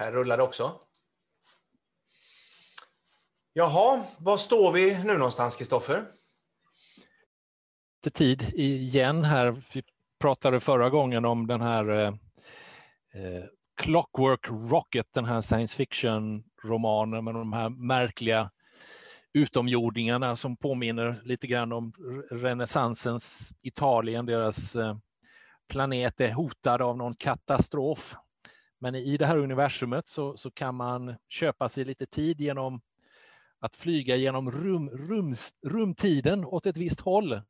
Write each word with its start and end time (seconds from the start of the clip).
Här 0.00 0.12
rullar 0.12 0.36
det 0.36 0.42
också. 0.42 0.78
Jaha, 3.52 4.04
var 4.18 4.36
står 4.36 4.72
vi 4.72 5.04
nu 5.04 5.18
någonstans, 5.18 5.56
Kristoffer? 5.56 6.04
Lite 8.04 8.18
tid 8.18 8.42
igen 8.54 9.24
här. 9.24 9.62
Vi 9.72 9.82
pratade 10.18 10.60
förra 10.60 10.90
gången 10.90 11.24
om 11.24 11.46
den 11.46 11.60
här 11.60 11.90
eh, 11.90 12.08
eh 13.14 13.44
Clockwork 13.82 14.46
Rocket, 14.70 15.06
den 15.12 15.24
här 15.24 15.40
science 15.40 15.76
fiction-romanen 15.76 17.24
med 17.24 17.34
de 17.34 17.52
här 17.52 17.68
märkliga 17.68 18.50
utomjordingarna 19.32 20.36
som 20.36 20.56
påminner 20.56 21.20
lite 21.24 21.46
grann 21.46 21.72
om 21.72 21.92
renässansens 22.30 23.52
Italien. 23.62 24.26
Deras 24.26 24.76
eh, 24.76 24.96
planet 25.68 26.20
är 26.20 26.32
hotad 26.32 26.82
av 26.82 26.96
någon 26.96 27.14
katastrof. 27.14 28.16
Men 28.82 28.94
i 28.94 29.16
det 29.16 29.26
här 29.26 29.36
universumet 29.36 30.08
så, 30.08 30.36
så 30.36 30.50
kan 30.50 30.74
man 30.74 31.14
köpa 31.28 31.68
sig 31.68 31.84
lite 31.84 32.06
tid 32.06 32.40
genom 32.40 32.80
att 33.58 33.76
flyga 33.76 34.16
genom 34.16 34.50
rum, 34.50 34.90
rum, 34.90 35.36
rumtiden 35.66 36.44
åt 36.44 36.66
ett 36.66 36.76
visst 36.76 37.00
håll. 37.00 37.40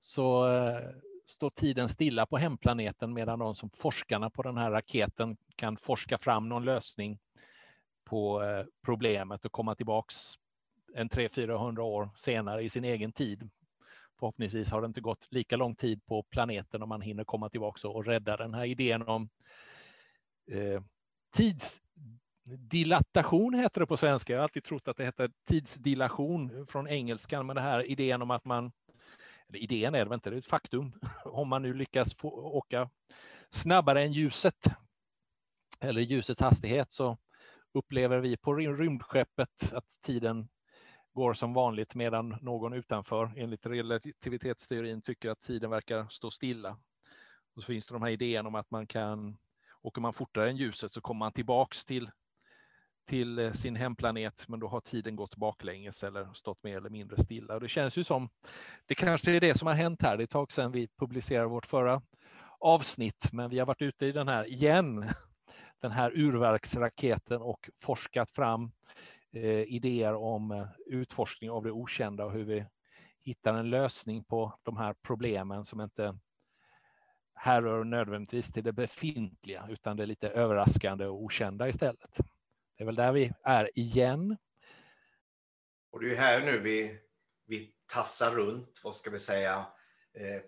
Så 0.00 0.54
eh, 0.54 0.80
står 1.26 1.50
tiden 1.50 1.88
stilla 1.88 2.26
på 2.26 2.36
hemplaneten 2.36 3.12
medan 3.12 3.38
de 3.38 3.54
som 3.54 3.70
forskarna 3.70 4.30
på 4.30 4.42
den 4.42 4.56
här 4.56 4.70
raketen 4.70 5.36
kan 5.56 5.76
forska 5.76 6.18
fram 6.18 6.48
någon 6.48 6.64
lösning 6.64 7.18
på 8.04 8.42
eh, 8.42 8.64
problemet 8.84 9.44
och 9.44 9.52
komma 9.52 9.74
tillbaks 9.74 10.14
en 10.94 11.08
300-400 11.08 11.78
år 11.78 12.10
senare 12.16 12.62
i 12.62 12.70
sin 12.70 12.84
egen 12.84 13.12
tid. 13.12 13.50
Förhoppningsvis 14.18 14.70
har 14.70 14.80
det 14.80 14.86
inte 14.86 15.00
gått 15.00 15.26
lika 15.30 15.56
lång 15.56 15.74
tid 15.74 16.06
på 16.06 16.22
planeten 16.22 16.82
om 16.82 16.88
man 16.88 17.00
hinner 17.00 17.24
komma 17.24 17.48
tillbaka 17.48 17.88
och 17.88 18.06
rädda 18.06 18.36
den 18.36 18.54
här 18.54 18.64
idén 18.64 19.02
om 19.02 19.28
eh, 20.52 20.82
tidsdilatation 21.36 23.54
heter 23.54 23.80
det 23.80 23.86
på 23.86 23.96
svenska. 23.96 24.32
Jag 24.32 24.40
har 24.40 24.44
alltid 24.44 24.64
trott 24.64 24.88
att 24.88 24.96
det 24.96 25.04
heter 25.04 25.30
tidsdilation 25.48 26.66
från 26.66 26.88
engelskan, 26.88 27.46
men 27.46 27.56
det 27.56 27.62
här 27.62 27.90
idén 27.90 28.22
om 28.22 28.30
att 28.30 28.44
man 28.44 28.72
eller 29.52 29.62
idén 29.62 29.94
är 29.94 30.04
det 30.04 30.14
inte, 30.14 30.30
det 30.30 30.36
är 30.36 30.38
ett 30.38 30.46
faktum. 30.46 30.92
Om 31.24 31.48
man 31.48 31.62
nu 31.62 31.74
lyckas 31.74 32.14
få 32.14 32.30
åka 32.30 32.90
snabbare 33.50 34.02
än 34.02 34.12
ljuset, 34.12 34.66
eller 35.80 36.00
ljusets 36.00 36.40
hastighet, 36.40 36.92
så 36.92 37.18
upplever 37.74 38.18
vi 38.18 38.36
på 38.36 38.54
rymdskeppet 38.54 39.72
att 39.72 39.84
tiden 40.04 40.48
går 41.12 41.34
som 41.34 41.54
vanligt 41.54 41.94
medan 41.94 42.36
någon 42.40 42.72
utanför, 42.72 43.32
enligt 43.36 43.66
relativitetsteorin, 43.66 45.02
tycker 45.02 45.30
att 45.30 45.42
tiden 45.42 45.70
verkar 45.70 46.08
stå 46.08 46.30
stilla. 46.30 46.78
Och 47.54 47.62
så 47.62 47.66
finns 47.66 47.86
det 47.86 47.94
de 47.94 48.02
här 48.02 48.10
idéerna 48.10 48.48
om 48.48 48.54
att 48.54 48.70
man 48.70 48.86
kan, 48.86 49.36
åker 49.82 50.00
man 50.00 50.12
fortare 50.12 50.50
än 50.50 50.56
ljuset 50.56 50.92
så 50.92 51.00
kommer 51.00 51.18
man 51.18 51.32
tillbaks 51.32 51.84
till 51.84 52.10
till 53.06 53.38
eh, 53.38 53.52
sin 53.52 53.76
hemplanet, 53.76 54.48
men 54.48 54.60
då 54.60 54.68
har 54.68 54.80
tiden 54.80 55.16
gått 55.16 55.36
baklänges 55.36 56.02
eller 56.02 56.32
stått 56.34 56.62
mer 56.62 56.76
eller 56.76 56.90
mindre 56.90 57.22
stilla. 57.22 57.54
Och 57.54 57.60
det 57.60 57.68
känns 57.68 57.96
ju 57.96 58.04
som, 58.04 58.28
det 58.86 58.94
kanske 58.94 59.32
är 59.32 59.40
det 59.40 59.58
som 59.58 59.66
har 59.66 59.74
hänt 59.74 60.02
här. 60.02 60.16
Det 60.16 60.22
är 60.22 60.24
ett 60.24 60.30
tag 60.30 60.52
sedan 60.52 60.72
vi 60.72 60.88
publicerade 60.98 61.48
vårt 61.48 61.66
förra 61.66 62.02
avsnitt, 62.58 63.32
men 63.32 63.50
vi 63.50 63.58
har 63.58 63.66
varit 63.66 63.82
ute 63.82 64.06
i 64.06 64.12
den 64.12 64.28
här 64.28 64.48
igen, 64.48 65.10
den 65.80 65.90
här 65.90 66.12
urverksraketen 66.14 67.42
och 67.42 67.70
forskat 67.80 68.30
fram 68.30 68.72
eh, 69.32 69.62
idéer 69.62 70.14
om 70.14 70.50
eh, 70.50 70.66
utforskning 70.86 71.50
av 71.50 71.62
det 71.62 71.70
okända 71.70 72.24
och 72.24 72.32
hur 72.32 72.44
vi 72.44 72.66
hittar 73.24 73.54
en 73.54 73.70
lösning 73.70 74.24
på 74.24 74.58
de 74.62 74.76
här 74.76 74.94
problemen 75.02 75.64
som 75.64 75.80
inte 75.80 76.18
härrör 77.42 77.84
nödvändigtvis 77.84 78.52
till 78.52 78.64
det 78.64 78.72
befintliga, 78.72 79.66
utan 79.70 79.96
det 79.96 80.02
är 80.02 80.06
lite 80.06 80.28
överraskande 80.28 81.06
och 81.06 81.22
okända 81.22 81.68
istället. 81.68 82.16
Det 82.76 82.84
är 82.84 82.84
väl 82.84 82.94
där 82.94 83.12
vi 83.12 83.32
är 83.42 83.70
igen. 83.78 84.36
Och 85.92 86.00
det 86.00 86.12
är 86.12 86.16
här 86.16 86.40
nu 86.40 86.58
vi, 86.58 86.98
vi 87.46 87.74
tassar 87.86 88.30
runt, 88.30 88.80
vad 88.84 88.96
ska 88.96 89.10
vi 89.10 89.18
säga, 89.18 89.66
eh, 90.14 90.42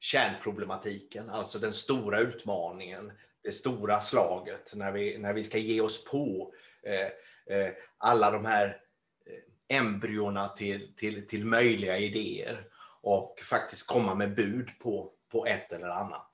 kärnproblematiken, 0.00 1.30
alltså 1.30 1.58
den 1.58 1.72
stora 1.72 2.18
utmaningen, 2.18 3.12
det 3.42 3.52
stora 3.52 4.00
slaget 4.00 4.72
när 4.76 4.92
vi, 4.92 5.18
när 5.18 5.34
vi 5.34 5.44
ska 5.44 5.58
ge 5.58 5.80
oss 5.80 6.04
på 6.04 6.54
eh, 6.82 7.56
eh, 7.56 7.72
alla 7.98 8.30
de 8.30 8.44
här 8.44 8.80
eh, 9.26 9.76
embryona 9.76 10.48
till, 10.48 10.94
till, 10.96 11.26
till 11.26 11.46
möjliga 11.46 11.98
idéer 11.98 12.68
och 13.00 13.40
faktiskt 13.44 13.86
komma 13.86 14.14
med 14.14 14.34
bud 14.34 14.70
på, 14.80 15.12
på 15.28 15.46
ett 15.46 15.72
eller 15.72 15.88
annat. 15.88 16.30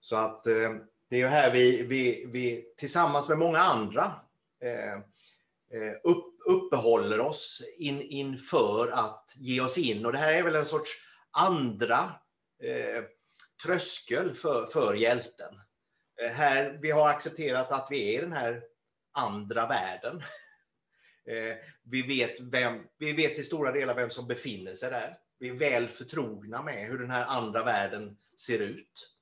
Så 0.00 0.16
att 0.16 0.46
eh, 0.46 0.74
det 1.10 1.16
är 1.16 1.20
ju 1.20 1.26
här 1.26 1.52
vi, 1.52 1.82
vi, 1.82 2.26
vi 2.32 2.74
tillsammans 2.76 3.28
med 3.28 3.38
många 3.38 3.58
andra 3.58 4.20
eh, 4.62 4.94
eh, 5.80 5.94
upp, 6.04 6.34
uppehåller 6.46 7.20
oss 7.20 7.62
in, 7.78 8.02
inför 8.02 8.88
att 8.88 9.34
ge 9.36 9.60
oss 9.60 9.78
in. 9.78 10.06
Och 10.06 10.12
det 10.12 10.18
här 10.18 10.32
är 10.32 10.42
väl 10.42 10.56
en 10.56 10.64
sorts 10.64 10.90
andra 11.30 12.14
eh, 12.62 13.04
tröskel 13.64 14.34
för, 14.34 14.66
för 14.66 14.94
hjälten. 14.94 15.60
Eh, 16.22 16.30
här, 16.30 16.78
vi 16.82 16.90
har 16.90 17.08
accepterat 17.08 17.70
att 17.70 17.88
vi 17.90 18.14
är 18.14 18.18
i 18.18 18.20
den 18.22 18.32
här 18.32 18.62
andra 19.12 19.66
världen. 19.66 20.22
Eh, 21.28 21.56
vi, 21.82 22.02
vet 22.02 22.40
vem, 22.40 22.86
vi 22.98 23.12
vet 23.12 23.34
till 23.34 23.46
stora 23.46 23.72
delar 23.72 23.94
vem 23.94 24.10
som 24.10 24.26
befinner 24.26 24.74
sig 24.74 24.90
där. 24.90 25.16
Vi 25.38 25.48
är 25.48 25.54
väl 25.54 25.88
förtrogna 25.88 26.62
med 26.62 26.86
hur 26.86 26.98
den 26.98 27.10
här 27.10 27.26
andra 27.26 27.64
världen 27.64 28.16
ser 28.36 28.62
ut. 28.62 29.16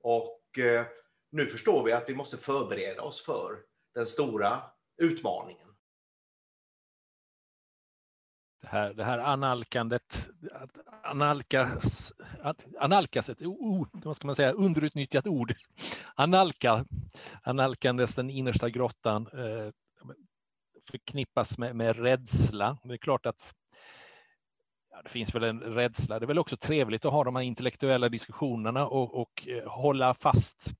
Och 0.00 0.58
eh, 0.58 0.86
nu 1.30 1.46
förstår 1.46 1.84
vi 1.84 1.92
att 1.92 2.08
vi 2.08 2.14
måste 2.14 2.36
förbereda 2.36 3.02
oss 3.02 3.24
för 3.24 3.58
den 3.94 4.06
stora 4.06 4.62
utmaningen. 4.96 5.68
Det 8.60 8.68
här, 8.68 8.94
det 8.94 9.04
här 9.04 9.18
analkandet, 9.18 10.28
analkas, 11.02 12.12
analkas 12.78 13.28
ett 13.28 13.42
oh, 13.42 13.86
vad 13.92 14.16
ska 14.16 14.26
man 14.26 14.36
säga, 14.36 14.52
underutnyttjat 14.52 15.26
ord. 15.26 15.54
Analka, 16.14 16.84
analkandes 17.42 18.14
den 18.14 18.30
innersta 18.30 18.70
grottan 18.70 19.26
eh, 19.26 19.72
förknippas 20.90 21.58
med, 21.58 21.76
med 21.76 21.98
rädsla. 21.98 22.78
Det 22.84 22.94
är 22.94 22.98
klart 22.98 23.26
att 23.26 23.54
ja, 24.98 25.02
det 25.02 25.08
finns 25.08 25.34
väl 25.34 25.44
en 25.44 25.60
rädsla. 25.60 26.18
Det 26.18 26.24
är 26.24 26.26
väl 26.26 26.38
också 26.38 26.56
trevligt 26.56 27.04
att 27.04 27.12
ha 27.12 27.24
de 27.24 27.36
här 27.36 27.42
intellektuella 27.42 28.08
diskussionerna 28.08 28.86
och, 28.86 29.20
och 29.20 29.48
eh, 29.48 29.68
hålla 29.68 30.14
fast 30.14 30.74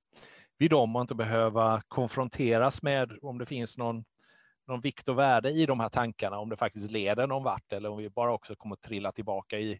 vid 0.57 0.71
dem 0.71 0.95
och 0.95 1.01
inte 1.01 1.15
behöva 1.15 1.81
konfronteras 1.87 2.83
med 2.83 3.17
om 3.21 3.37
det 3.37 3.45
finns 3.45 3.77
någon, 3.77 4.05
någon 4.67 4.81
vikt 4.81 5.09
och 5.09 5.19
värde 5.19 5.49
i 5.51 5.65
de 5.65 5.79
här 5.79 5.89
tankarna, 5.89 6.39
om 6.39 6.49
det 6.49 6.57
faktiskt 6.57 6.91
leder 6.91 7.27
någon 7.27 7.43
vart 7.43 7.73
eller 7.73 7.89
om 7.89 7.97
vi 7.97 8.09
bara 8.09 8.33
också 8.33 8.55
kommer 8.55 8.73
att 8.73 8.81
trilla 8.81 9.11
tillbaka 9.11 9.59
i, 9.59 9.79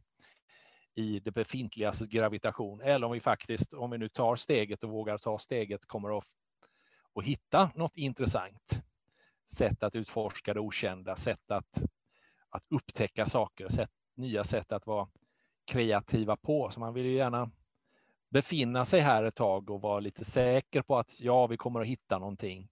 i 0.96 1.20
det 1.20 1.32
befintligas 1.32 2.00
gravitation. 2.00 2.82
Eller 2.82 3.08
om 3.08 3.14
vi 3.14 3.20
faktiskt, 3.20 3.74
om 3.74 3.92
vi 3.92 3.98
nu 3.98 4.10
tar 4.10 4.36
steget 4.36 4.84
och 4.84 4.90
vågar 4.90 5.18
ta 5.18 5.40
steget, 5.40 5.86
kommer 5.86 6.18
att, 6.18 6.26
att 7.16 7.24
hitta 7.24 7.72
något 7.76 7.98
intressant 7.98 8.82
sätt 9.52 9.84
att 9.84 9.96
utforska 9.96 10.54
det 10.54 10.60
okända, 10.60 11.16
sätt 11.16 11.52
att, 11.52 11.82
att 12.50 12.64
upptäcka 12.70 13.26
saker, 13.26 13.70
sätt, 13.70 13.90
nya 14.20 14.44
sätt 14.44 14.72
att 14.72 14.88
vara 14.88 15.08
kreativa 15.66 16.36
på. 16.36 16.72
Så 16.72 16.80
man 16.80 16.94
vill 16.94 17.06
ju 17.06 17.16
gärna 17.16 17.52
befinna 18.30 18.86
sig 18.86 19.00
här 19.00 19.24
ett 19.24 19.36
tag 19.36 19.70
och 19.70 19.82
vara 19.82 20.00
lite 20.00 20.26
säker 20.26 20.82
på 20.82 20.98
att 20.98 21.20
ja, 21.20 21.48
vi 21.48 21.58
kommer 21.58 21.82
att 21.82 21.88
hitta 21.88 22.20
någonting. 22.20 22.70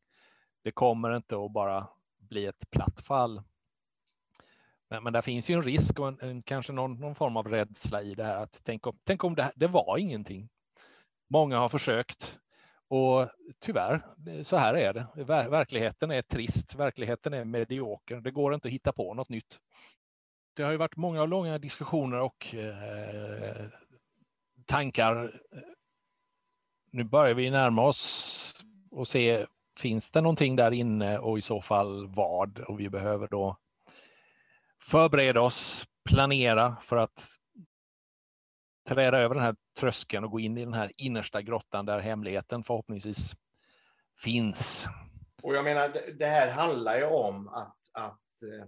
Det 0.64 0.72
kommer 0.72 1.16
inte 1.16 1.36
att 1.36 1.52
bara 1.52 1.88
bli 2.18 2.46
ett 2.46 2.70
platt 2.70 3.02
fall. 3.02 3.42
Men, 4.90 5.04
men 5.04 5.14
där 5.14 5.22
finns 5.22 5.50
ju 5.50 5.54
en 5.54 5.64
risk 5.64 6.00
och 6.00 6.08
en, 6.08 6.20
en, 6.22 6.42
kanske 6.42 6.74
någon, 6.74 7.00
någon, 7.00 7.16
form 7.16 7.38
av 7.38 7.48
rädsla 7.48 8.02
i 8.02 8.16
det 8.16 8.24
här. 8.24 8.44
Att 8.44 8.62
tänk 8.64 8.88
om, 8.88 9.00
tänk 9.04 9.24
om 9.24 9.36
det, 9.36 9.52
det 9.56 9.68
var 9.68 9.98
ingenting. 9.98 10.50
Många 11.28 11.60
har 11.60 11.70
försökt 11.70 12.38
och 12.88 13.30
tyvärr, 13.60 14.02
så 14.44 14.58
här 14.58 14.74
är 14.74 14.94
det. 14.94 15.24
Ver, 15.24 15.50
verkligheten 15.50 16.12
är 16.12 16.22
trist, 16.22 16.76
verkligheten 16.76 17.34
är 17.34 17.46
medioker. 17.46 18.16
Det 18.16 18.32
går 18.32 18.54
inte 18.54 18.68
att 18.68 18.74
hitta 18.74 18.92
på 18.92 19.14
något 19.14 19.30
nytt. 19.30 19.60
Det 20.58 20.64
har 20.64 20.72
ju 20.72 20.78
varit 20.78 20.96
många 20.96 21.22
och 21.22 21.28
långa 21.28 21.58
diskussioner 21.58 22.20
och 22.20 22.56
eh, 22.56 23.66
tankar. 24.66 25.42
Nu 26.92 27.04
börjar 27.04 27.34
vi 27.34 27.50
närma 27.50 27.82
oss 27.82 28.54
och 28.92 29.08
se, 29.08 29.46
finns 29.80 30.12
det 30.12 30.22
någonting 30.22 30.56
där 30.56 30.72
inne 30.72 31.20
och 31.20 31.38
i 31.38 31.42
så 31.42 31.62
fall 31.62 32.08
vad? 32.08 32.60
Och 32.60 32.80
vi 32.80 32.90
behöver 32.90 33.28
då 33.28 33.58
förbereda 34.82 35.42
oss, 35.42 35.88
planera 36.10 36.78
för 36.84 36.98
att 36.98 37.28
träda 38.88 39.18
över 39.18 39.36
den 39.36 39.44
här 39.44 39.56
tröskeln 39.80 40.24
och 40.24 40.32
gå 40.32 40.40
in 40.40 40.58
i 40.58 40.66
den 40.66 40.74
här 40.74 40.92
innersta 40.98 41.42
grottan 41.42 41.86
där 41.86 42.00
hemligheten 42.00 42.64
förhoppningsvis 42.64 43.36
finns. 44.24 44.88
Och 45.44 45.56
jag 45.56 45.64
menar, 45.64 46.14
det 46.20 46.28
här 46.28 46.52
handlar 46.52 46.98
ju 46.98 47.06
om 47.06 47.48
att, 47.48 47.78
att 47.94 48.44
eh, 48.44 48.68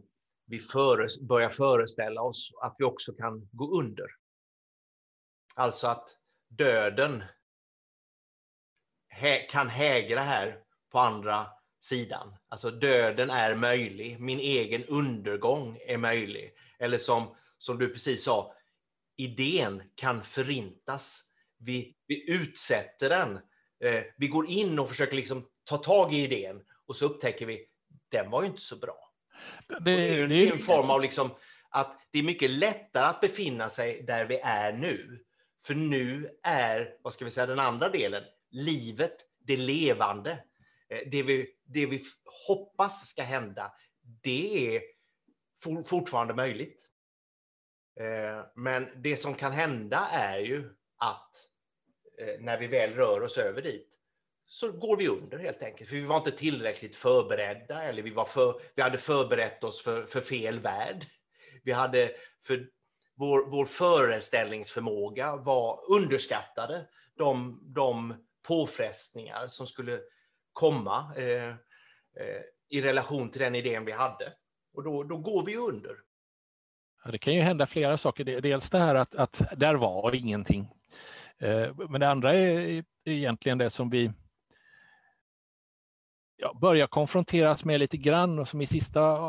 vi 0.49 0.59
före, 0.59 1.07
börjar 1.21 1.49
föreställa 1.49 2.21
oss 2.21 2.51
att 2.61 2.75
vi 2.77 2.85
också 2.85 3.13
kan 3.13 3.49
gå 3.51 3.79
under. 3.79 4.07
Alltså 5.55 5.87
att 5.87 6.09
döden 6.47 7.23
kan 9.49 9.69
hägra 9.69 10.21
här 10.21 10.59
på 10.91 10.99
andra 10.99 11.47
sidan. 11.79 12.35
Alltså 12.49 12.71
döden 12.71 13.29
är 13.29 13.55
möjlig, 13.55 14.19
min 14.19 14.39
egen 14.39 14.85
undergång 14.85 15.79
är 15.87 15.97
möjlig. 15.97 16.53
Eller 16.79 16.97
som, 16.97 17.35
som 17.57 17.79
du 17.79 17.89
precis 17.89 18.23
sa, 18.23 18.53
idén 19.17 19.83
kan 19.95 20.23
förintas. 20.23 21.23
Vi, 21.57 21.95
vi 22.07 22.31
utsätter 22.31 23.09
den. 23.09 23.39
Eh, 23.83 24.03
vi 24.17 24.27
går 24.27 24.49
in 24.49 24.79
och 24.79 24.89
försöker 24.89 25.15
liksom 25.15 25.49
ta 25.63 25.77
tag 25.77 26.13
i 26.13 26.23
idén 26.23 26.61
och 26.85 26.95
så 26.95 27.05
upptäcker 27.05 27.45
vi, 27.45 27.67
den 28.11 28.29
var 28.29 28.41
ju 28.41 28.47
inte 28.47 28.61
så 28.61 28.75
bra. 28.75 29.08
Det, 29.67 29.79
det 29.79 29.91
är 29.91 30.27
det, 30.27 30.49
en 30.49 30.59
form 30.59 30.89
av 30.89 31.01
liksom 31.01 31.29
att 31.69 31.99
det 32.11 32.19
är 32.19 32.23
mycket 32.23 32.49
lättare 32.49 33.05
att 33.05 33.21
befinna 33.21 33.69
sig 33.69 34.03
där 34.03 34.25
vi 34.25 34.39
är 34.43 34.73
nu. 34.73 35.23
För 35.65 35.75
nu 35.75 36.29
är, 36.43 36.95
vad 37.01 37.13
ska 37.13 37.25
vi 37.25 37.31
säga, 37.31 37.47
den 37.47 37.59
andra 37.59 37.89
delen, 37.89 38.23
livet, 38.51 39.15
det 39.39 39.57
levande. 39.57 40.31
Eh, 40.89 41.09
det 41.11 41.23
vi, 41.23 41.49
det 41.63 41.85
vi 41.85 42.03
hoppas 42.47 43.07
ska 43.07 43.23
hända, 43.23 43.73
det 44.23 44.75
är 44.75 44.81
fortfarande 45.85 46.33
möjligt. 46.33 46.89
Eh, 47.99 48.45
men 48.55 49.01
det 49.01 49.15
som 49.15 49.33
kan 49.33 49.51
hända 49.51 50.07
är 50.11 50.39
ju 50.39 50.69
att 50.97 51.31
eh, 52.17 52.39
när 52.39 52.59
vi 52.59 52.67
väl 52.67 52.93
rör 52.93 53.21
oss 53.21 53.37
över 53.37 53.61
dit 53.61 53.98
så 54.51 54.71
går 54.71 54.97
vi 54.97 55.07
under 55.07 55.37
helt 55.37 55.63
enkelt. 55.63 55.89
För 55.89 55.95
vi 55.95 56.05
var 56.05 56.17
inte 56.17 56.31
tillräckligt 56.31 56.95
förberedda 56.95 57.83
eller 57.83 58.01
vi, 58.01 58.09
var 58.09 58.25
för, 58.25 58.61
vi 58.75 58.81
hade 58.81 58.97
förberett 58.97 59.63
oss 59.63 59.81
för, 59.81 60.03
för 60.03 60.21
fel 60.21 60.59
värld. 60.59 61.05
Vi 61.63 61.71
hade 61.71 62.11
för 62.43 62.67
vår, 63.15 63.49
vår 63.49 63.65
föreställningsförmåga 63.65 65.35
var 65.35 65.79
underskattade 65.91 66.85
de, 67.17 67.59
de 67.63 68.13
påfrestningar 68.47 69.47
som 69.47 69.67
skulle 69.67 69.99
komma 70.53 71.13
eh, 71.17 71.49
eh, 71.49 72.41
i 72.69 72.81
relation 72.81 73.29
till 73.29 73.41
den 73.41 73.55
idén 73.55 73.85
vi 73.85 73.91
hade. 73.91 74.33
Och 74.73 74.83
då, 74.83 75.03
då 75.03 75.17
går 75.17 75.45
vi 75.45 75.55
under. 75.57 75.95
Ja, 77.03 77.11
det 77.11 77.17
kan 77.17 77.33
ju 77.33 77.41
hända 77.41 77.67
flera 77.67 77.97
saker. 77.97 78.41
Dels 78.41 78.69
det 78.69 78.79
här 78.79 78.95
att, 78.95 79.15
att 79.15 79.41
där 79.57 79.75
var 79.75 80.15
ingenting. 80.15 80.69
Eh, 81.37 81.75
men 81.89 82.01
det 82.01 82.09
andra 82.09 82.33
är 82.33 82.83
egentligen 83.05 83.57
det 83.57 83.69
som 83.69 83.89
vi 83.89 84.11
ja, 86.41 86.53
börjar 86.61 86.87
konfronteras 86.87 87.65
med 87.65 87.79
lite 87.79 87.97
grann 87.97 88.39
och 88.39 88.47
som 88.47 88.61
i 88.61 88.65
sista, 88.65 89.19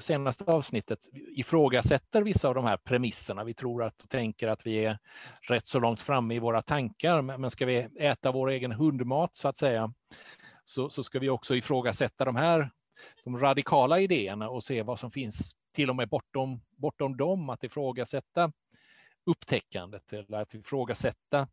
senaste 0.00 0.44
avsnittet 0.44 0.98
ifrågasätter 1.12 2.22
vissa 2.22 2.48
av 2.48 2.54
de 2.54 2.64
här 2.64 2.76
premisserna. 2.76 3.44
Vi 3.44 3.54
tror 3.54 3.84
att 3.84 4.02
och 4.02 4.10
tänker 4.10 4.48
att 4.48 4.66
vi 4.66 4.84
är 4.84 4.98
rätt 5.40 5.68
så 5.68 5.78
långt 5.78 6.00
framme 6.00 6.34
i 6.34 6.38
våra 6.38 6.62
tankar, 6.62 7.22
men 7.22 7.50
ska 7.50 7.66
vi 7.66 7.88
äta 7.98 8.32
vår 8.32 8.50
egen 8.50 8.72
hundmat 8.72 9.30
så 9.34 9.48
att 9.48 9.56
säga, 9.56 9.92
så, 10.64 10.90
så 10.90 11.04
ska 11.04 11.18
vi 11.18 11.28
också 11.28 11.56
ifrågasätta 11.56 12.24
de 12.24 12.36
här 12.36 12.70
de 13.24 13.38
radikala 13.38 14.00
idéerna 14.00 14.48
och 14.48 14.64
se 14.64 14.82
vad 14.82 14.98
som 14.98 15.10
finns 15.10 15.54
till 15.74 15.90
och 15.90 15.96
med 15.96 16.08
bortom, 16.08 16.60
bortom 16.76 17.16
dem, 17.16 17.50
att 17.50 17.64
ifrågasätta 17.64 18.52
upptäckandet 19.26 20.12
eller 20.12 20.38
att 20.38 20.54
ifrågasätta 20.54 21.48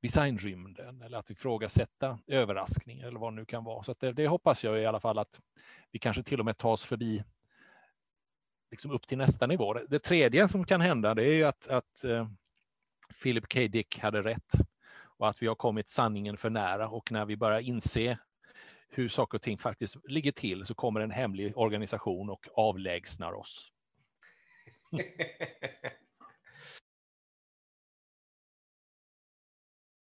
designrymden 0.00 1.02
eller 1.02 1.18
att 1.18 1.30
ifrågasätta 1.30 2.18
överraskning 2.26 3.00
eller 3.00 3.18
vad 3.18 3.32
det 3.32 3.36
nu 3.36 3.44
kan 3.44 3.64
vara. 3.64 3.82
Så 3.82 3.94
det, 3.98 4.12
det, 4.12 4.28
hoppas 4.28 4.64
jag 4.64 4.80
i 4.80 4.86
alla 4.86 5.00
fall 5.00 5.18
att 5.18 5.40
vi 5.90 5.98
kanske 5.98 6.22
till 6.22 6.38
och 6.38 6.44
med 6.44 6.58
tar 6.58 6.70
oss 6.70 6.84
förbi 6.84 7.24
liksom 8.70 8.90
upp 8.90 9.06
till 9.06 9.18
nästa 9.18 9.46
nivå. 9.46 9.74
Det 9.74 9.98
tredje 9.98 10.48
som 10.48 10.64
kan 10.64 10.80
hända 10.80 11.14
det 11.14 11.22
är 11.24 11.34
ju 11.34 11.44
att, 11.44 11.68
att 11.68 12.04
eh, 12.04 12.28
Philip 13.22 13.52
K. 13.52 13.60
Dick 13.60 13.98
hade 13.98 14.22
rätt 14.22 14.52
och 15.00 15.28
att 15.28 15.42
vi 15.42 15.46
har 15.46 15.54
kommit 15.54 15.88
sanningen 15.88 16.36
för 16.36 16.50
nära 16.50 16.88
och 16.88 17.12
när 17.12 17.24
vi 17.24 17.36
börjar 17.36 17.60
inse 17.60 18.18
hur 18.88 19.08
saker 19.08 19.38
och 19.38 19.42
ting 19.42 19.58
faktiskt 19.58 19.96
ligger 20.04 20.32
till 20.32 20.66
så 20.66 20.74
kommer 20.74 21.00
en 21.00 21.10
hemlig 21.10 21.58
organisation 21.58 22.30
och 22.30 22.46
avlägsnar 22.54 23.32
oss. 23.32 23.72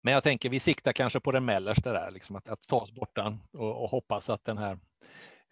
Men 0.03 0.15
jag 0.15 0.23
tänker 0.23 0.49
vi 0.49 0.61
siktar 0.61 0.93
kanske 0.93 1.21
på 1.21 1.33
den 1.33 1.45
mellersta 1.45 1.93
där, 1.93 2.11
liksom 2.11 2.37
att, 2.37 2.49
att 2.49 2.63
ta 2.67 2.77
oss 2.77 2.93
bortan 2.93 3.39
och, 3.53 3.83
och 3.83 3.91
hoppas 3.91 4.31
att 4.31 4.45
den 4.45 4.59
här 4.59 4.79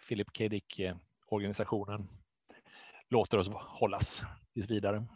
Philip 0.08 0.28
K. 0.38 0.48
Dick-organisationen 0.48 2.00
eh, 2.00 2.56
låter 3.08 3.38
oss 3.38 3.48
hållas 3.52 4.22
tills 4.54 4.70
vidare. 4.70 5.06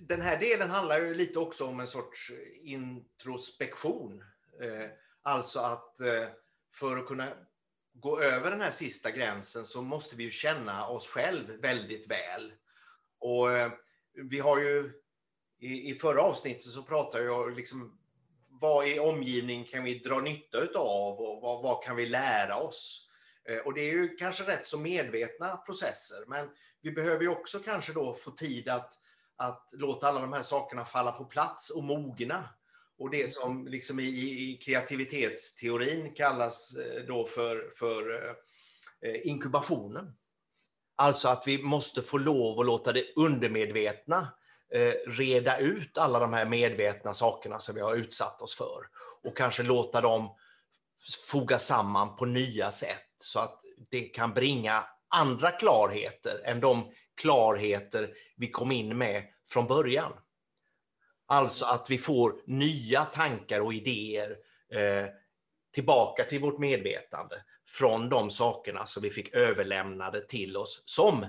Den 0.00 0.20
här 0.20 0.38
delen 0.38 0.70
handlar 0.70 0.98
ju 0.98 1.14
lite 1.14 1.38
också 1.38 1.66
om 1.66 1.80
en 1.80 1.86
sorts 1.86 2.32
introspektion. 2.62 4.24
Eh, 4.62 4.90
alltså 5.22 5.60
att 5.60 6.00
eh, 6.00 6.28
för 6.74 6.96
att 6.96 7.06
kunna 7.06 7.32
gå 7.92 8.20
över 8.20 8.50
den 8.50 8.60
här 8.60 8.70
sista 8.70 9.10
gränsen 9.10 9.64
så 9.64 9.82
måste 9.82 10.16
vi 10.16 10.24
ju 10.24 10.30
känna 10.30 10.86
oss 10.86 11.08
själv 11.08 11.60
väldigt 11.60 12.10
väl. 12.10 12.52
Och 13.18 13.48
vi 14.14 14.38
har 14.38 14.58
ju 14.58 15.01
i, 15.62 15.90
i 15.90 15.94
förra 15.94 16.22
avsnittet 16.22 16.62
så 16.62 16.82
pratade 16.82 17.24
jag 17.24 17.56
liksom 17.56 17.98
vad 18.48 18.88
i 18.88 18.98
omgivningen 18.98 19.64
kan 19.64 19.84
vi 19.84 19.98
dra 19.98 20.20
nytta 20.20 20.58
av 20.78 21.20
och 21.20 21.42
vad, 21.42 21.62
vad 21.62 21.84
kan 21.84 21.96
vi 21.96 22.06
lära 22.06 22.56
oss? 22.56 23.08
Eh, 23.48 23.58
och 23.58 23.74
det 23.74 23.80
är 23.80 23.92
ju 23.92 24.16
kanske 24.16 24.44
rätt 24.44 24.66
så 24.66 24.78
medvetna 24.78 25.56
processer, 25.56 26.24
men 26.26 26.48
vi 26.80 26.90
behöver 26.90 27.22
ju 27.22 27.28
också 27.28 27.58
kanske 27.58 27.92
då 27.92 28.14
få 28.14 28.30
tid 28.30 28.68
att, 28.68 28.92
att 29.36 29.70
låta 29.72 30.08
alla 30.08 30.20
de 30.20 30.32
här 30.32 30.42
sakerna 30.42 30.84
falla 30.84 31.12
på 31.12 31.24
plats 31.24 31.70
och 31.70 31.84
mogna. 31.84 32.48
Och 32.98 33.10
det 33.10 33.30
som 33.30 33.66
liksom 33.66 34.00
i, 34.00 34.04
i 34.04 34.60
kreativitetsteorin 34.64 36.14
kallas 36.14 36.76
eh, 36.76 37.04
då 37.06 37.24
för, 37.24 37.70
för 37.74 38.26
eh, 39.00 39.26
inkubationen. 39.26 40.12
Alltså 40.96 41.28
att 41.28 41.46
vi 41.46 41.62
måste 41.62 42.02
få 42.02 42.18
lov 42.18 42.60
att 42.60 42.66
låta 42.66 42.92
det 42.92 43.04
undermedvetna 43.16 44.28
Eh, 44.74 44.94
reda 45.06 45.58
ut 45.58 45.98
alla 45.98 46.18
de 46.18 46.32
här 46.32 46.46
medvetna 46.46 47.14
sakerna 47.14 47.58
som 47.58 47.74
vi 47.74 47.80
har 47.80 47.94
utsatt 47.94 48.42
oss 48.42 48.56
för 48.56 48.80
och 49.22 49.36
kanske 49.36 49.62
låta 49.62 50.00
dem 50.00 50.36
foga 51.26 51.58
samman 51.58 52.16
på 52.16 52.24
nya 52.24 52.70
sätt 52.70 53.08
så 53.18 53.40
att 53.40 53.60
det 53.90 54.00
kan 54.00 54.34
bringa 54.34 54.84
andra 55.08 55.50
klarheter 55.50 56.40
än 56.44 56.60
de 56.60 56.92
klarheter 57.20 58.14
vi 58.36 58.50
kom 58.50 58.72
in 58.72 58.98
med 58.98 59.24
från 59.48 59.66
början. 59.66 60.12
Alltså 61.26 61.64
att 61.64 61.90
vi 61.90 61.98
får 61.98 62.42
nya 62.46 63.04
tankar 63.04 63.60
och 63.60 63.74
idéer 63.74 64.36
eh, 64.72 65.06
tillbaka 65.74 66.24
till 66.24 66.40
vårt 66.40 66.58
medvetande 66.58 67.42
från 67.68 68.08
de 68.08 68.30
sakerna 68.30 68.86
som 68.86 69.02
vi 69.02 69.10
fick 69.10 69.34
överlämnade 69.34 70.20
till 70.20 70.56
oss 70.56 70.82
som 70.86 71.26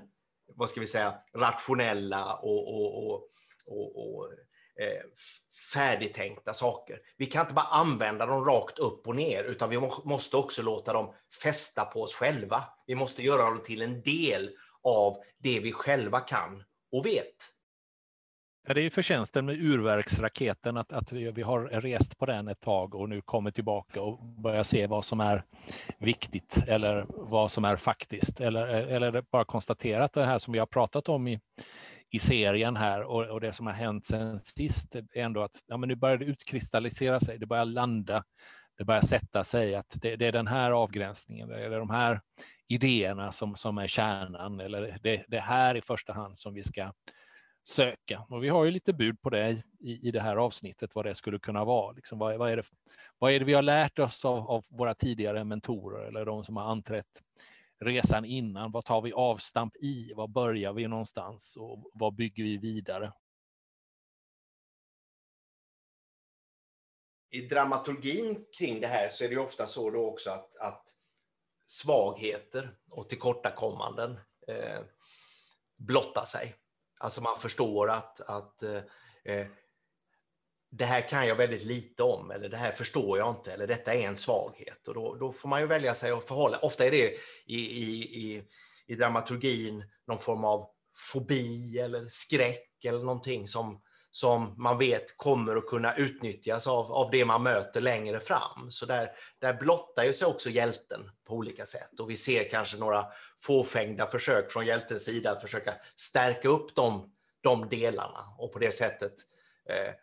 vad 0.48 0.70
ska 0.70 0.82
vi 0.82 0.88
säga, 0.88 1.16
rationella 1.36 2.36
och, 2.36 2.68
och, 2.68 3.14
och 3.14 3.30
och, 3.66 4.18
och 4.18 4.32
eh, 4.82 5.04
färdigtänkta 5.74 6.54
saker. 6.54 7.00
Vi 7.18 7.26
kan 7.26 7.42
inte 7.42 7.54
bara 7.54 7.66
använda 7.66 8.26
dem 8.26 8.46
rakt 8.46 8.80
upp 8.80 9.08
och 9.08 9.16
ner, 9.16 9.44
utan 9.44 9.70
vi 9.70 9.80
måste 10.04 10.38
också 10.38 10.62
låta 10.62 10.94
dem 10.94 11.14
fästa 11.44 11.86
på 11.86 12.02
oss 12.02 12.16
själva. 12.16 12.64
Vi 12.88 12.96
måste 12.96 13.24
göra 13.24 13.50
dem 13.50 13.64
till 13.64 13.82
en 13.82 14.02
del 14.02 14.52
av 14.84 15.18
det 15.38 15.60
vi 15.60 15.72
själva 15.72 16.20
kan 16.20 16.64
och 16.92 17.06
vet. 17.06 17.36
Ja, 18.66 18.74
det 18.74 18.82
är 18.82 18.90
förtjänsten 18.90 19.46
med 19.46 19.56
urverksraketen, 19.56 20.78
att, 20.78 20.92
att 20.92 21.12
vi 21.12 21.42
har 21.42 21.62
rest 21.82 22.18
på 22.18 22.26
den 22.26 22.48
ett 22.48 22.62
tag 22.62 22.96
och 22.96 23.10
nu 23.10 23.22
kommer 23.22 23.52
tillbaka 23.52 24.02
och 24.02 24.26
börjar 24.26 24.64
se 24.64 24.88
vad 24.88 25.06
som 25.06 25.20
är 25.20 25.44
viktigt 26.00 26.64
eller 26.68 27.06
vad 27.10 27.52
som 27.52 27.66
är 27.66 27.76
faktiskt. 27.76 28.40
Eller, 28.40 28.68
eller 28.68 29.24
bara 29.32 29.46
konstatera 29.46 30.04
att 30.04 30.14
det 30.14 30.26
här 30.26 30.40
som 30.40 30.54
vi 30.54 30.60
har 30.60 30.66
pratat 30.66 31.10
om 31.10 31.28
i, 31.28 31.40
i 32.10 32.20
serien 32.20 32.76
här 32.76 33.04
och, 33.04 33.26
och, 33.26 33.42
det 33.42 33.54
som 33.54 33.66
har 33.66 33.74
hänt 33.74 34.06
sen 34.06 34.40
sist 34.40 34.96
är 34.96 35.06
ändå 35.14 35.44
att 35.44 35.64
ja, 35.68 35.78
men 35.78 35.90
nu 35.90 35.96
börjar 35.96 36.18
det 36.18 36.26
utkristallisera 36.26 37.20
sig, 37.20 37.38
det 37.38 37.46
börjar 37.46 37.66
landa, 37.66 38.24
det 38.78 38.84
börjar 38.84 39.02
sätta 39.02 39.44
sig 39.44 39.76
att 39.76 39.98
det, 40.02 40.16
det 40.16 40.28
är 40.28 40.32
den 40.32 40.48
här 40.48 40.72
avgränsningen, 40.72 41.48
det 41.48 41.66
är 41.66 41.80
de 41.80 41.90
här 41.90 42.22
idéerna 42.68 43.32
som, 43.32 43.56
som 43.56 43.78
är 43.78 43.88
kärnan 43.88 44.60
eller 44.60 44.98
det, 45.04 45.24
det 45.28 45.40
här 45.40 45.76
i 45.76 45.82
första 45.82 46.14
hand 46.14 46.40
som 46.40 46.54
vi 46.54 46.64
ska 46.64 46.92
söka. 47.64 48.26
Och 48.30 48.44
vi 48.44 48.50
har 48.50 48.66
ju 48.66 48.72
lite 48.72 48.94
bud 48.94 49.22
på 49.22 49.30
det 49.30 49.64
i, 49.80 50.08
i 50.08 50.12
det 50.12 50.22
här 50.22 50.36
avsnittet, 50.36 50.96
vad 50.96 51.06
det 51.06 51.16
skulle 51.16 51.40
kunna 51.40 51.66
vara. 51.66 51.92
Liksom, 51.92 52.20
vad, 52.20 52.38
vad, 52.38 52.52
är 52.52 52.58
det, 52.58 52.64
vad 53.20 53.32
är 53.32 53.40
det 53.40 53.46
vi 53.46 53.54
har 53.54 53.62
lärt 53.62 54.00
oss 54.00 54.26
av, 54.26 54.50
av 54.50 54.66
våra 54.70 54.96
tidigare 54.96 55.44
mentorer 55.44 56.08
eller 56.08 56.26
de 56.26 56.46
som 56.46 56.58
har 56.58 56.64
anträtt 56.64 57.22
resan 57.84 58.26
innan. 58.26 58.72
Vad 58.72 58.86
tar 58.86 59.02
vi 59.02 59.14
avstamp 59.14 59.76
i? 59.76 60.14
Var 60.14 60.28
börjar 60.28 60.74
vi 60.74 60.88
någonstans 60.88 61.56
och 61.58 61.92
vad 61.94 62.16
bygger 62.16 62.44
vi 62.44 62.58
vidare? 62.58 63.14
I 67.30 67.42
dramaturgin 67.42 68.46
kring 68.58 68.82
det 68.82 68.88
här 68.88 69.10
så 69.10 69.24
är 69.24 69.30
det 69.30 69.38
ofta 69.38 69.68
så 69.68 69.90
då 69.90 70.06
också 70.06 70.32
att, 70.32 70.56
att 70.56 70.96
svagheter 71.66 72.76
och 72.90 73.10
tillkortakommanden 73.10 74.20
eh, 74.48 74.80
blottar 75.78 76.26
sig. 76.26 76.56
Alltså 77.04 77.22
man 77.22 77.40
förstår 77.40 77.90
att, 77.90 78.22
att 78.22 78.64
eh, 78.64 78.82
eh, 79.26 79.48
det 80.72 80.86
här 80.86 81.10
kan 81.10 81.28
jag 81.28 81.36
väldigt 81.36 81.64
lite 81.64 82.04
om, 82.04 82.32
eller 82.32 82.50
det 82.50 82.58
här 82.58 82.72
förstår 82.72 83.18
jag 83.18 83.36
inte, 83.36 83.54
eller 83.54 83.68
detta 83.68 83.94
är 83.94 84.08
en 84.08 84.16
svaghet. 84.16 84.88
Och 84.88 84.94
då, 84.94 85.16
då 85.16 85.32
får 85.32 85.50
man 85.50 85.62
ju 85.62 85.68
välja 85.68 85.96
sig 85.96 86.12
att 86.12 86.28
förhålla. 86.28 86.58
Ofta 86.58 86.86
är 86.86 86.92
det 86.92 87.14
i, 87.46 87.56
i, 87.56 88.02
i, 88.02 88.44
i 88.88 88.96
dramaturgin 88.96 89.84
någon 90.08 90.20
form 90.20 90.44
av 90.44 90.70
fobi 91.14 91.80
eller 91.80 92.08
skräck 92.10 92.86
eller 92.86 93.00
någonting 93.00 93.48
som, 93.48 93.82
som 94.16 94.54
man 94.58 94.78
vet 94.78 95.18
kommer 95.18 95.56
att 95.56 95.68
kunna 95.68 95.96
utnyttjas 95.96 96.68
av, 96.68 96.92
av 96.92 97.12
det 97.12 97.26
man 97.26 97.44
möter 97.44 97.82
längre 97.82 98.20
fram. 98.20 98.72
Så 98.72 98.86
där, 98.86 99.12
där 99.40 99.54
blottar 99.54 100.04
ju 100.04 100.14
sig 100.14 100.28
också 100.28 100.50
hjälten 100.50 101.12
på 101.28 101.34
olika 101.36 101.66
sätt. 101.66 102.00
Och 102.00 102.10
vi 102.10 102.18
ser 102.18 102.50
kanske 102.50 102.78
några 102.78 103.06
fåfängda 103.38 104.08
försök 104.08 104.52
från 104.52 104.66
hjältens 104.66 105.06
sida 105.06 105.32
att 105.32 105.42
försöka 105.42 105.74
stärka 105.96 106.50
upp 106.50 106.76
de, 106.76 107.14
de 107.42 107.70
delarna 107.70 108.36
och 108.38 108.54
på 108.54 108.60
det 108.60 108.72
sättet 108.72 109.14
eh, 109.70 109.94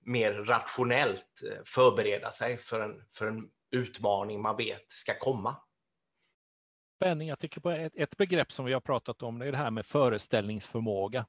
mer 0.00 0.32
rationellt 0.32 1.42
eh, 1.50 1.64
förbereda 1.64 2.30
sig 2.30 2.56
för 2.56 2.80
en, 2.80 3.02
för 3.12 3.26
en 3.26 3.48
utmaning 3.70 4.42
man 4.42 4.56
vet 4.56 4.90
ska 4.90 5.18
komma. 5.18 5.56
Spänning, 6.96 7.28
jag 7.28 7.38
tycker 7.38 7.60
på 7.60 7.70
ett, 7.70 7.92
ett 7.96 8.16
begrepp 8.16 8.52
som 8.52 8.64
vi 8.64 8.72
har 8.72 8.80
pratat 8.80 9.22
om, 9.22 9.38
det 9.38 9.46
är 9.46 9.52
det 9.52 9.58
här 9.58 9.70
med 9.70 9.86
föreställningsförmåga. 9.86 11.26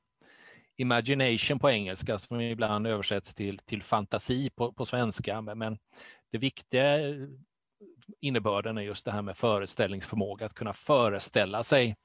Imagination 0.78 1.60
på 1.60 1.70
engelska, 1.70 2.18
som 2.18 2.42
ibland 2.42 2.88
översätts 2.88 3.36
till, 3.36 3.60
till 3.66 3.84
fantasi 3.84 4.50
på, 4.50 4.74
på 4.74 4.86
svenska, 4.86 5.42
men 5.42 5.78
det 6.32 6.38
viktiga 6.38 6.98
innebörden 8.22 8.78
är 8.78 8.82
just 8.82 9.06
det 9.06 9.12
här 9.12 9.22
med 9.22 9.38
föreställningsförmåga, 9.38 10.46
att 10.46 10.54
kunna 10.54 10.74
föreställa 10.74 11.64
sig 11.64 11.96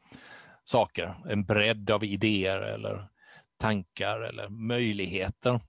saker, 0.65 1.15
en 1.29 1.45
bredd 1.45 1.91
av 1.91 2.05
idéer 2.05 2.59
eller 2.59 3.09
tankar 3.57 4.21
eller 4.21 4.49
möjligheter. 4.49 5.61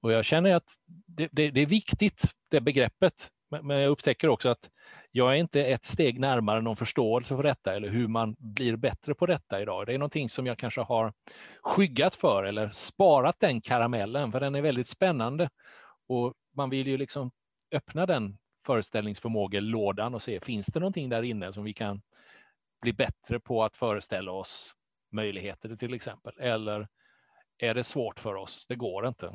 Och 0.00 0.12
jag 0.12 0.24
känner 0.24 0.54
att 0.54 0.68
det, 0.86 1.28
det, 1.32 1.50
det 1.50 1.60
är 1.60 1.66
viktigt, 1.66 2.34
det 2.50 2.60
begreppet, 2.60 3.30
men 3.62 3.78
jag 3.78 3.90
upptäcker 3.90 4.28
också 4.28 4.48
att 4.48 4.70
jag 5.16 5.32
är 5.32 5.34
inte 5.34 5.64
ett 5.64 5.84
steg 5.84 6.20
närmare 6.20 6.60
någon 6.60 6.76
förståelse 6.76 7.36
för 7.36 7.42
detta 7.42 7.74
eller 7.74 7.88
hur 7.88 8.08
man 8.08 8.36
blir 8.38 8.76
bättre 8.76 9.14
på 9.14 9.26
detta 9.26 9.62
idag. 9.62 9.86
Det 9.86 9.94
är 9.94 9.98
någonting 9.98 10.28
som 10.28 10.46
jag 10.46 10.58
kanske 10.58 10.80
har 10.80 11.12
skyggat 11.62 12.16
för 12.16 12.44
eller 12.44 12.70
sparat 12.70 13.40
den 13.40 13.60
karamellen, 13.60 14.32
för 14.32 14.40
den 14.40 14.54
är 14.54 14.62
väldigt 14.62 14.88
spännande. 14.88 15.48
Och 16.08 16.34
man 16.56 16.70
vill 16.70 16.86
ju 16.86 16.96
liksom 16.96 17.30
öppna 17.72 18.06
den 18.06 18.38
föreställningsförmågelådan 18.66 20.14
och 20.14 20.22
se, 20.22 20.40
finns 20.40 20.66
det 20.66 20.80
någonting 20.80 21.08
där 21.08 21.22
inne 21.22 21.52
som 21.52 21.64
vi 21.64 21.74
kan 21.74 22.02
bli 22.82 22.92
bättre 22.92 23.40
på 23.40 23.64
att 23.64 23.76
föreställa 23.76 24.32
oss 24.32 24.74
möjligheter 25.12 25.76
till 25.76 25.94
exempel? 25.94 26.32
Eller 26.40 26.88
är 27.58 27.74
det 27.74 27.84
svårt 27.84 28.20
för 28.20 28.34
oss? 28.34 28.66
Det 28.68 28.74
går 28.74 29.08
inte. 29.08 29.26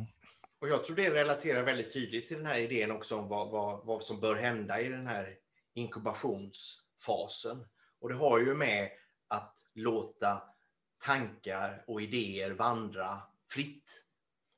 Och 0.61 0.69
jag 0.69 0.83
tror 0.83 0.95
det 0.95 1.09
relaterar 1.09 1.63
väldigt 1.63 1.93
tydligt 1.93 2.27
till 2.27 2.37
den 2.37 2.45
här 2.45 2.59
idén 2.59 2.91
också 2.91 3.17
om 3.17 3.27
vad, 3.27 3.51
vad, 3.51 3.85
vad 3.85 4.03
som 4.03 4.19
bör 4.19 4.35
hända 4.35 4.81
i 4.81 4.89
den 4.89 5.07
här 5.07 5.35
inkubationsfasen. 5.73 7.65
Och 8.01 8.09
det 8.09 8.15
har 8.15 8.39
ju 8.39 8.53
med 8.53 8.89
att 9.27 9.53
låta 9.75 10.41
tankar 11.05 11.83
och 11.87 12.01
idéer 12.01 12.51
vandra 12.51 13.21
fritt. 13.51 14.05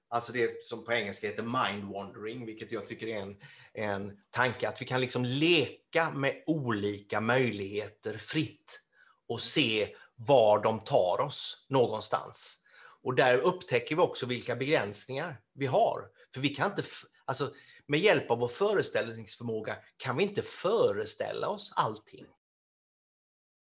Alltså 0.10 0.32
det 0.34 0.64
som 0.64 0.86
på 0.86 0.94
engelska 0.94 1.28
heter 1.28 1.44
mind 1.44 1.94
wandering, 1.94 2.46
vilket 2.46 2.72
jag 2.72 2.88
tycker 2.88 3.08
är 3.08 3.22
en, 3.22 3.38
en 3.74 4.18
tanke 4.30 4.70
att 4.70 4.82
vi 4.82 4.86
kan 4.86 5.02
liksom 5.02 5.26
leka 5.26 6.12
med 6.12 6.44
olika 6.46 7.22
möjligheter 7.22 8.18
fritt 8.18 8.82
och 9.28 9.42
se 9.42 9.96
var 10.16 10.64
de 10.64 10.84
tar 10.84 11.22
oss 11.22 11.66
någonstans. 11.70 12.58
Och 13.04 13.16
där 13.16 13.38
upptäcker 13.38 13.96
vi 13.96 14.02
också 14.02 14.26
vilka 14.26 14.56
begränsningar 14.56 15.42
vi 15.54 15.66
har. 15.66 16.10
För 16.34 16.42
vi 16.42 16.50
kan 16.50 16.70
inte, 16.70 16.84
alltså, 17.26 17.54
med 17.92 18.00
hjälp 18.00 18.32
av 18.32 18.40
vår 18.40 18.48
föreställningsförmåga 18.48 19.78
kan 19.98 20.18
vi 20.18 20.24
inte 20.24 20.42
föreställa 20.42 21.50
oss 21.50 21.74
allting. 21.76 22.26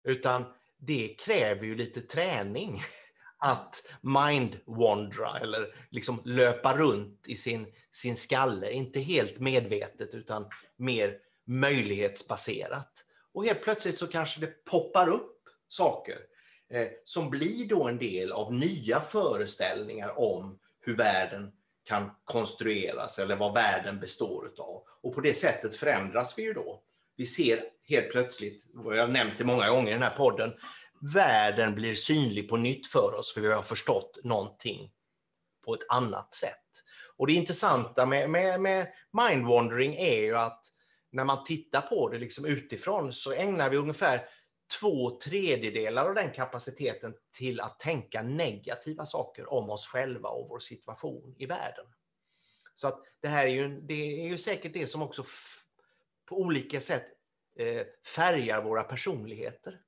Utan 0.05 0.45
det 0.79 1.15
kräver 1.19 1.65
ju 1.65 1.75
lite 1.75 2.01
träning 2.01 2.83
att 3.39 3.83
mind-wandra 4.01 5.41
eller 5.41 5.75
liksom 5.91 6.23
löpa 6.25 6.77
runt 6.77 7.29
i 7.29 7.37
sin, 7.37 7.67
sin 7.93 8.17
skalle. 8.17 8.73
Inte 8.73 9.01
helt 9.01 9.39
medvetet 9.39 10.15
utan 10.15 10.47
mer 10.77 11.19
möjlighetsbaserat. 11.45 13.07
Och 13.33 13.45
helt 13.45 13.63
plötsligt 13.63 13.99
så 13.99 14.07
kanske 14.07 14.41
det 14.41 14.65
poppar 14.65 15.09
upp 15.09 15.49
saker 15.69 16.19
eh, 16.69 16.89
som 17.05 17.31
blir 17.31 17.69
då 17.69 17.89
en 17.89 17.99
del 17.99 18.33
av 18.33 18.55
nya 18.55 19.01
föreställningar 19.01 20.19
om 20.19 20.59
hur 20.81 20.97
världen 20.97 21.53
kan 21.85 22.11
konstrueras 22.25 23.19
eller 23.19 23.37
vad 23.37 23.55
världen 23.55 24.01
består 24.01 24.51
av. 24.59 24.83
Och 25.03 25.15
på 25.15 25.21
det 25.21 25.35
sättet 25.35 25.77
förändras 25.77 26.39
vi 26.39 26.43
ju 26.43 26.53
då. 26.53 26.83
Vi 27.17 27.27
ser 27.27 27.63
helt 27.89 28.11
plötsligt, 28.11 28.65
vad 28.73 28.97
jag 28.97 29.03
har 29.03 29.09
nämnt 29.09 29.39
det 29.39 29.45
många 29.45 29.71
gånger 29.71 29.91
i 29.91 29.95
den 29.95 30.03
här 30.03 30.17
podden, 30.17 30.53
världen 31.15 31.75
blir 31.75 31.95
synlig 31.95 32.49
på 32.49 32.57
nytt 32.57 32.87
för 32.87 33.15
oss 33.15 33.35
för 33.35 33.41
vi 33.41 33.53
har 33.53 33.63
förstått 33.63 34.19
någonting 34.25 34.91
på 35.65 35.75
ett 35.75 35.87
annat 35.89 36.35
sätt. 36.35 36.57
Och 37.17 37.27
det 37.27 37.33
intressanta 37.33 38.07
med, 38.07 38.31
med, 38.31 38.61
med 38.61 38.93
mindwandering 39.13 39.95
är 39.95 40.23
ju 40.23 40.37
att 40.37 40.63
när 41.13 41.25
man 41.25 41.45
tittar 41.45 41.81
på 41.81 42.09
det 42.09 42.19
liksom 42.19 42.45
utifrån 42.45 43.13
så 43.13 43.33
ägnar 43.33 43.71
vi 43.71 43.77
ungefär 43.77 44.21
två 44.81 45.11
tredjedelar 45.11 46.09
av 46.09 46.15
den 46.15 46.33
kapaciteten 46.33 47.15
till 47.33 47.61
att 47.61 47.81
tänka 47.81 48.23
negativa 48.23 49.07
saker 49.07 49.53
om 49.53 49.71
oss 49.71 49.87
själva 49.87 50.29
och 50.29 50.49
vår 50.49 50.59
situation 50.59 51.35
i 51.39 51.47
världen. 51.47 51.87
Så 52.75 52.89
att 52.89 53.03
det 53.21 53.29
här 53.29 53.47
är 53.47 53.51
ju, 53.51 53.81
det 53.81 54.25
är 54.25 54.29
ju 54.29 54.39
säkert 54.39 54.73
det 54.73 54.87
som 54.87 55.03
också 55.03 55.25
på 56.29 56.41
olika 56.41 56.81
sätt 56.81 57.07
eh, 57.59 57.83
färgar 58.17 58.63
våra 58.63 58.83
personligheter. 58.83 59.81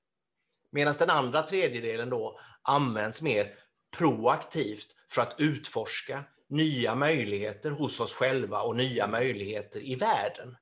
Medan 0.70 0.94
den 0.98 1.10
andra 1.10 1.42
tredjedelen 1.42 2.10
då 2.10 2.40
används 2.62 3.22
mer 3.22 3.58
proaktivt 3.96 4.86
för 5.08 5.22
att 5.22 5.34
utforska 5.38 6.24
nya 6.48 6.94
möjligheter 6.94 7.70
hos 7.70 8.00
oss 8.00 8.14
själva 8.14 8.62
och 8.62 8.76
nya 8.76 9.06
möjligheter 9.06 9.80
i 9.80 9.94
världen. 9.94 10.56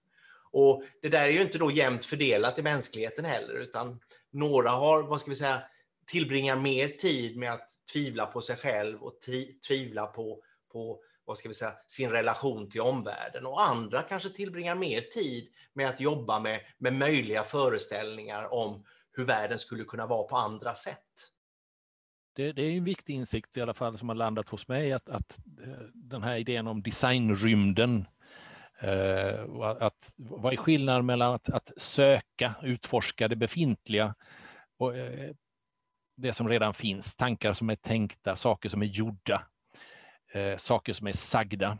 Och 0.52 0.84
Det 1.02 1.08
där 1.08 1.24
är 1.24 1.32
ju 1.32 1.42
inte 1.42 1.58
då 1.58 1.70
jämnt 1.70 2.04
fördelat 2.04 2.58
i 2.58 2.62
mänskligheten 2.62 3.24
heller, 3.24 3.54
utan 3.54 4.00
några 4.30 4.70
har, 4.70 5.02
vad 5.02 5.20
ska 5.20 5.30
vi 5.30 5.36
säga, 5.36 5.62
tillbringar 6.06 6.56
mer 6.56 6.88
tid 6.88 7.36
med 7.36 7.52
att 7.52 7.68
tvivla 7.92 8.26
på 8.26 8.42
sig 8.42 8.56
själv 8.56 9.02
och 9.02 9.12
tvivla 9.68 10.06
på, 10.06 10.42
på 10.72 11.00
vad 11.24 11.38
ska 11.38 11.48
vi 11.48 11.54
säga, 11.54 11.72
sin 11.86 12.10
relation 12.10 12.70
till 12.70 12.80
omvärlden. 12.80 13.46
Och 13.46 13.62
andra 13.62 14.02
kanske 14.02 14.28
tillbringar 14.28 14.74
mer 14.74 15.00
tid 15.00 15.48
med 15.72 15.88
att 15.88 16.00
jobba 16.00 16.40
med, 16.40 16.60
med 16.78 16.92
möjliga 16.92 17.42
föreställningar 17.42 18.52
om 18.52 18.84
hur 19.12 19.24
världen 19.24 19.58
skulle 19.58 19.84
kunna 19.84 20.06
vara 20.06 20.28
på 20.28 20.36
andra 20.36 20.74
sätt. 20.74 21.04
Det, 22.32 22.52
det, 22.52 22.62
är 22.62 22.76
en 22.76 22.84
viktig 22.84 23.14
insikt 23.14 23.56
i 23.56 23.60
alla 23.60 23.74
fall 23.74 23.98
som 23.98 24.08
har 24.08 24.16
landat 24.16 24.48
hos 24.48 24.68
mig, 24.68 24.92
att, 24.92 25.08
att 25.08 25.38
eh, 25.64 25.70
den 25.94 26.22
här 26.22 26.36
idén 26.36 26.66
om 26.66 26.82
designrymden 26.82 28.06
Eh, 28.82 29.60
att, 29.80 30.14
vad 30.16 30.52
är 30.52 30.56
skillnaden 30.56 31.06
mellan 31.06 31.34
att, 31.34 31.50
att, 31.50 31.70
söka, 31.76 32.54
utforska 32.62 33.28
det 33.28 33.36
befintliga 33.36 34.14
och 34.78 34.96
eh, 34.96 35.34
det 36.16 36.32
som 36.32 36.48
redan 36.48 36.74
finns, 36.74 37.16
tankar 37.16 37.52
som 37.52 37.70
är 37.70 37.76
tänkta, 37.76 38.36
saker 38.36 38.68
som 38.68 38.82
är 38.82 38.86
gjorda, 38.86 39.46
eh, 40.32 40.56
saker 40.56 40.92
som 40.92 41.06
är 41.06 41.12
sagda. 41.12 41.78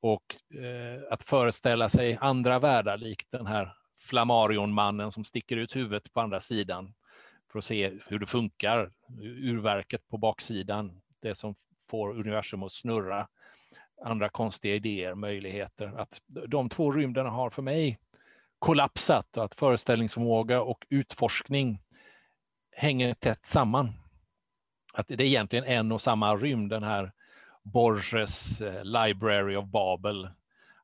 Och 0.00 0.56
eh, 0.58 1.12
att 1.12 1.22
föreställa 1.22 1.88
sig 1.88 2.18
andra 2.20 2.58
världar, 2.58 2.98
likt 2.98 3.30
den 3.30 3.46
här 3.46 3.74
Flammarion-mannen 4.00 5.12
som 5.12 5.24
sticker 5.24 5.56
ut 5.56 5.76
huvudet 5.76 6.12
på 6.12 6.20
andra 6.20 6.40
sidan 6.40 6.94
för 7.52 7.58
att 7.58 7.64
se 7.64 7.92
hur 8.06 8.18
det 8.18 8.26
funkar, 8.26 8.92
urverket 9.20 10.08
på 10.08 10.18
baksidan, 10.18 11.00
det 11.22 11.34
som 11.34 11.54
får 11.90 12.18
universum 12.18 12.62
att 12.62 12.72
snurra 12.72 13.28
andra 14.02 14.28
konstiga 14.28 14.74
idéer, 14.74 15.14
möjligheter. 15.14 15.92
Att 15.96 16.20
de 16.26 16.68
två 16.68 16.92
rymderna 16.92 17.30
har 17.30 17.50
för 17.50 17.62
mig 17.62 17.98
kollapsat 18.58 19.36
och 19.36 19.44
att 19.44 19.54
föreställningsförmåga 19.54 20.62
och 20.62 20.86
utforskning 20.88 21.82
hänger 22.72 23.14
tätt 23.14 23.46
samman. 23.46 23.92
Att 24.94 25.08
det 25.08 25.14
är 25.14 25.20
egentligen 25.20 25.64
en 25.64 25.92
och 25.92 26.02
samma 26.02 26.36
rymd, 26.36 26.70
den 26.70 26.82
här 26.82 27.12
Borges 27.62 28.60
eh, 28.60 28.84
Library 28.84 29.56
of 29.56 29.64
Babel. 29.64 30.28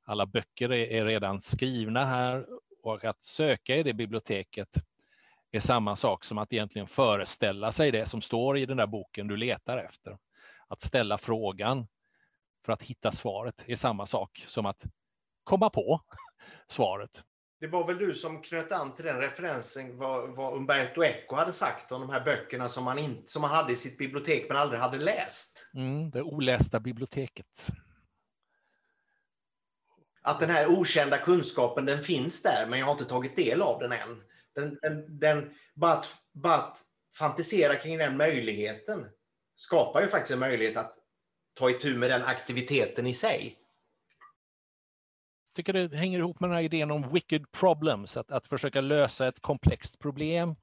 Alla 0.04 0.26
böcker 0.26 0.72
är 0.72 1.04
redan 1.04 1.40
skrivna 1.40 2.04
här 2.04 2.46
och 2.82 3.04
att 3.04 3.22
söka 3.22 3.76
i 3.76 3.82
det 3.82 3.92
biblioteket 3.92 4.68
är 5.52 5.60
samma 5.60 5.96
sak 5.96 6.24
som 6.24 6.38
att 6.38 6.52
egentligen 6.52 6.88
föreställa 6.88 7.72
sig 7.72 7.90
det 7.90 8.06
som 8.06 8.22
står 8.22 8.58
i 8.58 8.66
den 8.66 8.76
där 8.76 8.86
boken 8.86 9.28
du 9.28 9.36
letar 9.36 9.78
efter. 9.78 10.18
Att 10.68 10.80
ställa 10.80 11.18
frågan, 11.18 11.86
för 12.64 12.72
att 12.72 12.82
hitta 12.82 13.12
svaret 13.12 13.64
är 13.66 13.76
samma 13.76 14.06
sak 14.06 14.44
som 14.46 14.66
att 14.66 14.82
komma 15.44 15.70
på 15.70 16.00
svaret. 16.68 17.24
Det 17.60 17.66
var 17.66 17.86
väl 17.86 17.98
du 17.98 18.14
som 18.14 18.42
knöt 18.42 18.72
an 18.72 18.94
till 18.94 19.04
den 19.04 19.20
referensen 19.20 19.98
vad, 19.98 20.30
vad 20.30 20.54
Umberto 20.54 21.04
Eco 21.04 21.36
hade 21.36 21.52
sagt 21.52 21.92
om 21.92 22.00
de 22.00 22.10
här 22.10 22.24
böckerna 22.24 22.68
som 22.68 22.86
han, 22.86 22.98
in, 22.98 23.24
som 23.26 23.42
han 23.42 23.56
hade 23.56 23.72
i 23.72 23.76
sitt 23.76 23.98
bibliotek 23.98 24.48
men 24.48 24.56
aldrig 24.56 24.80
hade 24.80 24.98
läst. 24.98 25.70
Mm, 25.74 26.10
det 26.10 26.22
olästa 26.22 26.80
biblioteket. 26.80 27.72
att 30.22 30.40
den 30.40 30.50
här 30.50 30.66
okända 30.66 31.18
kunskapen 31.18 31.84
den 31.84 32.02
finns 32.02 32.42
där, 32.42 32.66
men 32.66 32.78
jag 32.78 32.86
har 32.86 32.92
inte 32.92 33.04
tagit 33.04 33.36
del 33.36 33.62
av 33.62 33.80
den 33.80 33.92
än. 33.92 34.22
Den, 34.54 34.78
den, 34.82 35.18
den, 35.18 35.54
bara, 35.74 35.92
att, 35.92 36.16
bara 36.32 36.54
att 36.54 36.78
fantisera 37.18 37.74
kring 37.74 37.98
den 37.98 38.16
möjligheten 38.16 39.06
skapar 39.56 40.02
ju 40.02 40.08
faktiskt 40.08 40.32
en 40.32 40.38
möjlighet 40.38 40.76
att 40.76 40.94
ta 41.54 41.70
itu 41.70 41.98
med 41.98 42.10
den 42.10 42.22
aktiviteten 42.22 43.06
i 43.06 43.14
sig. 43.14 43.58
Jag 45.48 45.56
tycker 45.56 45.72
det 45.72 45.96
hänger 45.96 46.18
ihop 46.18 46.40
med 46.40 46.50
den 46.50 46.56
här 46.56 46.62
idén 46.62 46.90
om 46.90 47.12
wicked 47.12 47.52
problems, 47.52 48.16
att, 48.16 48.30
att 48.30 48.46
försöka 48.46 48.80
lösa 48.80 49.28
ett 49.28 49.40
komplext 49.40 49.98
problem 49.98 50.56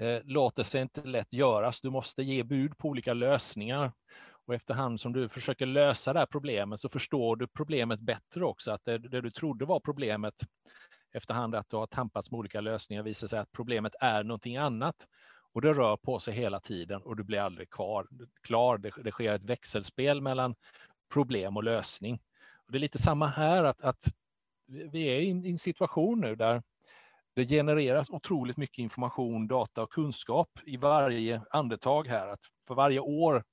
eh, 0.00 0.18
låter 0.24 0.62
sig 0.62 0.82
inte 0.82 1.02
lätt 1.02 1.32
göras. 1.32 1.80
Du 1.80 1.90
måste 1.90 2.22
ge 2.22 2.42
bud 2.42 2.78
på 2.78 2.88
olika 2.88 3.14
lösningar. 3.14 3.92
Och 4.46 4.54
efterhand 4.54 5.00
som 5.00 5.12
du 5.12 5.28
försöker 5.28 5.66
lösa 5.66 6.12
det 6.12 6.18
här 6.18 6.26
problemet 6.26 6.80
så 6.80 6.88
förstår 6.88 7.36
du 7.36 7.46
problemet 7.46 8.00
bättre 8.00 8.44
också. 8.44 8.70
Att 8.70 8.84
det, 8.84 8.98
det 8.98 9.20
du 9.20 9.30
trodde 9.30 9.64
var 9.64 9.80
problemet 9.80 10.34
efterhand 11.12 11.54
att 11.54 11.70
du 11.70 11.76
har 11.76 11.86
tampats 11.86 12.30
med 12.30 12.38
olika 12.38 12.60
lösningar 12.60 13.02
visar 13.02 13.28
sig 13.28 13.38
att 13.38 13.52
problemet 13.52 13.94
är 14.00 14.24
någonting 14.24 14.56
annat. 14.56 14.96
Och 15.58 15.62
det 15.62 15.72
rör 15.72 15.96
på 15.96 16.20
sig 16.20 16.34
hela 16.34 16.60
tiden 16.60 17.02
och 17.02 17.16
du 17.16 17.22
blir 17.22 17.40
aldrig 17.40 17.70
kvar, 17.70 18.06
klar. 18.42 18.78
Det, 18.78 18.92
det 19.04 19.10
sker 19.10 19.32
ett 19.32 19.44
växelspel 19.44 20.20
mellan 20.20 20.54
problem 21.12 21.56
och 21.56 21.64
lösning. 21.64 22.20
Och 22.66 22.72
det 22.72 22.78
är 22.78 22.80
lite 22.80 22.98
samma 22.98 23.26
här, 23.26 23.64
att, 23.64 23.82
att 23.82 24.04
vi 24.66 25.02
är 25.04 25.20
i 25.20 25.50
en 25.50 25.58
situation 25.58 26.20
nu 26.20 26.36
där 26.36 26.62
det 27.34 27.46
genereras 27.46 28.10
otroligt 28.10 28.56
mycket 28.56 28.78
information, 28.78 29.48
data 29.48 29.82
och 29.82 29.92
kunskap 29.92 30.50
i 30.66 30.76
varje 30.76 31.42
andetag 31.50 32.08
här. 32.08 32.28
Att 32.28 32.40
för 32.68 32.74
varje 32.74 33.00
år 33.00 33.44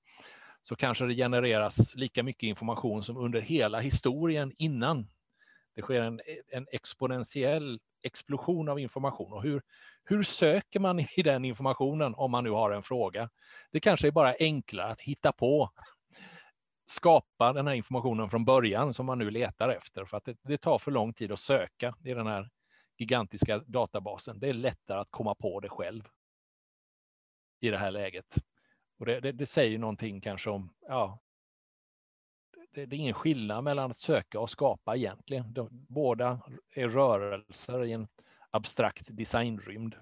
så 0.62 0.76
kanske 0.76 1.06
det 1.06 1.16
genereras 1.16 1.96
lika 1.96 2.24
mycket 2.24 2.48
information 2.48 3.04
som 3.04 3.18
under 3.18 3.42
hela 3.42 3.80
historien 3.80 4.54
innan. 4.58 5.08
Det 5.76 5.82
sker 5.82 6.02
en, 6.02 6.22
en 6.48 6.68
exponentiell 6.72 7.80
explosion 8.02 8.70
av 8.70 8.80
information. 8.80 9.34
Och 9.34 9.44
hur, 9.44 9.62
hur 10.04 10.24
söker 10.24 10.80
man 10.80 11.00
i 11.00 11.22
den 11.24 11.46
informationen 11.46 12.16
om 12.16 12.32
man 12.32 12.44
nu 12.44 12.50
har 12.50 12.72
en 12.72 12.84
fråga? 12.84 13.30
Det 13.72 13.80
kanske 13.80 14.08
är 14.08 14.12
bara 14.12 14.36
enklare 14.40 14.92
att 14.92 15.02
hitta 15.02 15.32
på, 15.32 15.70
skapa 16.92 17.54
den 17.54 17.68
här 17.68 17.74
informationen 17.74 18.30
från 18.30 18.46
början 18.46 18.94
som 18.94 19.06
man 19.06 19.20
nu 19.20 19.32
letar 19.32 19.70
efter, 19.70 20.06
för 20.06 20.18
att 20.18 20.26
det, 20.26 20.38
det 20.42 20.58
tar 20.58 20.80
för 20.80 20.92
lång 20.92 21.14
tid 21.14 21.32
att 21.32 21.40
söka 21.40 21.96
i 22.04 22.14
den 22.14 22.28
här 22.28 22.50
gigantiska 22.98 23.58
databasen. 23.58 24.40
Det 24.40 24.50
är 24.50 24.54
lättare 24.54 25.00
att 25.00 25.12
komma 25.12 25.36
på 25.36 25.60
det 25.60 25.70
själv 25.70 26.04
i 27.60 27.70
det 27.70 27.78
här 27.78 27.92
läget. 27.92 28.36
Och 29.00 29.06
det, 29.06 29.20
det, 29.20 29.32
det 29.32 29.46
säger 29.46 29.80
någonting 29.80 30.22
kanske 30.22 30.50
om, 30.50 30.74
ja, 30.82 31.20
det, 32.76 32.86
det, 32.86 32.96
är 32.96 32.98
ingen 32.98 33.14
skillnad 33.14 33.64
mellan 33.64 33.92
att 33.92 33.98
söka 33.98 34.40
och 34.40 34.50
skapa 34.50 34.96
egentligen. 34.96 35.54
De, 35.54 35.68
båda 35.72 36.40
är 36.72 36.88
rörelser 36.88 37.84
i 37.84 37.92
en 37.92 38.08
abstrakt 38.50 39.08
designrymd. 39.10 39.96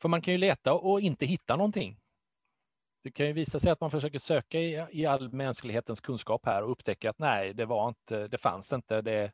För 0.00 0.08
man 0.08 0.22
kan 0.22 0.32
ju 0.32 0.38
leta 0.38 0.72
och 0.72 1.00
inte 1.00 1.26
hitta 1.26 1.56
någonting. 1.56 2.00
Det 3.02 3.10
kan 3.10 3.26
ju 3.26 3.32
visa 3.32 3.60
sig 3.60 3.70
att 3.72 3.80
man 3.80 3.90
försöker 3.90 4.18
söka 4.18 4.60
i, 4.60 4.86
i 4.90 5.06
all 5.06 5.32
mänsklighetens 5.32 6.00
kunskap 6.00 6.46
här 6.46 6.62
och 6.62 6.70
upptäcka 6.70 7.10
att 7.10 7.18
nej, 7.18 7.54
det 7.54 7.64
var 7.64 7.88
inte, 7.88 8.28
det 8.28 8.38
fanns 8.38 8.72
inte, 8.72 9.02
det, 9.02 9.32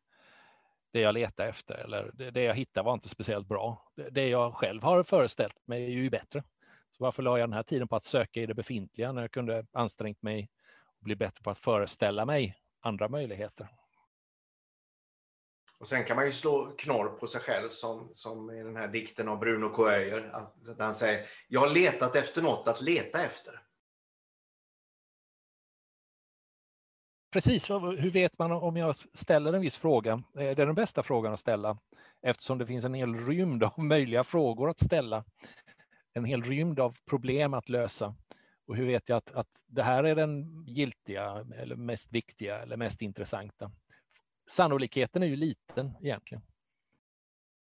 det 0.92 1.00
jag 1.00 1.14
letade 1.14 1.48
efter 1.48 1.74
eller 1.74 2.10
det, 2.14 2.30
det 2.30 2.42
jag 2.42 2.54
hittade 2.54 2.84
var 2.84 2.94
inte 2.94 3.08
speciellt 3.08 3.48
bra. 3.48 3.92
Det, 3.96 4.10
det, 4.10 4.28
jag 4.28 4.54
själv 4.54 4.82
har 4.82 5.02
föreställt 5.02 5.66
mig 5.66 5.84
är 5.84 5.88
ju 5.88 6.10
bättre. 6.10 6.42
Så 6.90 7.04
varför 7.04 7.22
la 7.22 7.38
jag 7.38 7.48
den 7.48 7.56
här 7.56 7.62
tiden 7.62 7.88
på 7.88 7.96
att 7.96 8.04
söka 8.04 8.40
i 8.40 8.46
det 8.46 8.54
befintliga 8.54 9.12
när 9.12 9.22
jag 9.22 9.30
kunde 9.30 9.66
ansträngt 9.72 10.22
mig 10.22 10.50
bli 11.04 11.16
bättre 11.16 11.42
på 11.42 11.50
att 11.50 11.58
föreställa 11.58 12.24
mig 12.24 12.58
andra 12.80 13.08
möjligheter? 13.08 13.68
Och 15.78 15.88
sen 15.88 16.04
kan 16.04 16.16
man 16.16 16.26
ju 16.26 16.32
slå 16.32 16.74
knorr 16.78 17.08
på 17.08 17.26
sig 17.26 17.40
själv 17.40 17.68
som, 17.70 18.08
som 18.12 18.50
i 18.50 18.62
den 18.62 18.76
här 18.76 18.88
dikten 18.88 19.28
av 19.28 19.38
Bruno 19.38 19.68
Coöyer. 19.68 20.30
Att, 20.32 20.78
han 20.78 20.94
säger, 20.94 21.26
jag 21.48 21.60
har 21.60 21.70
letat 21.70 22.16
efter 22.16 22.42
något 22.42 22.68
att 22.68 22.82
leta 22.82 23.24
efter. 23.24 23.60
Precis, 27.32 27.70
hur 27.70 28.10
vet 28.10 28.38
man 28.38 28.52
om 28.52 28.76
jag 28.76 28.96
ställer 28.96 29.52
en 29.52 29.60
viss 29.60 29.76
fråga? 29.76 30.22
Det 30.32 30.44
är 30.44 30.54
den 30.66 30.74
bästa 30.74 31.02
frågan 31.02 31.32
att 31.32 31.40
ställa 31.40 31.78
eftersom 32.22 32.58
det 32.58 32.66
finns 32.66 32.84
en 32.84 32.94
hel 32.94 33.14
rymd 33.14 33.64
av 33.64 33.72
möjliga 33.84 34.24
frågor 34.24 34.70
att 34.70 34.80
ställa. 34.80 35.24
En 36.12 36.24
hel 36.24 36.42
rymd 36.42 36.80
av 36.80 36.94
problem 37.06 37.54
att 37.54 37.68
lösa. 37.68 38.14
Och 38.66 38.76
hur 38.76 38.86
vet 38.86 39.08
jag 39.08 39.16
att, 39.16 39.30
att 39.30 39.64
det 39.66 39.82
här 39.82 40.04
är 40.04 40.14
den 40.14 40.64
giltiga, 40.66 41.46
eller 41.56 41.76
mest 41.76 42.12
viktiga 42.12 42.58
eller 42.62 42.76
mest 42.76 43.02
intressanta? 43.02 43.72
Sannolikheten 44.50 45.22
är 45.22 45.26
ju 45.26 45.36
liten 45.36 45.92
egentligen. 46.02 46.42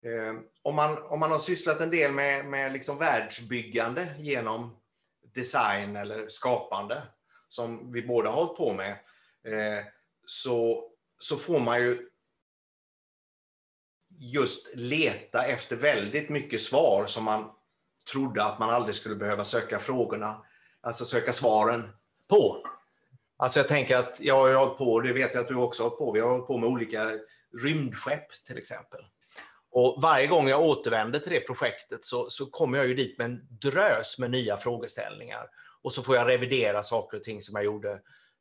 Ehm, 0.06 0.44
om, 0.62 0.76
man, 0.76 1.04
om 1.04 1.20
man 1.20 1.32
har 1.32 1.38
sysslat 1.38 1.82
en 1.82 1.90
del 1.90 2.12
med, 2.12 2.46
med 2.46 2.74
liksom 2.74 2.98
världsbyggande 2.98 4.16
genom 4.20 4.78
design 5.34 5.96
eller 5.96 6.28
skapande, 6.28 7.02
som 7.48 7.92
vi 7.92 8.02
båda 8.02 8.30
har 8.30 8.36
hållit 8.36 8.58
på 8.58 8.74
med, 8.74 8.92
eh, 9.44 9.86
så, 10.26 10.90
så 11.20 11.38
får 11.38 11.60
man 11.60 11.80
ju 11.80 12.10
just 14.10 14.76
leta 14.76 15.46
efter 15.46 15.76
väldigt 15.76 16.30
mycket 16.30 16.62
svar 16.62 17.06
som 17.08 17.24
man 17.24 17.52
trodde 18.12 18.44
att 18.44 18.60
man 18.60 18.70
aldrig 18.70 18.96
skulle 18.96 19.16
behöva 19.16 19.46
söka 19.46 19.80
frågorna, 19.80 20.46
alltså 20.82 21.06
söka 21.06 21.34
svaren 21.34 21.90
på. 22.28 22.64
Alltså 23.38 23.60
jag 23.60 23.68
tänker 23.68 23.98
att 23.98 24.20
jag 24.20 24.36
har 24.36 24.54
hållit 24.54 24.78
på, 24.78 25.00
det 25.00 25.14
vet 25.14 25.34
jag 25.34 25.42
att 25.42 25.48
du 25.48 25.56
också 25.56 25.84
har 25.84 25.90
hållit 25.90 26.00
på, 26.00 26.12
vi 26.12 26.20
har 26.20 26.30
hållit 26.30 26.48
på 26.48 26.58
med 26.58 26.70
olika 26.70 27.12
rymdskepp 27.64 28.32
till 28.48 28.58
exempel. 28.58 29.02
Och 29.72 30.02
varje 30.02 30.28
gång 30.28 30.48
jag 30.48 30.62
återvänder 30.62 31.20
till 31.20 31.32
det 31.32 31.40
projektet 31.40 32.06
så, 32.06 32.30
så 32.30 32.46
kommer 32.46 32.78
jag 32.78 32.88
ju 32.88 32.94
dit 32.94 33.18
med 33.18 33.26
en 33.26 33.48
drös 33.50 34.20
med 34.20 34.32
nya 34.32 34.58
frågeställningar. 34.58 35.48
Och 35.82 35.94
så 35.94 36.04
får 36.04 36.16
jag 36.16 36.28
revidera 36.28 36.84
saker 36.84 37.18
och 37.18 37.24
ting 37.24 37.42
som 37.42 37.56
jag 37.56 37.66
gjorde 37.66 37.92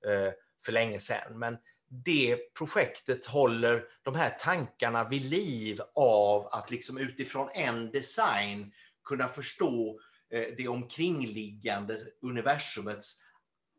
eh, 0.06 0.32
för 0.64 0.72
länge 0.72 1.00
sedan. 1.00 1.38
Men 1.38 1.58
det 1.88 2.54
projektet 2.54 3.26
håller 3.26 3.84
de 4.02 4.14
här 4.14 4.30
tankarna 4.30 5.08
vid 5.08 5.24
liv 5.24 5.80
av 5.94 6.46
att 6.46 6.70
liksom 6.70 6.98
utifrån 6.98 7.48
en 7.54 7.90
design 7.90 8.72
kunna 9.04 9.28
förstå 9.28 10.00
Eh, 10.30 10.46
det 10.56 10.68
omkringliggande 10.68 11.98
universumets 12.22 13.22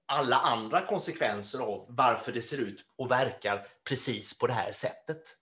alla 0.06 0.36
andra 0.36 0.86
konsekvenser 0.86 1.60
av 1.60 1.86
varför 1.90 2.32
det 2.32 2.42
ser 2.42 2.58
ut 2.58 2.86
och 2.96 3.12
verkar 3.12 3.68
precis 3.84 4.40
på 4.40 4.48
det 4.48 4.54
här 4.54 4.72
sättet. 4.72 5.36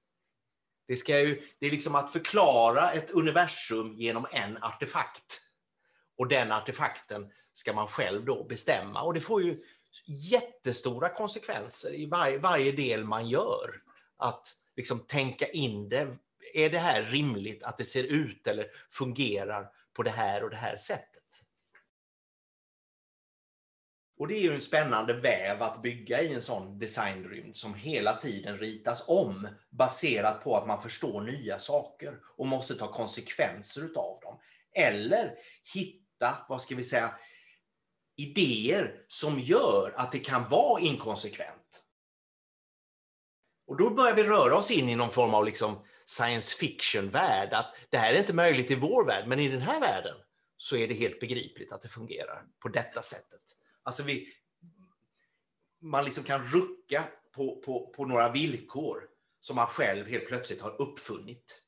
Det, 0.87 0.95
ska 0.95 1.19
ju, 1.19 1.47
det 1.59 1.67
är 1.67 1.71
liksom 1.71 1.95
att 1.95 2.11
förklara 2.11 2.91
ett 2.91 3.11
universum 3.11 3.93
genom 3.97 4.27
en 4.31 4.63
artefakt. 4.63 5.41
Och 6.17 6.27
den 6.27 6.51
artefakten 6.51 7.31
ska 7.53 7.73
man 7.73 7.87
själv 7.87 8.25
då 8.25 8.43
bestämma. 8.43 9.01
Och 9.01 9.13
det 9.13 9.21
får 9.21 9.43
ju 9.43 9.63
jättestora 10.05 11.09
konsekvenser 11.09 11.93
i 11.93 12.05
varje, 12.05 12.37
varje 12.37 12.71
del 12.71 13.03
man 13.03 13.29
gör. 13.29 13.81
Att 14.17 14.55
liksom 14.75 14.99
tänka 14.99 15.47
in 15.47 15.89
det. 15.89 16.17
Är 16.53 16.69
det 16.69 16.79
här 16.79 17.03
rimligt 17.03 17.63
att 17.63 17.77
det 17.77 17.85
ser 17.85 18.03
ut 18.03 18.47
eller 18.47 18.67
fungerar 18.89 19.69
på 19.97 20.03
det 20.03 20.09
här 20.09 20.43
och 20.43 20.49
det 20.49 20.55
här 20.55 20.77
sättet? 20.77 21.23
Och 24.19 24.27
det 24.27 24.35
är 24.35 24.41
ju 24.41 24.53
en 24.53 24.61
spännande 24.61 25.13
väv 25.13 25.61
att 25.61 25.81
bygga 25.81 26.21
i 26.21 26.33
en 26.33 26.41
sån 26.41 26.79
designrymd 26.79 27.57
som 27.57 27.73
hela 27.73 28.15
tiden 28.15 28.57
ritas 28.57 29.03
om 29.07 29.47
baserat 29.69 30.43
på 30.43 30.57
att 30.57 30.67
man 30.67 30.81
förstår 30.81 31.21
nya 31.21 31.59
saker 31.59 32.19
och 32.37 32.47
måste 32.47 32.75
ta 32.75 32.87
konsekvenser 32.91 33.81
utav 33.81 34.19
dem. 34.21 34.39
Eller 34.75 35.35
hitta, 35.73 36.45
vad 36.49 36.61
ska 36.61 36.75
vi 36.75 36.83
säga, 36.83 37.19
idéer 38.15 39.05
som 39.07 39.39
gör 39.39 39.93
att 39.97 40.11
det 40.11 40.19
kan 40.19 40.49
vara 40.49 40.81
inkonsekvent. 40.81 41.56
Och 43.67 43.77
då 43.77 43.89
börjar 43.89 44.15
vi 44.15 44.23
röra 44.23 44.57
oss 44.57 44.71
in 44.71 44.89
i 44.89 44.95
någon 44.95 45.11
form 45.11 45.33
av 45.33 45.45
liksom 45.45 45.83
science 46.05 46.57
fiction-värld. 46.57 47.53
Att 47.53 47.75
det 47.89 47.97
här 47.97 48.13
är 48.13 48.17
inte 48.17 48.33
möjligt 48.33 48.71
i 48.71 48.75
vår 48.75 49.05
värld, 49.05 49.27
men 49.27 49.39
i 49.39 49.47
den 49.47 49.61
här 49.61 49.79
världen 49.79 50.15
så 50.57 50.77
är 50.77 50.87
det 50.87 50.93
helt 50.93 51.19
begripligt 51.19 51.71
att 51.71 51.81
det 51.81 51.87
fungerar 51.87 52.43
på 52.59 52.69
detta 52.69 53.01
sättet. 53.01 53.41
Alltså 53.83 54.03
vi, 54.03 54.27
man 55.81 56.05
liksom 56.05 56.23
kan 56.23 56.43
rucka 56.43 57.03
på, 57.35 57.61
på, 57.61 57.93
på 57.95 58.05
några 58.05 58.31
villkor 58.31 59.03
som 59.39 59.55
man 59.55 59.67
själv 59.67 60.07
helt 60.07 60.27
plötsligt 60.27 60.61
har 60.61 60.81
uppfunnit 60.81 61.63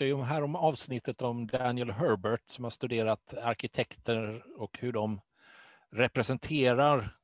pratade 0.00 0.08
ju 0.08 0.22
här 0.22 0.42
om 0.42 0.56
avsnittet 0.56 1.22
om 1.22 1.46
Daniel 1.46 1.90
Herbert 1.90 2.50
som 2.50 2.64
har 2.64 2.70
studerat 2.70 3.34
arkitekter 3.34 4.44
och 4.56 4.78
hur 4.78 4.92
de 4.92 5.20
representerar 5.90 7.16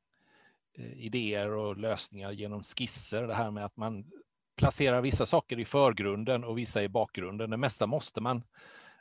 Eh, 0.77 1.05
idéer 1.05 1.49
och 1.49 1.77
lösningar 1.77 2.31
genom 2.31 2.63
skisser. 2.63 3.27
Det 3.27 3.33
här 3.33 3.51
med 3.51 3.65
att 3.65 3.77
man 3.77 4.05
placerar 4.57 5.01
vissa 5.01 5.25
saker 5.25 5.59
i 5.59 5.65
förgrunden 5.65 6.43
och 6.43 6.57
vissa 6.57 6.83
i 6.83 6.89
bakgrunden. 6.89 7.49
Det 7.49 7.57
mesta 7.57 7.87
måste 7.87 8.21
man 8.21 8.43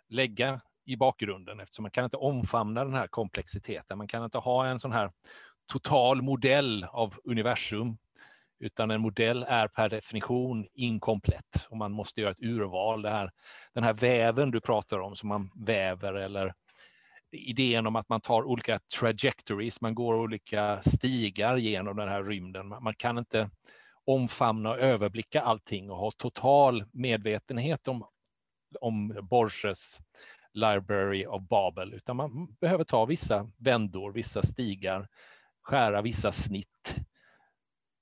lägga 0.09 0.61
i 0.85 0.97
bakgrunden 0.97 1.61
eftersom 1.61 1.83
man 1.83 1.91
kan 1.91 2.05
inte 2.05 2.17
omfamna 2.17 2.85
den 2.85 2.95
här 2.95 3.07
komplexiteten. 3.07 3.99
Man 3.99 4.09
kan 4.09 4.25
inte 4.25 4.39
ha 4.39 4.67
en 4.67 4.81
sån 4.81 4.93
här 4.93 5.13
total 5.67 6.23
modell 6.23 6.85
av 6.85 7.15
universum 7.25 7.97
utan 8.59 8.91
en 8.91 9.01
modell 9.01 9.43
är 9.49 9.69
per 9.69 9.89
definition 9.89 10.67
inkomplett 10.75 11.67
och 11.71 11.77
man 11.77 11.93
måste 11.93 12.21
göra 12.21 12.31
ett 12.31 12.43
urval. 12.43 13.03
Det 13.03 13.11
här, 13.11 13.31
den 13.75 13.85
här 13.85 13.93
väven 13.93 14.51
du 14.51 14.61
pratar 14.61 14.99
om 14.99 15.17
som 15.17 15.29
man 15.29 15.51
väver 15.55 16.15
eller 16.15 16.55
idén 17.37 17.87
om 17.87 17.97
att 17.97 18.09
man 18.09 18.21
tar 18.21 18.43
olika 18.43 18.81
trajectories, 19.01 19.81
man 19.81 19.95
går 19.95 20.15
olika 20.15 20.83
stigar 20.83 21.57
genom 21.57 21.97
den 21.97 22.09
här 22.09 22.23
rymden. 22.23 22.69
Man 22.69 22.95
kan 22.95 23.19
inte 23.19 23.51
omfamna 24.05 24.71
och 24.71 24.79
överblicka 24.79 25.41
allting 25.41 25.91
och 25.91 25.97
ha 25.97 26.11
total 26.11 26.85
medvetenhet 26.93 27.89
om, 27.89 28.07
om 28.81 29.19
Borges 29.23 30.01
Library 30.53 31.27
of 31.27 31.43
Babel, 31.43 31.95
utan 31.95 32.17
man 32.17 32.57
behöver 32.61 32.85
ta 32.85 33.05
vissa 33.05 33.51
vändor, 33.57 34.13
vissa 34.13 34.43
stigar, 34.43 35.09
skära 35.63 36.03
vissa 36.03 36.33
snitt, 36.33 36.97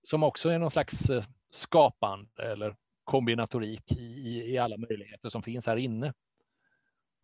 som 0.02 0.22
också 0.22 0.48
är 0.48 0.58
någon 0.58 0.70
slags 0.70 1.10
eh, 1.10 1.24
skapande 1.50 2.52
eller 2.52 2.76
kombinatorik 3.04 3.92
i, 3.92 4.52
i 4.52 4.58
alla 4.58 4.76
möjligheter 4.76 5.28
som 5.28 5.42
finns 5.42 5.66
här 5.66 5.76
inne. 5.76 6.12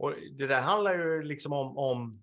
Och 0.01 0.15
det 0.39 0.47
där 0.47 0.61
handlar 0.61 0.95
ju 0.95 1.23
liksom 1.23 1.53
om, 1.53 1.79
om 1.79 2.23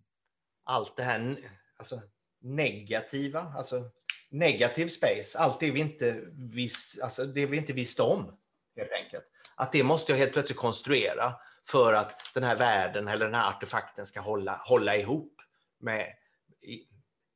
allt 0.63 0.97
det 0.97 1.03
här 1.03 1.49
alltså, 1.77 2.01
negativa, 2.41 3.39
alltså 3.39 3.91
negativ 4.29 4.87
space, 4.87 5.39
allt 5.39 5.59
det 5.59 5.71
vi 5.71 5.79
inte, 5.79 6.23
vis, 6.33 6.99
alltså, 7.03 7.25
det 7.25 7.45
vi 7.45 7.57
inte 7.57 7.73
visste 7.73 8.01
om, 8.01 8.37
helt 8.75 8.91
enkelt. 8.91 9.23
Att 9.55 9.71
det 9.71 9.83
måste 9.83 10.11
jag 10.11 10.19
helt 10.19 10.33
plötsligt 10.33 10.57
konstruera 10.57 11.35
för 11.67 11.93
att 11.93 12.21
den 12.33 12.43
här 12.43 12.55
världen 12.55 13.07
eller 13.07 13.25
den 13.25 13.35
här 13.35 13.49
artefakten 13.49 14.05
ska 14.05 14.19
hålla, 14.21 14.61
hålla 14.65 14.95
ihop 14.95 15.41
med, 15.79 16.13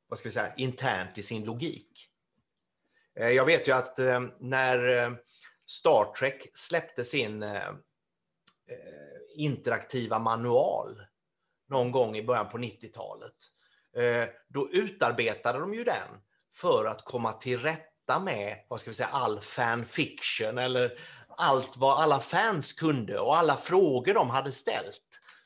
vad 0.08 0.18
ska 0.18 0.28
vi 0.28 0.32
säga, 0.32 0.54
internt 0.56 1.18
i 1.18 1.22
sin 1.22 1.44
logik. 1.44 2.08
Eh, 3.20 3.28
jag 3.28 3.44
vet 3.44 3.68
ju 3.68 3.72
att 3.72 3.98
eh, 3.98 4.20
när 4.40 4.88
eh, 4.88 5.12
Star 5.66 6.14
Trek 6.14 6.50
släppte 6.54 7.04
sin 7.04 7.44
interaktiva 9.34 10.18
manual 10.18 11.02
någon 11.68 11.92
gång 11.92 12.16
i 12.16 12.22
början 12.22 12.48
på 12.48 12.58
90-talet, 12.58 13.34
eh, 13.96 14.28
då 14.48 14.70
utarbetade 14.70 15.58
de 15.58 15.74
ju 15.74 15.84
den 15.84 16.08
för 16.54 16.84
att 16.84 17.04
komma 17.04 17.32
till 17.32 17.60
rätta 17.60 18.18
med 18.18 18.64
vad 18.68 18.80
ska 18.80 18.90
vi 18.90 18.94
säga, 18.94 19.08
all 19.08 19.40
fanfiction 19.40 20.58
eller 20.58 20.98
allt 21.28 21.76
vad 21.76 22.02
alla 22.02 22.20
fans 22.20 22.72
kunde 22.72 23.20
och 23.20 23.36
alla 23.36 23.56
frågor 23.56 24.14
de 24.14 24.30
hade 24.30 24.52
ställt. 24.52 25.00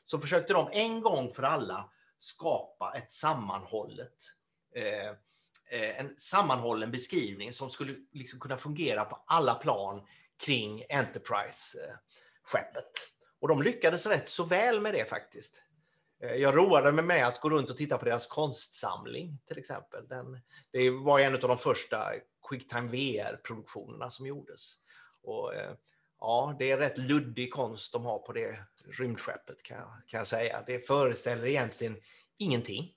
Så 0.05 0.19
försökte 0.19 0.53
de 0.53 0.69
en 0.71 1.01
gång 1.01 1.31
för 1.31 1.43
alla 1.43 1.89
skapa 2.17 2.93
ett 2.97 3.11
sammanhållet 3.11 4.13
eh, 4.75 5.09
eh, 5.69 5.99
en 5.99 6.13
sammanhållen 6.17 6.91
beskrivning 6.91 7.53
som 7.53 7.69
skulle 7.69 7.95
liksom 8.13 8.39
kunna 8.39 8.57
fungera 8.57 9.05
på 9.05 9.23
alla 9.27 9.55
plan 9.55 10.01
kring 10.45 10.83
Enterprise-skeppet. 10.89 12.91
Och 13.47 13.55
de 13.57 13.63
lyckades 13.63 14.05
rätt 14.05 14.29
så 14.29 14.43
väl 14.43 14.81
med 14.81 14.93
det 14.93 15.09
faktiskt. 15.09 15.61
Eh, 16.23 16.35
jag 16.35 16.57
roade 16.57 16.91
mig 16.91 17.05
med 17.05 17.27
att 17.27 17.41
gå 17.41 17.49
runt 17.49 17.69
och 17.69 17.77
titta 17.77 17.97
på 17.97 18.05
deras 18.05 18.27
konstsamling 18.27 19.39
till 19.47 19.57
exempel. 19.57 20.07
Den, 20.07 20.39
det 20.71 20.89
var 20.89 21.19
en 21.19 21.33
av 21.33 21.39
de 21.39 21.57
första 21.57 22.13
Quicktime 22.49 22.87
VR-produktionerna 22.91 24.09
som 24.09 24.27
gjordes. 24.27 24.73
Och, 25.23 25.53
eh, 25.53 25.71
ja, 26.19 26.55
det 26.59 26.71
är 26.71 26.77
rätt 26.77 26.97
luddig 26.97 27.53
konst 27.53 27.93
de 27.93 28.05
har 28.05 28.19
på 28.19 28.33
det 28.33 28.59
rymdskeppet 28.99 29.63
kan 29.63 29.77
jag, 29.77 29.91
kan 30.07 30.17
jag 30.17 30.27
säga. 30.27 30.63
Det 30.67 30.87
föreställer 30.87 31.45
egentligen 31.45 31.97
ingenting. 32.37 32.93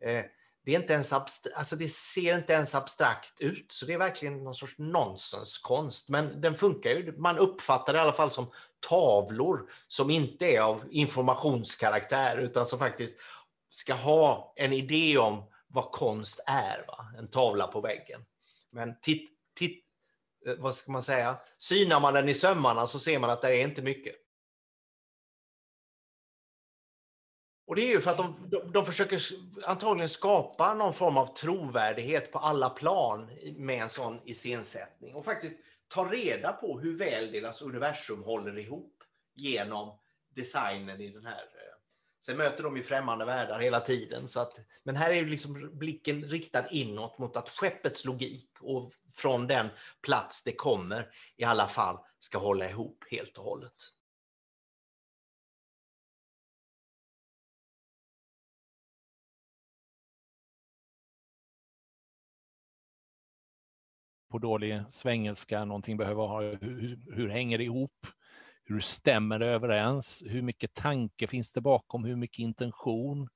Eh, 0.00 0.24
det, 0.64 0.74
är 0.74 0.80
inte 0.80 0.92
ens 0.92 1.12
alltså 1.12 1.76
det 1.76 1.88
ser 1.88 2.38
inte 2.38 2.52
ens 2.52 2.74
abstrakt 2.74 3.40
ut, 3.40 3.72
så 3.72 3.86
det 3.86 3.92
är 3.92 3.98
verkligen 3.98 4.44
någon 4.44 4.54
sorts 4.54 4.74
nonsenskonst. 4.78 6.08
Men 6.08 6.40
den 6.40 6.54
funkar 6.54 6.90
ju, 6.90 7.16
man 7.16 7.38
uppfattar 7.38 7.92
det 7.92 7.98
i 7.98 8.02
alla 8.02 8.12
fall 8.12 8.30
som 8.30 8.50
tavlor 8.80 9.70
som 9.86 10.10
inte 10.10 10.46
är 10.46 10.60
av 10.60 10.84
informationskaraktär, 10.90 12.36
utan 12.36 12.66
som 12.66 12.78
faktiskt 12.78 13.16
ska 13.70 13.94
ha 13.94 14.52
en 14.56 14.72
idé 14.72 15.18
om 15.18 15.44
vad 15.66 15.92
konst 15.92 16.40
är, 16.46 16.84
va? 16.86 17.06
en 17.18 17.28
tavla 17.28 17.66
på 17.66 17.80
väggen. 17.80 18.24
Men 18.70 19.00
titt, 19.00 19.30
titt, 19.58 19.84
eh, 20.46 20.54
vad 20.58 20.74
ska 20.74 20.92
man 20.92 21.02
säga, 21.02 21.36
synar 21.58 22.00
man 22.00 22.14
den 22.14 22.28
i 22.28 22.34
sömmarna 22.34 22.86
så 22.86 22.98
ser 22.98 23.18
man 23.18 23.30
att 23.30 23.42
det 23.42 23.56
är 23.56 23.64
inte 23.64 23.82
mycket. 23.82 24.14
Och 27.66 27.76
det 27.76 27.82
är 27.82 27.88
ju 27.88 28.00
för 28.00 28.10
att 28.10 28.16
de, 28.16 28.48
de, 28.50 28.72
de, 28.72 28.86
försöker 28.86 29.22
antagligen 29.64 30.08
skapa 30.08 30.74
någon 30.74 30.94
form 30.94 31.16
av 31.16 31.34
trovärdighet 31.34 32.32
på 32.32 32.38
alla 32.38 32.70
plan 32.70 33.30
med 33.56 33.82
en 33.82 33.88
sån 33.88 34.20
iscensättning 34.24 35.14
och 35.14 35.24
faktiskt 35.24 35.60
ta 35.88 36.04
reda 36.04 36.52
på 36.52 36.80
hur 36.80 36.98
väl 36.98 37.32
deras 37.32 37.62
universum 37.62 38.22
håller 38.22 38.58
ihop 38.58 39.02
genom 39.34 39.98
designen 40.34 41.00
i 41.00 41.10
den 41.10 41.26
här. 41.26 41.32
Eh, 41.32 41.78
sen 42.24 42.36
möter 42.36 42.62
de 42.62 42.76
ju 42.76 42.82
främmande 42.82 43.24
världar 43.24 43.60
hela 43.60 43.80
tiden, 43.80 44.28
så 44.28 44.40
att, 44.40 44.56
men 44.82 44.96
här 44.96 45.10
är 45.10 45.14
ju 45.14 45.28
liksom 45.28 45.78
blicken 45.78 46.24
riktad 46.24 46.68
inåt 46.70 47.18
mot 47.18 47.36
att 47.36 47.48
skeppets 47.48 48.04
logik 48.04 48.50
och 48.60 48.92
från 49.14 49.46
den 49.46 49.68
plats 50.02 50.44
det 50.44 50.52
kommer 50.52 51.10
i 51.36 51.44
alla 51.44 51.68
fall 51.68 51.98
ska 52.18 52.38
hålla 52.38 52.70
ihop 52.70 53.04
helt 53.10 53.38
och 53.38 53.44
hållet. 53.44 53.74
På 64.28 64.38
dålig 64.38 64.82
svengelska, 64.88 65.64
någonting 65.64 65.96
behöver 65.96 66.26
ha, 66.26 66.40
hur, 66.40 66.98
hur 67.12 67.28
hänger 67.28 67.58
det 67.58 67.64
ihop? 67.64 68.06
Hur 68.64 68.80
stämmer 68.80 69.38
det 69.38 69.48
överens? 69.48 70.22
Hur 70.26 70.42
mycket 70.42 70.74
tanke 70.74 71.26
finns 71.26 71.52
det 71.52 71.60
bakom? 71.60 72.04
Hur 72.04 72.16
mycket 72.16 72.38
intention? 72.38 73.28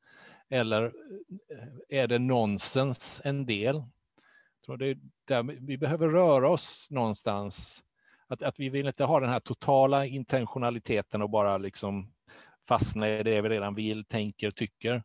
Eller 0.49 0.85
eh, 0.85 1.99
är 2.01 2.07
det 2.07 2.19
nonsens 2.19 3.21
en 3.25 3.47
del? 3.47 3.75
Jag 3.77 4.67
tror 4.67 4.77
det 4.77 4.87
är 4.87 4.99
där 5.25 5.43
vi 5.43 5.79
behöver 5.79 6.09
röra 6.09 6.51
oss 6.51 6.87
någonstans. 6.91 7.83
Att, 8.27 8.43
att 8.43 8.61
vi 8.61 8.69
vill 8.69 8.87
inte 8.87 9.05
ha 9.05 9.21
den 9.21 9.31
här 9.31 9.41
totala 9.41 10.07
intentionaliteten 10.07 11.23
och 11.23 11.31
bara 11.31 11.59
liksom 11.59 12.13
fastna 12.69 13.09
i 13.09 13.23
det 13.23 13.41
vi 13.41 13.49
redan 13.49 13.75
vill, 13.75 14.05
tänker, 14.05 14.51
tycker. 14.51 15.03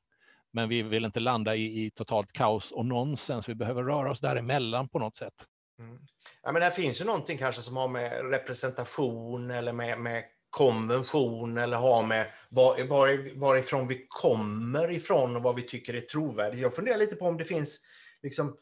Men 0.51 0.69
vi 0.69 0.81
vill 0.81 1.05
inte 1.05 1.19
landa 1.19 1.55
i, 1.55 1.85
i 1.85 1.91
totalt 1.91 2.31
kaos 2.31 2.71
och 2.71 2.85
nonsens. 2.85 3.49
Vi 3.49 3.55
behöver 3.55 3.83
röra 3.83 4.11
oss 4.11 4.21
däremellan 4.21 4.89
på 4.89 4.99
något 4.99 5.15
sätt. 5.15 5.45
Mm. 5.79 5.99
Ja, 6.43 6.51
men 6.51 6.61
det 6.61 6.71
finns 6.71 7.01
ju 7.01 7.05
någonting 7.05 7.37
kanske 7.37 7.61
som 7.61 7.77
har 7.77 7.87
med 7.87 8.29
representation 8.29 9.51
eller 9.51 9.73
med, 9.73 9.99
med 9.99 10.23
konvention 10.49 11.57
eller 11.57 11.77
har 11.77 12.03
med 12.03 12.31
var, 12.49 12.83
var, 12.83 13.39
varifrån 13.39 13.87
vi 13.87 14.05
kommer 14.09 14.91
ifrån 14.91 15.35
och 15.35 15.43
vad 15.43 15.55
vi 15.55 15.61
tycker 15.61 15.93
är 15.93 16.01
trovärdigt. 16.01 16.61
Jag 16.61 16.75
funderar 16.75 16.97
lite 16.97 17.15
på 17.15 17.25
om 17.25 17.37
det 17.37 17.45
finns 17.45 17.85
liksom 18.23 18.57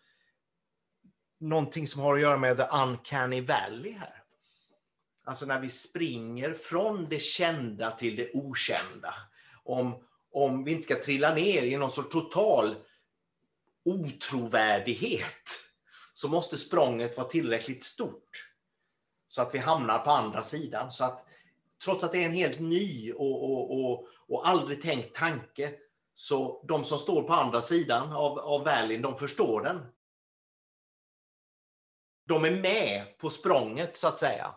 någonting 1.39 1.87
som 1.87 2.01
har 2.01 2.15
att 2.15 2.21
göra 2.21 2.37
med 2.37 2.57
the 2.57 2.63
uncanny 2.63 3.41
valley 3.41 3.91
här. 3.91 4.23
Alltså 5.23 5.45
när 5.45 5.59
vi 5.59 5.69
springer 5.69 6.53
från 6.53 7.09
det 7.09 7.19
kända 7.19 7.91
till 7.91 8.15
det 8.15 8.31
okända. 8.33 9.13
Om, 9.63 10.03
om 10.31 10.63
vi 10.63 10.71
inte 10.71 10.83
ska 10.83 10.95
trilla 10.95 11.35
ner 11.35 11.63
i 11.63 11.77
någon 11.77 11.91
sorts 11.91 12.09
total 12.09 12.75
otrovärdighet 13.85 15.64
så 16.17 16.27
måste 16.27 16.57
språnget 16.57 17.17
vara 17.17 17.27
tillräckligt 17.27 17.83
stort 17.83 18.51
så 19.27 19.41
att 19.41 19.55
vi 19.55 19.59
hamnar 19.59 19.99
på 19.99 20.11
andra 20.11 20.41
sidan. 20.41 20.91
Så 20.91 21.03
att 21.05 21.25
trots 21.83 22.03
att 22.03 22.11
det 22.11 22.21
är 22.21 22.25
en 22.25 22.31
helt 22.31 22.59
ny 22.59 23.13
och, 23.13 23.43
och, 23.43 23.79
och, 23.79 24.07
och 24.27 24.47
aldrig 24.47 24.81
tänkt 24.81 25.15
tanke, 25.15 25.73
så 26.13 26.65
de 26.67 26.83
som 26.83 26.99
står 26.99 27.23
på 27.23 27.33
andra 27.33 27.61
sidan 27.61 28.11
av, 28.13 28.39
av 28.39 28.63
valleyn, 28.63 29.01
de 29.01 29.17
förstår 29.17 29.61
den. 29.61 29.85
De 32.27 32.45
är 32.45 32.51
med 32.51 33.17
på 33.17 33.29
språnget, 33.29 33.97
så 33.97 34.07
att 34.07 34.19
säga. 34.19 34.55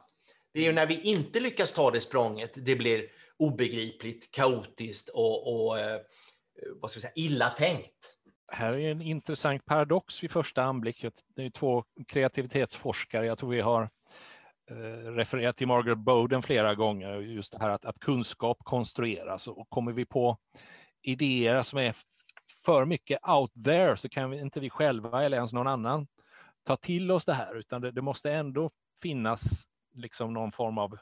Det 0.52 0.60
är 0.60 0.64
ju 0.64 0.72
när 0.72 0.86
vi 0.86 1.00
inte 1.00 1.40
lyckas 1.40 1.72
ta 1.72 1.90
det 1.90 2.00
språnget, 2.00 2.52
det 2.54 2.76
blir 2.76 3.10
obegripligt, 3.36 4.30
kaotiskt 4.30 5.08
och, 5.08 5.66
och 5.66 5.78
eh, 5.78 6.00
vad 6.80 6.90
ska 6.90 6.98
vi 6.98 7.02
säga, 7.02 7.12
illa 7.16 7.50
tänkt 7.50 8.17
här 8.48 8.72
är 8.72 8.90
en 8.90 9.02
intressant 9.02 9.64
paradox 9.64 10.22
vid 10.22 10.30
första 10.30 10.62
anblick. 10.62 11.04
Det 11.36 11.44
är 11.44 11.50
två 11.50 11.84
kreativitetsforskare, 12.08 13.26
jag 13.26 13.38
tror 13.38 13.50
vi 13.50 13.60
har 13.60 13.82
eh, 14.70 15.12
refererat 15.12 15.56
till 15.56 15.66
Margaret 15.66 15.98
Bowden 15.98 16.42
flera 16.42 16.74
gånger, 16.74 17.16
just 17.16 17.52
det 17.52 17.58
här 17.58 17.70
att, 17.70 17.84
att 17.84 17.98
kunskap 17.98 18.58
konstrueras. 18.64 19.48
Och 19.48 19.70
kommer 19.70 19.92
vi 19.92 20.04
på 20.04 20.38
idéer 21.02 21.62
som 21.62 21.78
är 21.78 21.96
för 22.64 22.84
mycket 22.84 23.28
out 23.28 23.52
there 23.64 23.96
så 23.96 24.08
kan 24.08 24.30
vi 24.30 24.40
inte 24.40 24.60
vi 24.60 24.70
själva 24.70 25.24
eller 25.24 25.36
ens 25.36 25.52
någon 25.52 25.66
annan 25.66 26.06
ta 26.64 26.76
till 26.76 27.10
oss 27.10 27.24
det 27.24 27.34
här, 27.34 27.54
utan 27.54 27.80
det, 27.80 27.90
det 27.90 28.02
måste 28.02 28.32
ändå 28.32 28.70
finnas 29.02 29.66
liksom 29.94 30.32
någon 30.32 30.52
form 30.52 30.78
av 30.78 30.98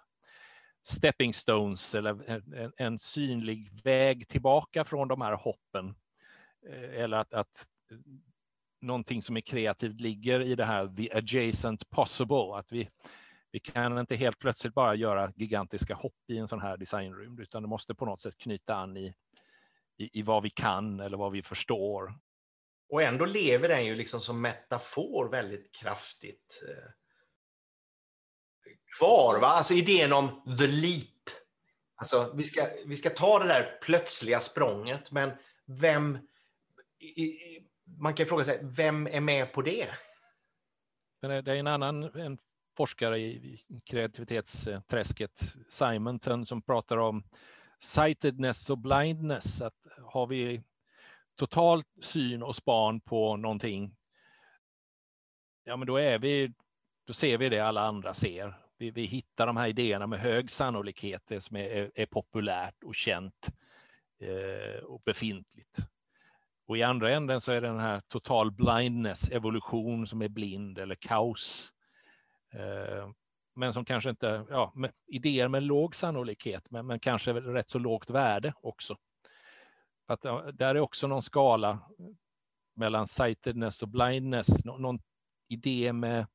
stepping 0.88 1.35
stones 1.35 1.94
eller 1.94 2.30
en, 2.30 2.72
en, 2.76 2.98
synlig 2.98 3.82
väg 3.85 4.28
tillbaka 4.28 4.85
från 4.85 5.09
de 5.09 5.20
här 5.20 5.32
hoppen. 5.32 5.94
Eh, 6.68 7.02
eller 7.02 7.16
att, 7.16 7.35
att 7.35 7.68
eh, 7.90 7.98
någonting 8.81 9.22
som 9.22 9.37
är 9.37 9.40
kreativt 9.40 10.00
ligger 10.00 10.40
i 10.40 10.55
det 10.55 10.64
här 10.64 10.88
the 10.96 11.12
adjacent 11.12 11.90
possible, 11.90 12.55
att 12.55 12.72
vi, 12.72 12.88
vi 13.50 13.61
kan 13.61 13.98
inte 13.98 14.16
helt 14.16 14.38
plötsligt 14.38 14.74
bara 14.74 14.94
göra 14.94 15.33
gigantiska 15.37 15.94
hopp 15.94 16.31
i 16.31 16.38
en 16.38 16.48
sån 16.48 16.61
här 16.61 16.76
designrymd, 16.76 17.40
utan 17.40 17.62
det 17.62 17.68
måste 17.68 17.94
på 17.94 18.05
något 18.05 18.20
sätt 18.20 18.38
knyta 18.38 18.74
an 18.74 18.96
i, 18.96 19.14
i, 19.98 20.18
i 20.18 20.22
vad 20.22 20.42
vi 20.42 20.50
kan 20.50 21.00
eller 21.00 21.16
vad 21.16 21.33
vi 21.33 21.42
förstår. 21.42 22.14
Och 22.88 23.02
ändå 23.02 23.24
lever 23.24 23.68
den 23.68 23.87
ju 23.87 23.94
liksom 23.94 24.20
som 24.20 24.40
metafor 24.40 25.31
väldigt 25.31 25.74
kraftigt 25.74 26.62
eh, 26.68 26.90
kvar. 28.98 29.40
Va? 29.40 29.46
Alltså 29.46 29.74
idén 29.74 30.12
om 30.12 30.57
the 30.59 30.66
leap. 30.66 31.07
Alltså, 31.96 32.33
vi, 32.37 32.42
ska, 32.44 32.68
vi 32.87 32.96
ska 32.96 33.11
ta 33.11 33.38
det 33.38 33.48
där 33.48 33.79
plötsliga 33.83 34.40
språnget, 34.40 35.12
men 35.12 35.31
vem 35.66 36.18
man 37.98 38.14
kan 38.14 38.26
fråga 38.26 38.44
sig, 38.44 38.61
vem 38.62 39.06
är 39.06 39.20
med 39.20 39.52
på 39.52 39.62
det? 39.62 39.88
det 41.20 41.28
är 41.28 41.48
en 41.48 41.66
annan 41.66 42.02
en 42.02 42.38
forskare 42.76 43.18
i 43.18 43.61
kreativitetsträsket, 43.85 45.40
Simonton, 45.68 46.46
som 46.46 46.62
pratar 46.62 46.96
om 46.96 47.24
sightedness 47.80 48.70
och 48.70 48.78
blindness. 48.78 49.61
Att 49.61 49.87
har 50.02 50.26
vi 50.26 50.62
total 51.37 51.82
syn 52.02 52.42
och 52.42 52.56
span 52.56 53.00
på 53.00 53.37
någonting, 53.37 53.96
ja 55.64 55.76
men 55.76 55.87
då 55.87 55.96
är 55.96 56.18
vi, 56.18 56.52
då 57.06 57.12
ser 57.12 57.38
vi 57.38 57.48
det 57.48 57.61
alla 57.61 57.80
andra 57.80 58.14
ser. 58.14 58.54
Vi, 58.78 58.90
vi 58.90 59.04
hittar 59.04 59.46
de 59.46 59.56
här 59.56 59.68
idéerna 59.68 60.06
med 60.06 60.20
hög 60.20 60.50
sannolikhet, 60.50 61.22
det 61.26 61.40
som 61.40 61.56
är, 61.56 61.70
är, 61.70 61.90
är 61.94 62.06
populärt 62.06 62.85
och 62.85 62.94
känt 62.94 63.48
eh, 64.20 64.85
och 64.85 65.02
befintligt. 65.04 65.78
Och 66.66 66.76
i 66.76 66.83
andra 66.83 67.14
änden 67.14 67.40
så 67.40 67.52
är 67.52 67.61
det 67.61 67.68
den 67.68 67.81
här 67.81 68.00
total 68.09 68.50
blindness, 68.50 69.29
evolution 69.29 70.07
som 70.07 70.22
är 70.22 70.29
blind 70.29 70.79
eller 70.79 70.94
kaos. 70.94 71.72
Eh, 72.52 73.09
men 73.55 73.72
som 73.72 73.85
kanske 73.85 74.11
inte, 74.11 74.46
ja, 74.50 74.72
med 74.74 74.92
idéer 75.07 75.48
med 75.48 75.62
låg 75.62 75.94
sannolikhet, 75.94 76.70
men, 76.70 76.87
men 76.87 77.00
kanske 77.00 77.33
rätt 77.33 77.70
så 77.70 77.79
lågt 77.79 78.11
värde 78.11 78.52
också. 78.61 78.96
Att, 80.07 80.22
där 80.52 80.74
är 80.74 80.81
också 80.81 81.07
någon 81.07 81.22
skala 81.22 81.79
mellan 82.74 83.07
sightedness 83.07 83.83
och 83.83 83.88
blindness, 83.88 84.64
någon, 84.64 84.83
någon 84.83 84.98
idé 85.48 85.92
med, 85.92 86.26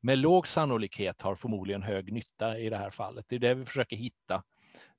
med 0.00 0.18
låg 0.18 0.48
sannolikhet 0.48 1.22
har 1.22 1.34
förmodligen 1.34 1.82
hög 1.82 2.12
nytta 2.12 2.58
i 2.58 2.70
det 2.70 2.76
här 2.76 2.90
fallet. 2.90 3.26
Det 3.28 3.34
är 3.34 3.40
det 3.40 3.54
vi 3.54 3.64
försöker 3.64 3.96
hitta, 3.96 4.42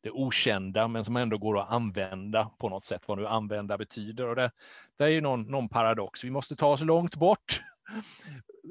det 0.02 0.12
okända, 0.12 0.88
men 0.88 1.06
som 1.06 1.16
ändå 1.16 1.38
går 1.38 1.60
att 1.60 1.70
använda 1.70 2.52
på 2.60 2.70
något 2.70 2.86
sätt, 2.86 3.08
vad 3.08 3.18
nu 3.18 3.28
använda 3.28 3.78
betyder. 3.78 4.28
Och 4.28 4.36
det, 4.36 4.52
det 4.98 5.04
är 5.04 5.08
ju 5.10 5.22
någon, 5.22 5.42
någon 5.42 5.70
paradox. 5.70 6.24
Vi 6.24 6.30
måste 6.30 6.56
ta 6.56 6.68
oss 6.68 6.82
långt 6.82 7.16
bort 7.16 7.62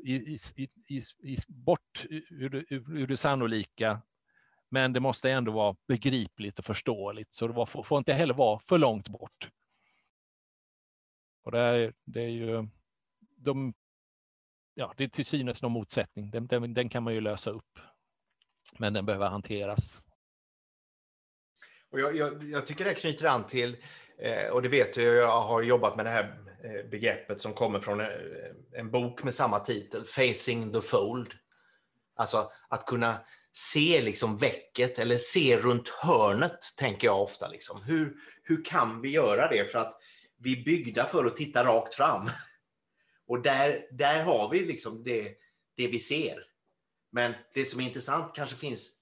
i, 0.04 0.14
i, 0.14 1.02
i, 1.22 1.36
bort 1.48 2.04
ur 2.10 2.48
det, 2.48 2.64
ur 2.70 3.06
det 3.06 3.16
sannolika, 3.16 4.02
men 4.68 4.92
det 4.92 5.00
måste 5.00 5.30
ändå 5.30 5.52
vara 5.52 5.76
begripligt 5.86 6.58
och 6.58 6.64
förståeligt, 6.64 7.34
så 7.34 7.46
det 7.46 7.52
var, 7.52 7.66
får, 7.66 7.82
får 7.82 7.98
inte 7.98 8.12
heller 8.12 8.34
vara 8.34 8.58
för 8.58 8.78
långt 8.78 9.08
bort. 9.08 9.50
Och 11.42 11.52
det 11.52 11.60
är, 11.60 11.94
det 12.04 12.22
är 12.22 12.28
ju, 12.28 12.68
de, 13.36 13.74
ja, 14.74 14.94
det 14.96 15.04
är 15.04 15.08
till 15.08 15.26
synes 15.26 15.62
någon 15.62 15.72
motsättning, 15.72 16.30
den, 16.30 16.46
den, 16.46 16.74
den 16.74 16.88
kan 16.88 17.02
man 17.02 17.14
ju 17.14 17.20
lösa 17.20 17.50
upp, 17.50 17.78
men 18.78 18.92
den 18.92 19.06
behöver 19.06 19.28
hanteras. 19.28 20.02
Och 21.92 22.00
jag, 22.00 22.16
jag, 22.16 22.44
jag, 22.44 22.66
tycker 22.66 22.84
det 22.84 22.94
knyter 22.94 23.26
an 23.26 23.46
till, 23.46 23.76
eh, 24.18 24.50
och 24.50 24.62
det 24.62 24.68
vet 24.68 24.94
du, 24.94 25.02
jag 25.02 25.40
har 25.40 25.62
jobbat 25.62 25.96
med 25.96 26.06
det 26.06 26.10
här 26.10 26.40
eh, 26.64 26.90
begreppet 26.90 27.40
som 27.40 27.52
kommer 27.52 27.80
från 27.80 28.00
eh, 28.00 28.06
en 28.72 28.90
bok 28.90 29.22
med 29.22 29.34
samma 29.34 29.60
titel, 29.60 30.04
Facing 30.04 30.72
the 30.72 30.80
Fold. 30.80 31.34
Alltså 32.16 32.52
att 32.68 32.86
kunna 32.86 33.18
se 33.52 34.02
liksom 34.02 34.38
väcket 34.38 34.98
eller 34.98 35.16
se 35.16 35.58
runt 35.58 35.88
hörnet, 35.88 36.58
tänker 36.76 37.06
jag 37.06 37.22
ofta. 37.22 37.48
Liksom. 37.48 37.82
Hur, 37.82 38.16
hur 38.42 38.64
kan 38.64 39.00
vi 39.00 39.10
göra 39.10 39.48
det? 39.48 39.64
För 39.64 39.78
att 39.78 39.94
vi 40.38 40.60
är 40.60 40.64
byggda 40.64 41.04
för 41.04 41.24
att 41.24 41.36
titta 41.36 41.64
rakt 41.64 41.94
fram. 41.94 42.30
Och 43.26 43.42
där, 43.42 43.86
där 43.90 44.24
har 44.24 44.50
vi 44.50 44.64
liksom 44.64 45.04
det, 45.04 45.34
det 45.76 45.88
vi 45.88 45.98
ser. 45.98 46.44
Men 47.12 47.34
det 47.54 47.64
som 47.64 47.80
är 47.80 47.84
intressant 47.84 48.34
kanske 48.34 48.56
finns 48.56 48.98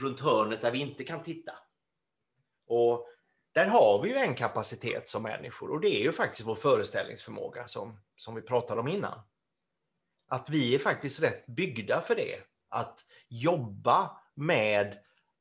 runt 0.00 0.20
hörnet 0.20 0.60
där 0.60 0.70
vi 0.70 0.78
inte 0.78 1.04
kan 1.04 1.22
titta. 1.22 1.52
Och 2.72 3.06
där 3.54 3.66
har 3.66 4.02
vi 4.02 4.08
ju 4.08 4.16
en 4.16 4.34
kapacitet 4.34 5.08
som 5.08 5.22
människor 5.22 5.70
och 5.70 5.80
det 5.80 5.88
är 5.88 6.02
ju 6.02 6.12
faktiskt 6.12 6.48
vår 6.48 6.54
föreställningsförmåga 6.54 7.66
som, 7.66 8.00
som 8.16 8.34
vi 8.34 8.42
pratade 8.42 8.80
om 8.80 8.88
innan. 8.88 9.20
Att 10.28 10.50
vi 10.50 10.74
är 10.74 10.78
faktiskt 10.78 11.22
rätt 11.22 11.46
byggda 11.46 12.00
för 12.00 12.14
det. 12.14 12.38
Att 12.68 13.00
jobba 13.28 14.20
med 14.34 14.98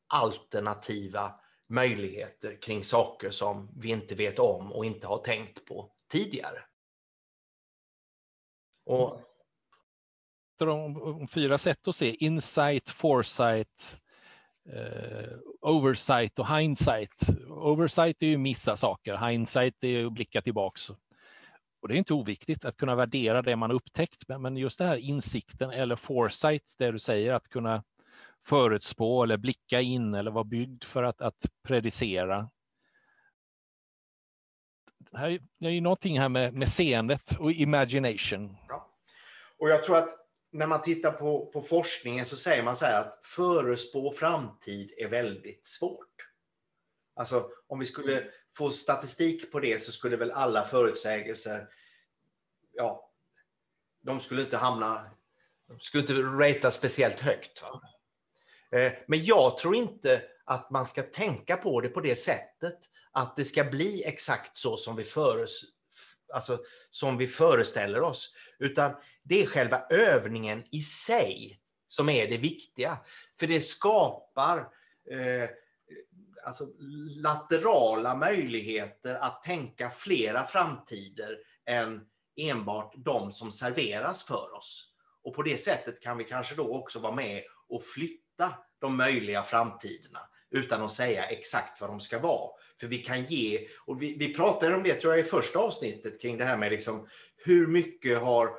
alternativa 0.07 1.39
möjligheter 1.67 2.61
kring 2.61 2.83
saker 2.83 3.29
som 3.29 3.71
vi 3.79 3.89
inte 3.89 4.15
vet 4.15 4.39
om 4.39 4.73
och 4.73 4.85
inte 4.85 5.07
har 5.07 5.17
tänkt 5.17 5.65
på 5.65 5.91
tidigare. 6.11 6.59
Och... 8.85 9.21
Om, 10.59 11.27
fyra 11.27 11.57
sätt 11.57 11.87
att 11.87 11.95
se, 11.95 12.15
insight, 12.15 12.89
foresight, 12.89 14.00
eh, 14.65 15.37
oversight 15.61 16.39
och 16.39 16.57
hindsight. 16.57 17.29
Oversight 17.49 18.23
är 18.23 18.27
ju 18.27 18.37
missa 18.37 18.75
saker, 18.75 19.27
hindsight 19.27 19.83
är 19.83 19.87
ju 19.87 20.07
att 20.07 20.13
blicka 20.13 20.41
tillbaks. 20.41 20.89
Och 21.81 21.87
det 21.87 21.95
är 21.95 21.97
inte 21.97 22.13
oviktigt 22.13 22.65
att 22.65 22.77
kunna 22.77 22.95
värdera 22.95 23.41
det 23.41 23.55
man 23.55 23.71
upptäckt, 23.71 24.27
men 24.27 24.57
just 24.57 24.77
det 24.77 24.85
här 24.85 24.97
insikten 24.97 25.71
eller 25.71 25.95
foresight, 25.95 26.75
det 26.77 26.91
du 26.91 26.99
säger, 26.99 27.33
att 27.33 27.49
kunna 27.49 27.83
förutspå 28.45 29.23
eller 29.23 29.37
blicka 29.37 29.81
in 29.81 30.13
eller 30.13 30.31
vara 30.31 30.43
byggd 30.43 30.83
för 30.83 31.03
att, 31.03 31.21
att 31.21 31.45
predicera. 31.63 32.49
Det 35.59 35.67
är 35.67 35.69
ju 35.69 35.81
någonting 35.81 36.19
här 36.19 36.29
med, 36.29 36.53
med 36.53 36.69
seendet 36.69 37.35
och 37.39 37.51
imagination. 37.51 38.57
Ja. 38.67 38.87
Och 39.57 39.69
jag 39.69 39.83
tror 39.83 39.97
att 39.97 40.09
när 40.51 40.67
man 40.67 40.81
tittar 40.81 41.11
på, 41.11 41.45
på 41.45 41.61
forskningen 41.61 42.25
så 42.25 42.37
säger 42.37 42.63
man 42.63 42.75
så 42.75 42.85
här 42.85 42.99
att 42.99 43.19
förespå 43.23 44.13
framtid 44.13 44.93
är 44.97 45.07
väldigt 45.07 45.67
svårt. 45.67 46.27
Alltså 47.15 47.49
om 47.67 47.79
vi 47.79 47.85
skulle 47.85 48.23
få 48.57 48.71
statistik 48.71 49.51
på 49.51 49.59
det 49.59 49.83
så 49.83 49.91
skulle 49.91 50.17
väl 50.17 50.31
alla 50.31 50.65
förutsägelser, 50.65 51.67
ja, 52.73 53.11
de 54.01 54.19
skulle 54.19 54.41
inte 54.41 54.57
hamna, 54.57 55.09
de 55.67 55.79
skulle 55.79 56.01
inte 56.01 56.13
ratas 56.13 56.75
speciellt 56.75 57.19
högt. 57.19 57.61
Va? 57.61 57.81
Eh, 58.71 58.93
men 59.07 59.23
jag 59.23 59.57
tror 59.57 59.75
inte 59.75 60.23
att 60.45 60.71
man 60.71 60.85
ska 60.85 61.03
tänka 61.03 61.57
på 61.57 61.81
det 61.81 61.89
på 61.89 62.01
det 62.01 62.15
sättet 62.15 62.79
att 63.11 63.35
det 63.35 63.45
ska 63.45 63.63
bli 63.63 64.03
exakt 64.03 64.57
så 64.57 64.77
som 64.77 64.95
vi, 64.95 65.03
föres, 65.03 65.61
alltså, 66.33 66.59
som 66.89 67.17
vi 67.17 67.27
föreställer 67.27 68.01
oss. 68.01 68.33
Utan 68.59 68.95
det 69.23 69.41
är 69.41 69.45
själva 69.45 69.81
övningen 69.89 70.63
i 70.71 70.81
sig 70.81 71.59
som 71.87 72.09
är 72.09 72.27
det 72.27 72.37
viktiga. 72.37 72.97
För 73.39 73.47
det 73.47 73.61
skapar 73.61 74.57
eh, 75.11 75.49
alltså 76.45 76.63
laterala 77.15 78.15
möjligheter 78.15 79.15
att 79.15 79.43
tänka 79.43 79.89
flera 79.89 80.45
framtider 80.45 81.37
än 81.65 82.01
enbart 82.35 82.93
de 82.97 83.31
som 83.31 83.51
serveras 83.51 84.23
för 84.23 84.55
oss. 84.55 84.93
Och 85.23 85.35
på 85.35 85.43
det 85.43 85.57
sättet 85.57 86.01
kan 86.01 86.17
vi 86.17 86.23
kanske 86.23 86.55
då 86.55 86.75
också 86.75 86.99
vara 86.99 87.15
med 87.15 87.43
och 87.69 87.83
flytta 87.83 88.53
de 88.79 88.97
möjliga 88.97 89.43
framtiderna 89.43 90.19
utan 90.51 90.81
att 90.81 90.91
säga 90.91 91.23
exakt 91.23 91.81
vad 91.81 91.89
de 91.89 91.99
ska 91.99 92.19
vara. 92.19 92.49
För 92.79 92.87
vi 92.87 92.97
kan 92.97 93.25
ge, 93.25 93.67
och 93.85 94.01
vi, 94.01 94.17
vi 94.17 94.33
pratade 94.33 94.75
om 94.75 94.83
det 94.83 94.93
tror 94.93 95.13
jag 95.13 95.25
i 95.25 95.29
första 95.29 95.59
avsnittet 95.59 96.21
kring 96.21 96.37
det 96.37 96.45
här 96.45 96.57
med 96.57 96.71
liksom, 96.71 97.07
hur 97.35 97.67
mycket 97.67 98.19
har 98.19 98.49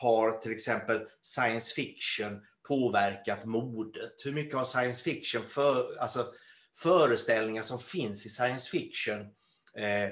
har 0.00 0.38
till 0.38 0.52
exempel 0.52 1.00
science 1.22 1.74
fiction 1.74 2.42
påverkat 2.68 3.44
modet? 3.44 4.12
Hur 4.24 4.32
mycket 4.32 4.54
har 4.54 4.64
science 4.64 5.02
fiction, 5.02 5.42
för, 5.44 5.98
alltså 6.00 6.26
föreställningar 6.76 7.62
som 7.62 7.80
finns 7.80 8.26
i 8.26 8.28
science 8.28 8.70
fiction 8.70 9.20
eh, 9.76 10.04
eh, 10.04 10.10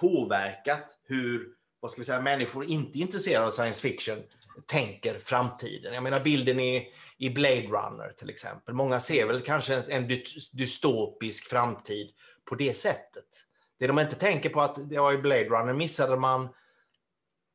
påverkat 0.00 0.98
hur 1.08 1.56
vad 1.80 1.90
ska 1.90 2.00
vi 2.00 2.04
säga, 2.04 2.20
människor 2.20 2.64
inte 2.64 2.98
intresserade 2.98 3.46
av 3.46 3.50
science 3.50 3.80
fiction 3.80 4.22
tänker 4.66 5.18
framtiden. 5.18 5.94
Jag 5.94 6.02
menar 6.02 6.20
bilden 6.20 6.60
i, 6.60 6.88
i 7.18 7.30
Blade 7.30 7.66
Runner 7.66 8.14
till 8.18 8.30
exempel. 8.30 8.74
Många 8.74 9.00
ser 9.00 9.26
väl 9.26 9.40
kanske 9.40 9.74
en 9.74 10.08
dystopisk 10.52 11.50
framtid 11.50 12.10
på 12.44 12.54
det 12.54 12.76
sättet. 12.76 13.24
Det 13.78 13.86
de 13.86 13.98
inte 13.98 14.16
tänker 14.16 14.50
på 14.50 14.60
att 14.60 14.78
ja, 14.90 15.12
i 15.12 15.18
Blade 15.18 15.44
Runner 15.44 15.72
missade 15.72 16.16
man 16.16 16.48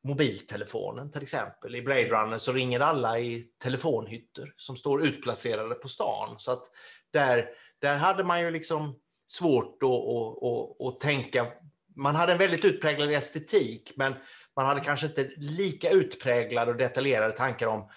mobiltelefonen 0.04 1.10
till 1.12 1.22
exempel. 1.22 1.74
I 1.74 1.82
Blade 1.82 2.08
Runner 2.08 2.38
så 2.38 2.52
ringer 2.52 2.80
alla 2.80 3.18
i 3.18 3.48
telefonhytter 3.62 4.54
som 4.56 4.76
står 4.76 5.06
utplacerade 5.06 5.74
på 5.74 5.88
stan. 5.88 6.34
Så 6.38 6.52
att 6.52 6.62
där, 7.12 7.48
där 7.78 7.96
hade 7.96 8.24
man 8.24 8.40
ju 8.40 8.50
liksom 8.50 8.98
svårt 9.26 9.82
att, 9.82 9.90
att, 9.90 10.42
att, 10.42 10.86
att 10.86 11.00
tänka 11.00 11.46
man 11.96 12.16
hade 12.16 12.32
en 12.32 12.38
väldigt 12.38 12.64
utpräglad 12.64 13.12
estetik, 13.12 13.92
men 13.96 14.14
man 14.56 14.66
hade 14.66 14.80
kanske 14.80 15.06
inte 15.06 15.30
lika 15.36 15.90
utpräglade 15.90 16.70
och 16.70 16.76
detaljerade 16.76 17.36
tankar 17.36 17.66
om 17.66 17.90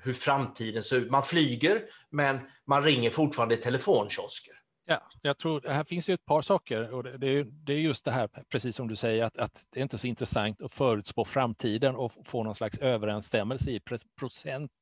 hur 0.00 0.14
framtiden 0.14 0.82
ser 0.82 0.96
ut. 0.96 1.10
Man 1.10 1.22
flyger, 1.22 1.82
men 2.10 2.40
man 2.66 2.84
ringer 2.84 3.10
fortfarande 3.10 3.54
i 3.54 3.58
telefonkiosker. 3.58 4.54
Ja, 4.84 5.02
jag 5.22 5.38
tror 5.38 5.60
det 5.60 5.72
här 5.72 5.84
finns 5.84 6.08
ju 6.08 6.14
ett 6.14 6.24
par 6.24 6.42
saker 6.42 6.90
och 6.90 7.04
det, 7.04 7.28
är, 7.28 7.44
det 7.44 7.72
är 7.72 7.78
just 7.78 8.04
det 8.04 8.10
här, 8.10 8.28
precis 8.50 8.76
som 8.76 8.88
du 8.88 8.96
säger, 8.96 9.24
att, 9.24 9.36
att 9.38 9.66
det 9.70 9.80
är 9.80 9.82
inte 9.82 9.98
så 9.98 10.06
intressant 10.06 10.62
att 10.62 10.74
förutspå 10.74 11.24
framtiden 11.24 11.96
och 11.96 12.12
få 12.24 12.42
någon 12.44 12.54
slags 12.54 12.78
överensstämmelse 12.78 13.70
i 13.70 13.80
procent. 14.18 14.72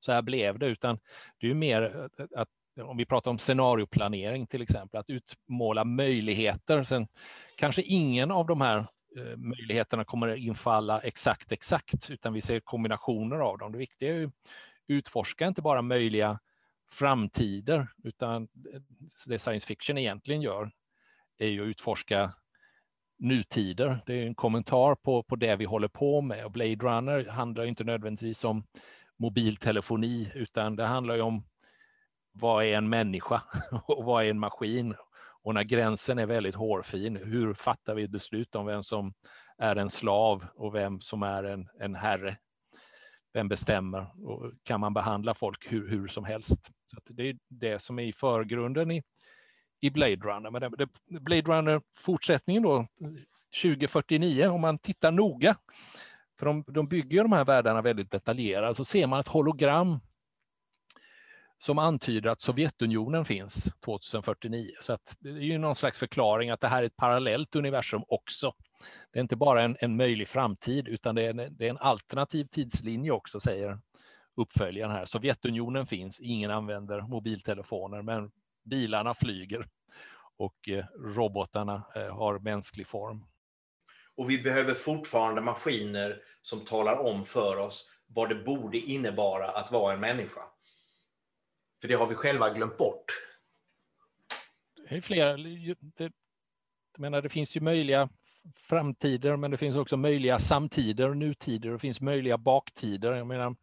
Så 0.00 0.12
här 0.12 0.22
blev 0.22 0.58
det, 0.58 0.66
utan 0.66 0.98
det 1.40 1.50
är 1.50 1.54
mer 1.54 2.08
eh, 2.18 2.26
att 2.36 2.48
om 2.82 2.96
vi 2.96 3.06
pratar 3.06 3.30
om 3.30 3.38
scenarioplanering 3.38 4.46
till 4.46 4.62
exempel, 4.62 5.00
att 5.00 5.10
utmåla 5.10 5.84
möjligheter. 5.84 6.84
Sen 6.84 7.06
kanske 7.56 7.82
ingen 7.82 8.30
av 8.30 8.46
de 8.46 8.60
här 8.60 8.78
eh, 9.16 9.36
möjligheterna 9.36 10.04
kommer 10.04 10.28
att 10.28 10.38
infalla 10.38 11.00
exakt 11.00 11.52
exakt, 11.52 12.10
utan 12.10 12.32
vi 12.32 12.40
ser 12.40 12.60
kombinationer 12.60 13.36
av 13.36 13.58
dem. 13.58 13.72
Det 13.72 13.78
viktiga 13.78 14.16
är 14.16 14.24
att 14.24 14.32
utforska 14.88 15.46
inte 15.46 15.62
bara 15.62 15.82
möjliga 15.82 16.38
framtider, 16.92 17.88
utan 18.04 18.48
det 19.26 19.38
science 19.38 19.66
fiction 19.66 19.98
egentligen 19.98 20.42
gör 20.42 20.70
är 21.38 21.48
ju 21.48 21.62
att 21.62 21.66
utforska 21.66 22.32
nutider. 23.18 24.02
Det 24.06 24.14
är 24.14 24.26
en 24.26 24.34
kommentar 24.34 24.94
på, 24.94 25.22
på 25.22 25.36
det 25.36 25.56
vi 25.56 25.64
håller 25.64 25.88
på 25.88 26.20
med. 26.20 26.44
Och 26.44 26.52
Blade 26.52 26.74
Runner 26.74 27.28
handlar 27.28 27.64
inte 27.64 27.84
nödvändigtvis 27.84 28.44
om 28.44 28.64
mobiltelefoni, 29.18 30.32
utan 30.34 30.76
det 30.76 30.86
handlar 30.86 31.14
ju 31.14 31.20
om 31.20 31.44
vad 32.32 32.64
är 32.64 32.72
en 32.72 32.88
människa 32.88 33.42
och 33.86 34.04
vad 34.04 34.24
är 34.24 34.30
en 34.30 34.38
maskin? 34.38 34.94
Och 35.42 35.54
när 35.54 35.62
gränsen 35.62 36.18
är 36.18 36.26
väldigt 36.26 36.54
hårfin, 36.54 37.16
hur 37.16 37.54
fattar 37.54 37.94
vi 37.94 38.02
ett 38.02 38.10
beslut 38.10 38.54
om 38.54 38.66
vem 38.66 38.82
som 38.82 39.14
är 39.58 39.76
en 39.76 39.90
slav 39.90 40.46
och 40.54 40.74
vem 40.74 41.00
som 41.00 41.22
är 41.22 41.44
en, 41.44 41.68
en 41.80 41.94
herre? 41.94 42.36
Vem 43.32 43.48
bestämmer? 43.48 44.26
Och 44.26 44.52
kan 44.62 44.80
man 44.80 44.94
behandla 44.94 45.34
folk 45.34 45.72
hur, 45.72 45.88
hur 45.88 46.08
som 46.08 46.24
helst? 46.24 46.70
Så 46.90 47.00
det 47.04 47.28
är 47.28 47.38
det 47.48 47.82
som 47.82 47.98
är 47.98 48.02
i 48.02 48.12
förgrunden 48.12 48.90
i, 48.90 49.02
i 49.80 49.90
Blade 49.90 50.16
Runner. 50.16 50.50
Men 50.50 50.60
det, 50.60 50.70
det, 51.08 51.20
Blade 51.20 51.42
Runner 51.42 51.82
fortsättningen 51.96 52.62
då, 52.62 52.86
2049, 53.62 54.46
om 54.46 54.60
man 54.60 54.78
tittar 54.78 55.10
noga, 55.10 55.56
för 56.38 56.46
de, 56.46 56.64
de 56.66 56.88
bygger 56.88 57.22
de 57.22 57.32
här 57.32 57.44
världarna 57.44 57.82
väldigt 57.82 58.10
detaljerat, 58.10 58.76
så 58.76 58.84
ser 58.84 59.06
man 59.06 59.20
ett 59.20 59.28
hologram 59.28 60.00
som 61.58 61.78
antyder 61.78 62.30
att 62.30 62.40
Sovjetunionen 62.40 63.24
finns 63.24 63.74
2049. 63.84 64.70
Så 64.80 64.92
att 64.92 65.16
det 65.20 65.28
är 65.28 65.34
ju 65.34 65.58
någon 65.58 65.76
slags 65.76 65.98
förklaring 65.98 66.50
att 66.50 66.60
det 66.60 66.68
här 66.68 66.82
är 66.82 66.86
ett 66.86 66.96
parallellt 66.96 67.56
universum 67.56 68.02
också. 68.08 68.54
Det 69.12 69.18
är 69.18 69.22
inte 69.22 69.36
bara 69.36 69.62
en, 69.62 69.76
en 69.80 69.96
möjlig 69.96 70.28
framtid, 70.28 70.88
utan 70.88 71.14
det 71.14 71.22
är, 71.22 71.30
en, 71.30 71.56
det 71.56 71.66
är 71.66 71.70
en 71.70 71.78
alternativ 71.78 72.44
tidslinje 72.44 73.10
också, 73.10 73.40
säger 73.40 73.78
uppföljaren 74.36 74.92
här. 74.92 75.04
Sovjetunionen 75.04 75.86
finns, 75.86 76.20
ingen 76.20 76.50
använder 76.50 77.00
mobiltelefoner, 77.00 78.02
men 78.02 78.30
bilarna 78.64 79.14
flyger 79.14 79.68
och 80.36 80.68
eh, 80.68 80.84
robotarna 80.98 81.82
eh, 81.94 82.16
har 82.16 82.38
mänsklig 82.38 82.86
form. 82.86 83.24
Och 84.16 84.30
vi 84.30 84.42
behöver 84.42 84.74
fortfarande 84.74 85.40
maskiner 85.40 86.22
som 86.42 86.60
talar 86.60 86.98
om 86.98 87.24
för 87.24 87.56
oss 87.56 87.90
vad 88.06 88.28
det 88.28 88.34
borde 88.34 88.78
innebära 88.78 89.48
att 89.50 89.72
vara 89.72 89.94
en 89.94 90.00
människa. 90.00 90.40
För 91.80 91.88
det 91.88 91.94
har 91.94 92.06
vi 92.06 92.14
själva 92.14 92.50
glömt 92.50 92.78
bort. 92.78 93.04
Det 94.88 94.96
är 94.96 95.00
flera. 95.00 95.36
Det, 95.36 96.12
menar, 96.98 97.22
det 97.22 97.28
finns 97.28 97.56
ju 97.56 97.60
möjliga 97.60 98.08
framtider, 98.54 99.36
men 99.36 99.50
det 99.50 99.56
finns 99.56 99.76
också 99.76 99.96
möjliga 99.96 100.38
samtider 100.38 101.08
och 101.08 101.16
nutider. 101.16 101.70
Det 101.70 101.78
finns 101.78 102.00
möjliga 102.00 102.38
baktider. 102.38 103.12
Jag 103.12 103.26
menar, 103.26 103.56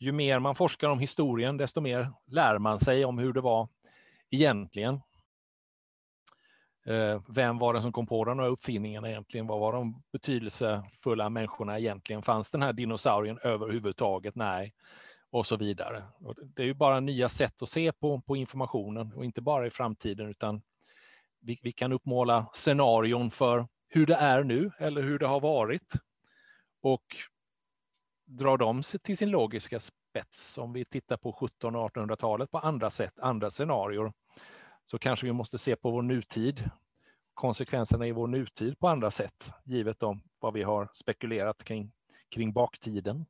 ju 0.00 0.12
mer 0.12 0.38
man 0.38 0.54
forskar 0.54 0.88
om 0.88 0.98
historien, 0.98 1.56
desto 1.56 1.80
mer 1.80 2.12
lär 2.26 2.58
man 2.58 2.78
sig 2.78 3.04
om 3.04 3.18
hur 3.18 3.32
det 3.32 3.40
var 3.40 3.68
egentligen. 4.30 4.94
Eh, 6.86 7.22
vem 7.28 7.58
var 7.58 7.74
det 7.74 7.82
som 7.82 7.92
kom 7.92 8.06
på 8.06 8.24
den 8.24 8.38
här 8.38 8.46
uppfinningen 8.46 9.04
egentligen? 9.04 9.46
Vad 9.46 9.60
var 9.60 9.72
de 9.72 10.02
betydelsefulla 10.12 11.30
människorna 11.30 11.78
egentligen? 11.78 12.22
Fanns 12.22 12.50
den 12.50 12.62
här 12.62 12.72
dinosaurien 12.72 13.38
överhuvudtaget? 13.42 14.34
Nej 14.34 14.74
och 15.30 15.46
så 15.46 15.56
vidare. 15.56 16.02
Det 16.54 16.62
är 16.62 16.66
ju 16.66 16.74
bara 16.74 17.00
nya 17.00 17.28
sätt 17.28 17.62
att 17.62 17.68
se 17.68 17.92
på, 17.92 18.20
på 18.20 18.36
informationen 18.36 19.12
och 19.12 19.24
inte 19.24 19.40
bara 19.40 19.66
i 19.66 19.70
framtiden 19.70 20.28
utan 20.28 20.62
vi, 21.40 21.58
vi 21.62 21.72
kan 21.72 21.92
uppmåla 21.92 22.46
scenarion 22.54 23.30
för 23.30 23.68
hur 23.88 24.06
det 24.06 24.14
är 24.14 24.42
nu 24.42 24.70
eller 24.78 25.02
hur 25.02 25.18
det 25.18 25.26
har 25.26 25.40
varit 25.40 25.92
och 26.82 27.04
Drar 28.32 28.56
de 28.56 28.82
sig 28.82 29.00
till 29.00 29.16
sin 29.16 29.30
logiska 29.30 29.80
spets. 29.80 30.58
Om 30.58 30.72
vi 30.72 30.84
tittar 30.84 31.16
på 31.16 31.30
1700 31.30 31.80
och 31.80 31.90
1800-talet 31.90 32.50
på 32.50 32.58
andra 32.58 32.90
sätt, 32.90 33.18
andra 33.18 33.50
scenarier, 33.50 34.12
så 34.84 34.98
kanske 34.98 35.26
vi 35.26 35.32
måste 35.32 35.58
se 35.58 35.76
på 35.76 35.90
vår 35.90 36.02
nutid, 36.02 36.70
konsekvenserna 37.34 38.06
i 38.06 38.12
vår 38.12 38.26
nutid 38.26 38.78
på 38.78 38.88
andra 38.88 39.10
sätt, 39.10 39.52
givet 39.64 40.02
om 40.02 40.22
vad 40.38 40.54
vi 40.54 40.62
har 40.62 40.88
spekulerat 40.92 41.64
kring, 41.64 41.92
kring 42.28 42.52
baktiden. 42.52 43.26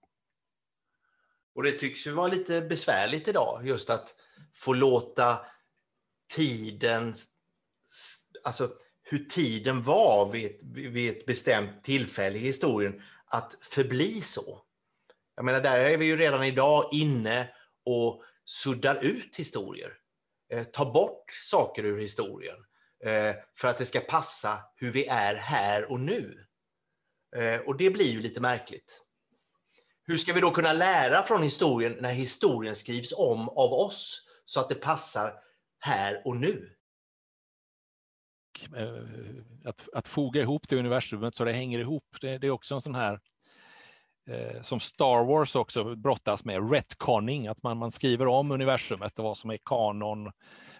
Och 1.54 1.62
det 1.62 1.72
tycks 1.72 2.06
ju 2.06 2.10
vara 2.10 2.28
lite 2.28 2.60
besvärligt 2.60 3.28
idag, 3.28 3.66
just 3.66 3.90
att 3.90 4.14
få 4.54 4.72
låta 4.72 5.38
tiden, 6.36 7.14
alltså 8.44 8.68
hur 9.02 9.24
tiden 9.24 9.82
var 9.82 10.30
vid, 10.32 10.58
vid 10.92 11.10
ett 11.10 11.26
bestämt 11.26 11.84
tillfälle 11.84 12.38
i 12.38 12.42
historien, 12.42 13.02
att 13.26 13.56
förbli 13.60 14.20
så. 14.20 14.62
Jag 15.36 15.44
menar, 15.44 15.60
där 15.60 15.78
är 15.78 15.96
vi 15.96 16.04
ju 16.04 16.16
redan 16.16 16.44
idag 16.44 16.88
inne 16.92 17.48
och 17.84 18.22
suddar 18.44 19.04
ut 19.04 19.36
historier. 19.36 19.92
Eh, 20.52 20.64
tar 20.64 20.92
bort 20.92 21.30
saker 21.42 21.84
ur 21.84 22.00
historien 22.00 22.56
eh, 23.04 23.34
för 23.56 23.68
att 23.68 23.78
det 23.78 23.84
ska 23.84 24.00
passa 24.00 24.58
hur 24.76 24.90
vi 24.90 25.06
är 25.06 25.34
här 25.34 25.90
och 25.90 26.00
nu. 26.00 26.46
Eh, 27.36 27.60
och 27.60 27.76
det 27.76 27.90
blir 27.90 28.12
ju 28.12 28.20
lite 28.20 28.40
märkligt. 28.40 29.02
Hur 30.06 30.16
ska 30.16 30.32
vi 30.32 30.40
då 30.40 30.50
kunna 30.50 30.72
lära 30.72 31.22
från 31.22 31.42
historien 31.42 31.96
när 32.00 32.12
historien 32.12 32.74
skrivs 32.74 33.12
om 33.12 33.48
av 33.48 33.72
oss 33.72 34.28
så 34.44 34.60
att 34.60 34.68
det 34.68 34.74
passar 34.74 35.34
här 35.78 36.22
och 36.24 36.36
nu? 36.36 36.76
Eh, 38.76 39.68
att, 39.68 39.88
att 39.92 40.08
foga 40.08 40.40
ihop 40.40 40.68
det 40.68 40.76
universumet 40.76 41.34
så 41.34 41.44
det 41.44 41.52
hänger 41.52 41.78
ihop, 41.78 42.16
det, 42.20 42.38
det 42.38 42.46
är 42.46 42.50
också 42.50 42.74
en 42.74 42.80
sån 42.80 42.94
här 42.94 43.20
Eh, 44.26 44.62
som 44.62 44.80
Star 44.80 45.24
Wars 45.24 45.56
också 45.56 45.96
brottas 45.96 46.44
med, 46.44 46.70
retconning, 46.70 47.46
att 47.46 47.62
man, 47.62 47.78
man 47.78 47.90
skriver 47.90 48.26
om 48.26 48.50
universumet 48.50 49.18
och 49.18 49.24
vad 49.24 49.38
som 49.38 49.50
är 49.50 49.58
kanon 49.64 50.32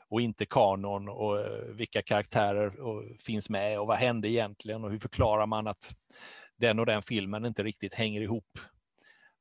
och 0.08 0.20
inte 0.20 0.46
kanon 0.46 1.08
och 1.08 1.40
eh, 1.40 1.64
vilka 1.74 2.02
karaktärer 2.02 2.80
och, 2.80 3.04
finns 3.20 3.50
med 3.50 3.80
och 3.80 3.86
vad 3.86 3.96
hände 3.96 4.28
egentligen 4.28 4.84
och 4.84 4.90
hur 4.90 4.98
förklarar 4.98 5.46
man 5.46 5.66
att 5.66 5.94
den 6.56 6.78
och 6.78 6.86
den 6.86 7.02
filmen 7.02 7.44
inte 7.44 7.62
riktigt 7.62 7.94
hänger 7.94 8.20
ihop 8.20 8.58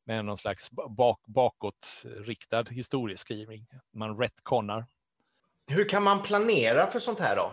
med 0.06 0.26
någon 0.26 0.38
slags 0.38 0.72
bak, 0.72 1.20
bakåtriktad 1.28 2.64
historieskrivning. 2.70 3.68
Man 3.94 4.18
retconnar. 4.18 4.86
Hur 5.68 5.90
kan 5.90 6.04
man 6.04 6.24
planera 6.24 6.88
för 6.88 7.00
sånt 7.00 7.20
här 7.20 7.36
då? 7.36 7.52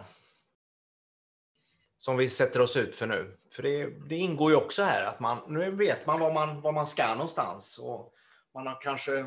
Som 1.99 2.17
vi 2.17 2.31
sätter 2.31 2.61
oss 2.61 2.77
ut 2.77 2.97
för 2.97 3.07
nu. 3.07 3.37
För 3.51 3.63
det, 3.63 3.87
det 3.87 4.17
ingår 4.17 4.51
ju 4.51 4.57
också 4.57 4.83
här 4.83 5.05
att 5.05 5.21
man, 5.21 5.39
nu 5.49 5.71
vet 5.71 6.07
man 6.07 6.21
var 6.21 6.33
man, 6.33 6.61
var 6.61 6.73
man 6.73 6.87
ska 6.87 7.15
någonstans. 7.15 7.79
Och 7.79 8.15
man 8.55 8.67
har 8.67 8.81
kanske 8.81 9.27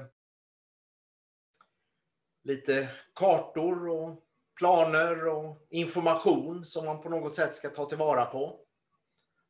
lite 2.44 2.88
kartor 3.16 3.90
och 3.90 4.24
planer 4.58 5.28
och 5.28 5.68
information 5.70 6.66
som 6.66 6.86
man 6.86 7.02
på 7.02 7.10
något 7.10 7.36
sätt 7.36 7.56
ska 7.56 7.70
ta 7.70 7.86
tillvara 7.86 8.26
på. 8.26 8.60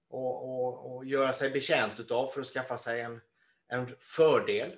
Och, 0.10 0.66
och, 0.66 0.96
och 0.96 1.06
göra 1.06 1.34
sig 1.34 1.50
betjänt 1.50 2.00
utav 2.00 2.28
för 2.28 2.42
att 2.42 2.48
skaffa 2.48 2.78
sig 2.78 3.02
en 3.02 3.22
en 3.70 3.96
fördel. 4.00 4.76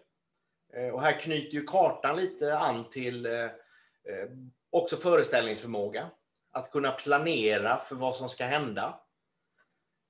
Eh, 0.73 0.89
och 0.89 1.01
här 1.01 1.19
knyter 1.19 1.53
ju 1.53 1.63
kartan 1.65 2.15
lite 2.15 2.57
an 2.57 2.89
till 2.89 3.25
eh, 3.25 3.43
eh 3.43 4.29
också 4.69 4.97
föreställningsförmåga. 4.97 6.09
Att 6.51 6.71
kunna 6.71 6.91
planera 6.91 7.77
för 7.77 7.95
vad 7.95 8.15
som 8.15 8.29
ska 8.29 8.45
hända. 8.45 8.99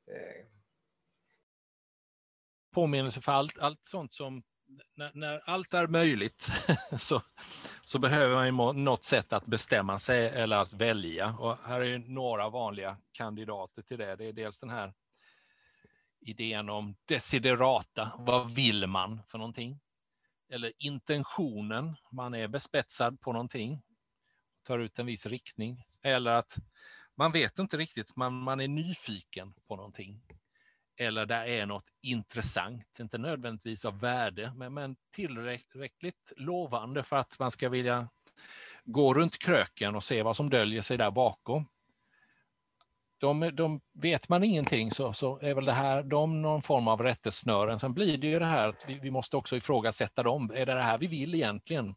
Eh. 0.07 0.45
Påminnelse 2.73 3.21
för 3.21 3.31
allt, 3.31 3.59
allt 3.59 3.79
sånt 3.83 4.13
som 4.13 4.43
när, 4.95 5.11
när, 5.13 5.49
allt 5.49 5.73
är 5.73 5.87
möjligt 5.87 6.47
så, 6.99 7.21
så 7.85 7.99
behöver 7.99 8.35
man 8.35 8.45
ju 8.45 8.73
något 8.73 9.03
sätt 9.03 9.33
att 9.33 9.45
bestämma 9.45 9.99
sig 9.99 10.27
eller 10.27 10.55
att 10.55 10.73
välja. 10.73 11.35
Och 11.39 11.57
här 11.57 11.81
är 11.81 11.97
några 11.97 12.49
vanliga 12.49 12.97
kandidater 13.11 13.81
till 13.81 13.97
det. 13.97 14.15
Det 14.15 14.25
är 14.25 14.33
dels 14.33 14.59
den 14.59 14.69
här 14.69 14.93
idén 16.21 16.69
om 16.69 16.95
desiderata, 17.05 18.11
vad 18.17 18.51
vill 18.51 18.87
man 18.87 19.23
för 19.27 19.37
någonting? 19.37 19.79
Eller 20.49 20.73
intentionen, 20.77 21.95
man 22.11 22.33
är 22.33 22.47
bespetsad 22.47 23.21
på 23.21 23.33
någonting, 23.33 23.81
tar 24.63 24.79
ut 24.79 24.99
en 24.99 25.05
viss 25.05 25.25
riktning. 25.25 25.83
Eller 26.03 26.31
att 26.31 26.55
man 27.15 27.31
vet 27.31 27.59
inte 27.59 27.77
riktigt, 27.77 28.15
man, 28.15 28.33
man 28.33 28.59
är 28.59 28.67
nyfiken 28.67 29.53
på 29.67 29.75
någonting. 29.75 30.21
Eller 30.97 31.25
där 31.25 31.45
är 31.45 31.65
något 31.65 31.87
intressant, 32.01 32.99
inte 32.99 33.17
nödvändigtvis 33.17 33.85
av 33.85 33.99
värde, 33.99 34.53
men, 34.55 34.73
men 34.73 34.95
tillräckligt 35.15 36.33
lovande 36.37 37.03
för 37.03 37.15
att 37.15 37.39
man 37.39 37.51
ska 37.51 37.69
vilja 37.69 38.09
gå 38.83 39.13
runt 39.13 39.39
kröken 39.39 39.95
och 39.95 40.03
se 40.03 40.23
vad 40.23 40.35
som 40.35 40.49
döljer 40.49 40.81
sig 40.81 40.97
där 40.97 41.11
bakom. 41.11 41.67
De, 43.17 43.51
de, 43.53 43.81
vet 43.93 44.29
man 44.29 44.43
ingenting 44.43 44.91
så, 44.91 45.13
så 45.13 45.39
är 45.39 45.53
väl 45.53 45.65
det 45.65 45.73
här 45.73 46.03
de 46.03 46.41
någon 46.41 46.61
form 46.61 46.87
av 46.87 47.01
rättesnören. 47.01 47.79
Sen 47.79 47.93
blir 47.93 48.17
det 48.17 48.27
ju 48.27 48.39
det 48.39 48.45
här 48.45 48.67
att 48.67 48.83
vi, 48.87 48.99
vi 48.99 49.11
måste 49.11 49.37
också 49.37 49.57
ifrågasätta 49.57 50.23
dem. 50.23 50.51
Är 50.55 50.65
det 50.65 50.73
det 50.73 50.81
här 50.81 50.97
vi 50.97 51.07
vill 51.07 51.35
egentligen? 51.35 51.95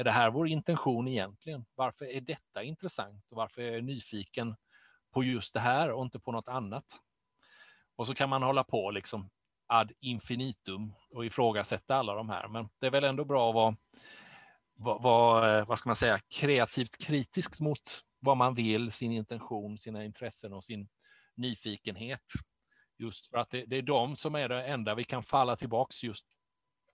Är 0.00 0.04
det 0.04 0.10
här 0.10 0.30
vår 0.30 0.48
intention 0.48 1.08
egentligen? 1.08 1.64
Varför 1.74 2.04
är 2.04 2.20
detta 2.20 2.62
intressant 2.62 3.24
och 3.30 3.36
varför 3.36 3.62
är 3.62 3.72
jag 3.72 3.84
nyfiken 3.84 4.56
på 5.14 5.24
just 5.24 5.54
det 5.54 5.60
här 5.60 5.90
och 5.90 6.04
inte 6.04 6.20
på 6.20 6.32
något 6.32 6.48
annat? 6.48 6.84
Och 7.96 8.06
så 8.06 8.14
kan 8.14 8.28
man 8.28 8.42
hålla 8.42 8.64
på 8.64 8.90
liksom 8.90 9.30
ad 9.66 9.92
infinitum 10.00 10.92
och 11.10 11.26
ifrågasätta 11.26 11.96
alla 11.96 12.14
de 12.14 12.28
här. 12.28 12.48
Men 12.48 12.68
det 12.78 12.86
är 12.86 12.90
väl 12.90 13.04
ändå 13.04 13.24
bra 13.24 13.48
att 13.48 13.54
vara, 14.74 14.98
vara 14.98 15.58
eh, 15.58 15.66
vad 15.66 15.78
ska 15.78 15.88
man 15.88 15.96
säga, 15.96 16.20
kreativt 16.28 16.98
kritisk 16.98 17.60
mot 17.60 18.04
vad 18.18 18.36
man 18.36 18.54
vill, 18.54 18.92
sin 18.92 19.12
intention, 19.12 19.78
sina 19.78 20.04
intressen 20.04 20.52
och 20.52 20.64
sin 20.64 20.88
nyfikenhet. 21.34 22.24
Just 22.98 23.30
för 23.30 23.38
att 23.38 23.50
det, 23.50 23.64
det 23.66 23.76
är 23.76 23.82
de 23.82 24.16
som 24.16 24.34
är 24.34 24.48
det 24.48 24.64
enda 24.66 24.94
vi 24.94 25.04
kan 25.04 25.22
falla 25.22 25.56
tillbaks 25.56 26.02
just 26.02 26.24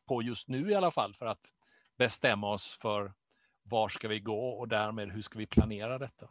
på 0.08 0.22
just 0.22 0.48
nu 0.48 0.70
i 0.70 0.74
alla 0.74 0.90
fall 0.90 1.14
för 1.14 1.26
att 1.26 1.52
bestämma 1.96 2.52
oss 2.52 2.78
för 2.80 3.14
var 3.62 3.88
ska 3.88 4.08
vi 4.08 4.20
gå 4.20 4.48
och 4.48 4.68
därmed 4.68 5.12
hur 5.12 5.22
ska 5.22 5.38
vi 5.38 5.46
planera 5.46 5.98
detta. 5.98 6.28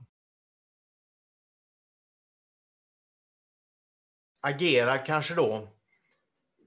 Agerar 4.42 5.06
kanske 5.06 5.36
då 5.36 5.56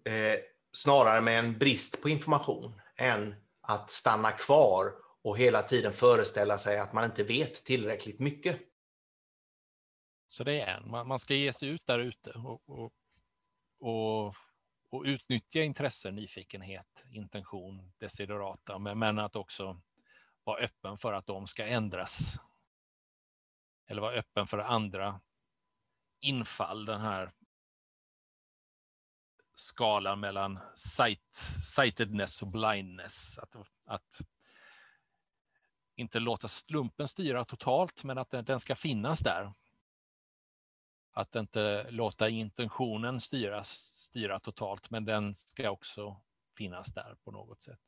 eh, 0.05 0.39
snarare 0.73 1.21
med 1.21 1.39
en 1.39 1.59
brist 1.59 2.03
på 2.03 2.09
information 2.09 2.81
än 2.97 3.35
att 3.61 3.91
stanna 3.91 4.33
kvar 4.33 4.93
och 5.23 5.39
hela 5.39 5.63
tiden 5.63 5.93
föreställa 5.93 6.59
sig 6.59 6.79
att 6.79 6.93
man 6.93 7.05
inte 7.05 7.25
vet 7.25 7.65
tillräckligt 7.65 8.21
mycket. 8.21 8.61
Så 10.29 10.45
det 10.45 10.61
är 10.61 10.77
en, 10.77 10.91
man, 10.91 11.19
ska 11.19 11.35
ge 11.35 11.53
sig 11.53 11.69
ut 11.69 11.87
där 11.87 11.99
ute 11.99 12.31
och, 12.31 12.63
och, 12.67 12.93
och 13.81 14.35
och 14.91 15.03
utnyttja 15.03 15.63
intresse, 15.63 16.11
nyfikenhet, 16.11 17.05
intention, 17.11 17.93
desiderata, 17.99 18.79
men 18.79 19.19
att 19.19 19.37
också 19.37 19.81
vara 20.45 20.59
öppen 20.61 20.99
för 20.99 21.13
att 21.13 21.27
de 21.27 21.47
ska 21.47 21.67
ändras. 21.67 22.41
Eller 23.87 24.03
vara 24.03 24.15
öppen 24.15 24.47
för 24.47 24.59
andra 24.59 25.21
infall, 26.21 26.85
den 26.85 27.01
här 27.01 27.33
skalan 29.55 30.21
mellan 30.21 30.59
sight, 30.75 31.35
sightedness 31.65 32.43
och 32.43 32.49
blindness. 32.49 33.39
Att, 33.39 33.57
att 33.85 34.19
inte 35.97 36.19
låta 36.19 36.49
slumpen 36.49 37.09
styra 37.09 37.45
totalt, 37.45 38.05
men 38.05 38.19
att 38.19 38.31
den 38.31 38.61
ska 38.61 38.77
finnas 38.77 39.21
där. 39.21 39.53
Att 41.13 41.35
inte 41.35 41.91
låta 41.91 42.29
intentionen 42.29 43.21
styras 43.21 43.99
styra 44.09 44.41
totalt, 44.41 44.91
men 44.91 45.05
den 45.05 45.35
ska 45.35 45.71
också 45.71 46.21
finnas 46.57 46.95
där 46.95 47.17
på 47.25 47.31
något 47.31 47.63
sätt. 47.63 47.79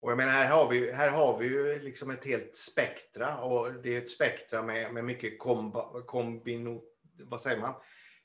Och 0.00 0.10
jag 0.10 0.16
menar, 0.16 0.32
här 0.32 0.50
har 0.50 0.68
vi, 0.68 0.92
här 0.92 1.10
har 1.10 1.38
vi 1.38 1.46
ju 1.46 1.82
liksom 1.82 2.10
ett 2.10 2.24
helt 2.24 2.56
spektra 2.56 3.38
och 3.38 3.72
det 3.72 3.94
är 3.94 3.98
ett 3.98 4.10
spektra 4.10 4.62
med, 4.62 4.94
med 4.94 5.04
mycket 5.04 5.38
komba, 5.38 6.02
kombino, 6.02 6.82
vad 7.18 7.40
säger 7.40 7.60
man? 7.60 7.74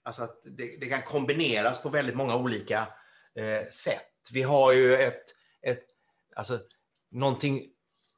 Alltså 0.03 0.23
att 0.23 0.41
det, 0.43 0.77
det, 0.77 0.89
kan 0.89 1.01
kombineras 1.01 1.83
på 1.83 1.89
väldigt 1.89 2.15
många 2.15 2.35
olika 2.35 2.87
eh, 3.35 3.69
sätt. 3.69 4.29
Vi 4.33 4.41
har 4.41 4.71
ju 4.71 4.95
ett, 4.95 5.23
ett, 5.61 5.85
alltså 6.35 6.59
någonting 7.11 7.69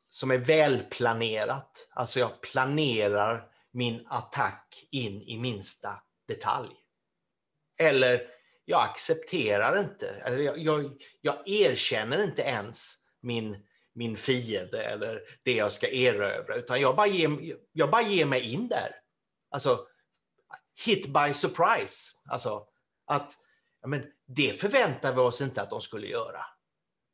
som 0.09 0.31
är 0.31 0.37
välplanerat. 0.37 1.89
Alltså 1.91 2.19
jag 2.19 2.41
planerar 2.41 3.52
min 3.73 4.07
attack 4.09 4.87
in 4.91 5.21
i 5.21 5.37
minsta 5.37 6.01
detalj. 6.27 6.75
Eller 7.79 8.21
jag 8.65 8.81
accepterar 8.81 9.79
inte, 9.79 10.09
eller 10.09 10.39
jag, 10.39 10.57
jag, 10.57 11.01
jag 11.21 11.47
erkänner 11.47 12.23
inte 12.23 12.41
ens 12.41 12.95
min, 13.21 13.65
min 13.93 14.17
fiende 14.17 14.83
eller 14.83 15.21
det 15.43 15.53
jag 15.53 15.71
ska 15.71 15.89
erövra, 15.89 16.55
utan 16.55 16.81
jag 16.81 16.95
bara 16.95 17.07
ger, 17.07 17.55
jag 17.71 17.91
bara 17.91 18.01
ger 18.01 18.25
mig 18.25 18.53
in 18.53 18.67
där. 18.67 18.95
Alltså, 19.49 19.87
hit 20.85 21.07
by 21.07 21.33
surprise. 21.33 22.11
Alltså, 22.29 22.67
att, 23.05 23.37
ja, 23.81 23.87
men 23.87 24.05
det 24.27 24.59
förväntar 24.61 25.13
vi 25.13 25.19
oss 25.19 25.41
inte 25.41 25.61
att 25.61 25.69
de 25.69 25.81
skulle 25.81 26.07
göra. 26.07 26.45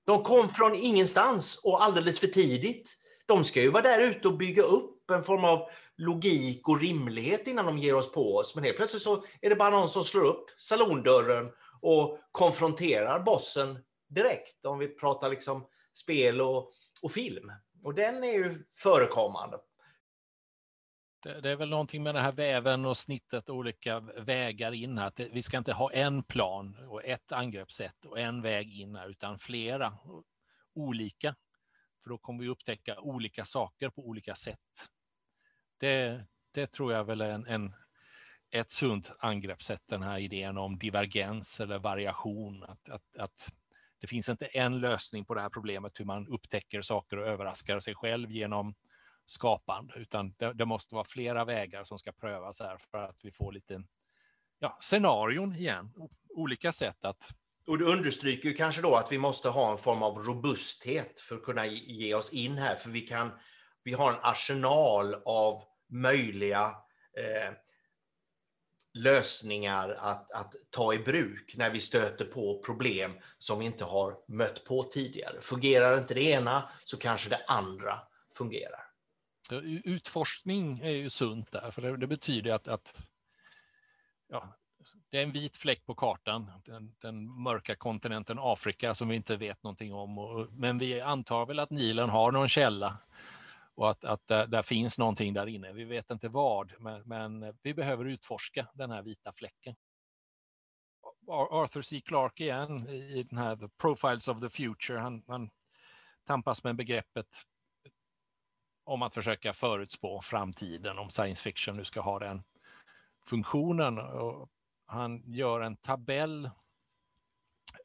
De 0.06 0.24
kom 0.24 0.50
från 0.50 0.76
ingenstans 0.76 1.62
och 1.64 1.84
alldeles 1.84 2.20
för 2.20 2.28
tidigt. 2.28 2.96
De 3.26 3.44
ska 3.44 3.62
ju 3.62 3.70
vara 3.70 3.84
där 3.84 4.02
ute 4.02 4.28
och 4.28 4.38
bygga 4.38 4.64
upp 4.64 5.12
en 5.12 5.24
form 5.24 5.46
av 5.46 5.70
logik 6.00 6.68
och 6.68 6.82
rimlighet 6.82 7.48
innan 7.48 7.66
de 7.66 7.78
ger 7.78 7.96
oss 7.96 8.12
på 8.12 8.36
oss. 8.36 8.56
Men 8.56 8.64
helt 8.64 8.78
plötsligt 8.78 9.04
så 9.04 9.24
är 9.42 9.50
det 9.50 9.56
bara 9.56 9.70
någon 9.70 9.90
som 9.90 10.04
slår 10.04 10.26
upp 10.26 10.46
salondörren 10.58 11.52
och 11.82 12.20
konfronterar 12.32 13.20
bossen 13.20 13.80
direkt. 14.08 14.66
Om 14.66 14.80
vi 14.80 14.88
pratar 14.88 15.30
liksom 15.30 15.68
spel 15.94 16.42
och, 16.42 16.72
och 17.02 17.12
film. 17.12 17.52
Och 17.84 17.94
den 17.94 18.24
är 18.24 18.34
ju 18.34 18.66
förekommande. 18.78 19.58
Det, 21.24 21.42
det, 21.42 21.50
är 21.50 21.56
väl 21.56 21.70
någonting 21.70 22.04
med 22.04 22.16
den 22.16 22.24
här 22.24 22.32
väven 22.32 22.86
och 22.86 22.98
snittet, 22.98 23.50
olika 23.50 24.00
vägar 24.00 24.72
in 24.72 24.98
här. 24.98 25.08
Att 25.08 25.20
vi 25.20 25.42
ska 25.42 25.58
inte 25.58 25.74
ha 25.74 25.92
en 25.92 26.24
plan 26.24 26.78
och 26.88 27.06
ett 27.06 27.32
angreppssätt 27.32 28.06
och 28.06 28.20
en 28.20 28.42
väg 28.42 28.80
in 28.80 28.96
här, 28.96 29.10
utan 29.10 29.40
flera 29.40 29.98
olika. 30.74 31.36
För 32.04 32.10
då 32.10 32.18
kommer 32.18 32.44
vi 32.44 32.50
upptäcka 32.50 33.00
olika 33.00 33.46
saker 33.46 33.90
på 33.90 34.08
olika 34.08 34.36
sätt. 34.36 34.90
Det, 35.80 36.26
det 36.52 36.72
tror 36.72 36.94
jag 36.94 37.04
väl 37.04 37.22
är 37.22 37.30
en, 37.30 37.46
en, 37.48 37.74
ett 38.52 38.72
sunt 38.72 39.12
angreppssätt, 39.20 39.82
den 39.86 40.04
här 40.04 40.20
idén 40.20 40.58
om 40.58 40.80
divergens 40.80 41.60
eller 41.60 41.80
variation. 41.80 42.64
Att, 42.64 42.90
att, 42.90 43.18
att 43.18 43.54
det 44.00 44.08
finns 44.08 44.30
inte 44.30 44.46
en 44.46 44.80
lösning 44.80 45.26
på 45.26 45.34
det 45.34 45.42
här 45.42 45.50
problemet 45.50 46.00
hur 46.00 46.06
man 46.06 46.28
upptäcker 46.28 46.82
saker 46.82 47.18
och 47.18 47.28
överraskar 47.28 47.80
sig 47.80 47.96
själv 47.96 48.32
genom 48.32 48.76
skapande, 49.26 49.94
utan 49.96 50.34
det, 50.38 50.54
det 50.54 50.66
måste 50.66 50.96
vara 50.96 51.06
flera 51.06 51.46
vägar 51.46 51.84
som 51.84 52.00
ska 52.00 52.12
prövas 52.12 52.60
här 52.60 52.78
för 52.92 52.98
att 52.98 53.18
vi 53.24 53.32
får 53.32 53.52
lite 53.52 53.84
ja, 54.60 54.78
scenarion 54.82 55.56
igen, 55.56 55.94
olika 56.30 56.72
sätt 56.72 57.06
att 57.06 57.36
och 57.68 57.78
det 57.78 57.86
understryker 57.86 58.50
ju 58.50 58.56
kanske 58.56 58.82
då 58.82 58.96
att 58.96 59.12
vi 59.12 59.18
måste 59.18 59.50
ha 59.50 59.72
en 59.72 59.78
form 59.78 60.04
av 60.04 60.18
robusthet 60.18 61.20
för 61.20 61.36
att 61.36 61.44
kunna 61.44 61.66
ge 61.68 62.14
oss 62.14 62.34
in 62.34 62.58
här, 62.58 62.76
för 62.76 62.90
vi 62.90 63.02
kan, 63.02 63.32
vi 63.84 63.94
har 63.94 64.14
en 64.14 64.20
arsenal 64.22 65.16
av 65.26 65.62
möjliga 65.90 66.76
eh, 67.18 67.54
lösningar 68.94 69.90
att, 69.90 70.32
att 70.32 70.56
ta 70.70 70.94
i 70.94 71.00
bruk 71.00 71.56
när 71.58 71.70
vi 71.70 71.82
stöter 71.82 72.26
på 72.26 72.62
problem 72.66 73.12
som 73.38 73.60
vi 73.60 73.66
inte 73.66 73.86
har 73.86 74.18
mött 74.28 74.64
på 74.66 74.84
tidigare. 74.84 75.42
Fungerar 75.42 75.98
inte 75.98 76.14
det 76.14 76.24
ena 76.24 76.70
så 76.86 76.98
kanske 76.98 77.30
det 77.30 77.46
andra 77.48 78.00
fungerar. 78.38 78.86
Utforskning 79.84 80.80
är 80.80 80.90
ju 80.90 81.10
sunt 81.10 81.52
där, 81.52 81.72
för 81.72 81.82
det, 81.82 81.98
det 81.98 82.08
betyder 82.08 82.52
att, 82.52 82.68
att 82.68 83.08
ja, 84.28 84.56
det 85.10 85.18
är 85.18 85.24
en 85.24 85.32
vit 85.32 85.58
fläck 85.58 85.86
på 85.86 85.96
kartan, 85.96 86.52
den, 86.66 86.96
den, 87.02 87.42
mörka 87.42 87.76
kontinenten 87.76 88.38
Afrika 88.40 88.96
som 88.96 89.08
vi 89.08 89.16
inte 89.16 89.36
vet 89.36 89.64
någonting 89.64 89.94
om. 89.94 90.18
Och, 90.18 90.48
men 90.54 90.78
vi 90.78 91.02
antar 91.02 91.46
väl 91.46 91.60
att 91.60 91.70
Nilen 91.70 92.10
har 92.10 92.32
någon 92.32 92.50
källa 92.50 92.98
och 93.80 93.90
att, 93.90 94.06
att 94.06 94.28
där, 94.28 94.48
där, 94.48 94.62
finns 94.62 94.98
någonting 94.98 95.34
där 95.34 95.48
inne. 95.48 95.74
Vi 95.74 95.84
vet 95.84 96.12
inte 96.12 96.30
vad, 96.30 96.74
men, 96.80 97.02
men, 97.06 97.58
vi 97.62 97.74
behöver 97.74 98.06
utforska 98.06 98.68
den 98.74 98.92
här 98.92 99.02
vita 99.02 99.34
fläcken. 99.34 99.76
Arthur 101.28 101.82
C. 101.82 102.02
Clarke 102.02 102.44
igen 102.44 102.90
i 102.90 103.24
den 103.24 103.38
här 103.38 103.56
The 103.56 103.68
Profiles 103.68 104.28
of 104.28 104.40
the 104.42 104.50
Future, 104.50 105.00
han, 105.00 105.24
han 105.28 105.50
tampas 106.24 106.64
med 106.64 106.76
begreppet 106.76 107.28
om 108.84 109.02
att 109.02 109.14
försöka 109.14 109.54
förutspå 109.54 110.22
framtiden, 110.22 110.98
om 110.98 111.10
science 111.10 111.44
fiction 111.44 111.78
nu 111.78 111.86
ska 111.86 112.02
ha 112.02 112.20
den 112.20 112.44
funktionen. 113.26 113.98
Och 113.98 114.50
han 114.86 115.24
gör 115.26 115.62
en 115.62 115.78
tabell 115.78 116.50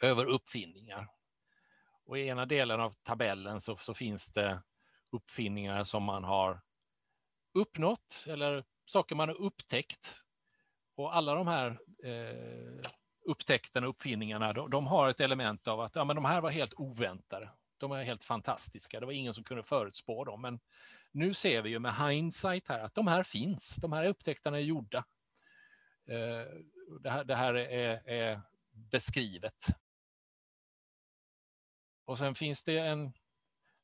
över 0.01 0.25
uppfinningar. 0.25 1.09
Och 2.05 2.19
i 2.19 2.27
ena 2.27 2.47
delen 2.47 2.81
av 2.81 2.91
tabellen 2.91 3.61
så, 3.61 3.77
så 3.77 3.95
finns 3.95 4.33
det 4.33 4.63
uppfinningar 5.15 5.85
som 5.85 6.03
man 6.03 6.25
har 6.25 6.61
uppnått 7.55 8.25
eller 8.27 8.65
saker 8.85 9.15
man 9.15 9.29
har 9.29 9.37
upptäckt. 9.37 10.23
Och 10.97 11.17
alla 11.17 11.35
de 11.35 11.47
här 11.47 11.79
eh, 12.05 12.91
upptäckterna, 13.25 13.87
uppfinningarna, 13.87 14.53
de, 14.53 14.71
de, 14.71 14.87
har 14.87 15.09
ett 15.09 15.21
element 15.21 15.69
av 15.69 15.81
att 15.81 15.95
ja, 15.95 16.05
men 16.05 16.17
de 16.17 16.25
här 16.25 16.41
var 16.41 16.51
helt 16.51 16.75
oväntade. 16.77 17.51
De 17.79 17.93
är 17.93 18.03
helt 18.03 18.25
fantastiska. 18.25 19.01
Det 19.01 19.07
var 19.07 19.13
ingen 19.13 19.35
som 19.35 19.45
kunde 19.45 19.63
förutspå 19.63 20.25
dem. 20.25 20.41
Men 20.41 20.61
nu 21.13 21.35
ser 21.35 21.63
vi 21.63 21.71
ju 21.71 21.79
med 21.79 21.95
hindsight 21.95 22.69
här 22.69 22.81
att 22.81 22.95
de 22.95 23.07
här 23.07 23.23
finns, 23.23 23.77
de 23.77 23.93
här 23.93 24.07
upptäckterna 24.07 24.57
är 24.57 24.63
gjorda. 24.63 25.05
Eh, 26.07 26.47
det 27.01 27.11
här, 27.11 27.25
det 27.25 27.35
här 27.35 27.55
är, 27.55 28.09
är 28.09 28.41
beskrivet. 28.73 29.67
Och 32.05 32.19
sen 32.19 32.35
finns 32.35 32.65
det 32.65 32.79
en, 32.79 33.13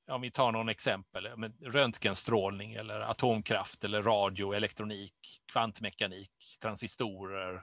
om 0.09 0.21
vi 0.21 0.31
tar 0.31 0.53
någon 0.53 0.69
exempel, 0.69 1.27
röntgenstrålning 1.61 2.73
eller 2.73 3.01
atomkraft 3.01 3.85
eller 3.85 4.03
radio, 4.03 4.55
elektronik, 4.55 5.15
kvantmekanik, 5.53 6.31
transistorer, 6.63 7.63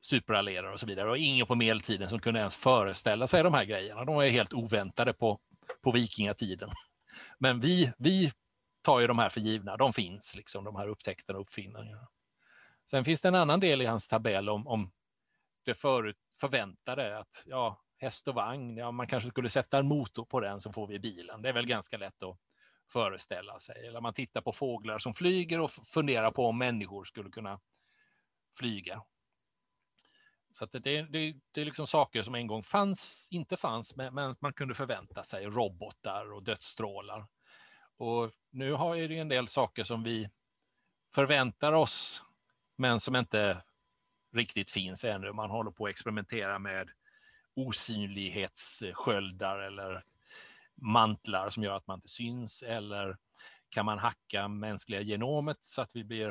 superallerare 0.00 0.72
och 0.72 0.80
så 0.80 0.86
vidare. 0.86 1.10
Och 1.10 1.18
ingen 1.18 1.46
på 1.46 1.54
medeltiden 1.54 2.10
som 2.10 2.20
kunde 2.20 2.40
ens 2.40 2.56
föreställa 2.56 3.26
sig 3.26 3.42
de 3.42 3.54
här 3.54 3.64
grejerna. 3.64 4.04
De 4.04 4.18
är 4.18 4.28
helt 4.28 4.52
oväntade 4.52 5.12
på, 5.12 5.40
på 5.82 5.92
vikingatiden. 5.92 6.70
Men 7.38 7.60
vi, 7.60 7.92
vi 7.98 8.32
tar 8.82 9.00
ju 9.00 9.06
de 9.06 9.18
här 9.18 9.28
för 9.28 9.40
givna. 9.40 9.76
De 9.76 9.92
finns, 9.92 10.34
liksom, 10.34 10.64
de 10.64 10.76
här 10.76 10.88
upptäckterna 10.88 11.38
och 11.38 11.42
uppfinningarna. 11.42 12.08
Sen 12.90 13.04
finns 13.04 13.22
det 13.22 13.28
en 13.28 13.34
annan 13.34 13.60
del 13.60 13.82
i 13.82 13.86
hans 13.86 14.08
tabell 14.08 14.48
om, 14.48 14.66
om 14.66 14.92
det 15.64 15.74
förut 15.74 16.16
förväntade, 16.40 17.18
att 17.18 17.44
ja, 17.46 17.80
häst 18.04 18.28
och 18.28 18.34
vagn, 18.34 18.76
ja, 18.76 18.90
man 18.90 19.06
kanske 19.06 19.30
skulle 19.30 19.50
sätta 19.50 19.78
en 19.78 19.86
motor 19.86 20.24
på 20.24 20.40
den 20.40 20.60
så 20.60 20.72
får 20.72 20.86
vi 20.86 20.98
bilen. 20.98 21.42
Det 21.42 21.48
är 21.48 21.52
väl 21.52 21.66
ganska 21.66 21.96
lätt 21.96 22.22
att 22.22 22.38
föreställa 22.92 23.60
sig. 23.60 23.86
Eller 23.86 24.00
man 24.00 24.14
tittar 24.14 24.40
på 24.40 24.52
fåglar 24.52 24.98
som 24.98 25.14
flyger 25.14 25.60
och 25.60 25.70
funderar 25.70 26.30
på 26.30 26.46
om 26.46 26.58
människor 26.58 27.04
skulle 27.04 27.30
kunna 27.30 27.60
flyga. 28.58 29.02
Så 30.52 30.66
det, 30.66 30.78
det, 30.78 31.02
det, 31.52 31.60
är 31.60 31.64
liksom 31.64 31.86
saker 31.86 32.22
som 32.22 32.34
en 32.34 32.46
gång 32.46 32.62
fanns, 32.62 33.28
inte 33.30 33.56
fanns, 33.56 33.96
men, 33.96 34.14
men, 34.14 34.36
man 34.40 34.52
kunde 34.52 34.74
förvänta 34.74 35.24
sig. 35.24 35.46
Robotar 35.46 36.32
och 36.32 36.42
dödsstrålar. 36.42 37.26
Och 37.96 38.30
nu 38.50 38.72
har 38.72 38.96
det 38.96 39.18
en 39.18 39.28
del 39.28 39.48
saker 39.48 39.84
som 39.84 40.02
vi 40.02 40.28
förväntar 41.14 41.72
oss, 41.72 42.22
men 42.76 43.00
som 43.00 43.16
inte 43.16 43.62
riktigt 44.32 44.70
finns 44.70 45.04
ännu. 45.04 45.32
Man 45.32 45.50
håller 45.50 45.70
på 45.70 45.84
att 45.84 45.90
experimentera 45.90 46.58
med 46.58 46.90
osynlighetssköldar 47.54 49.58
eller 49.58 50.04
mantlar 50.74 51.50
som 51.50 51.62
gör 51.62 51.76
att 51.76 51.86
man 51.86 51.98
inte 51.98 52.08
syns 52.08 52.62
eller 52.62 53.16
kan 53.68 53.86
man 53.86 53.98
hacka 53.98 54.48
mänskliga 54.48 55.00
genomet 55.00 55.58
så 55.60 55.82
att 55.82 55.96
vi 55.96 56.04
blir 56.04 56.28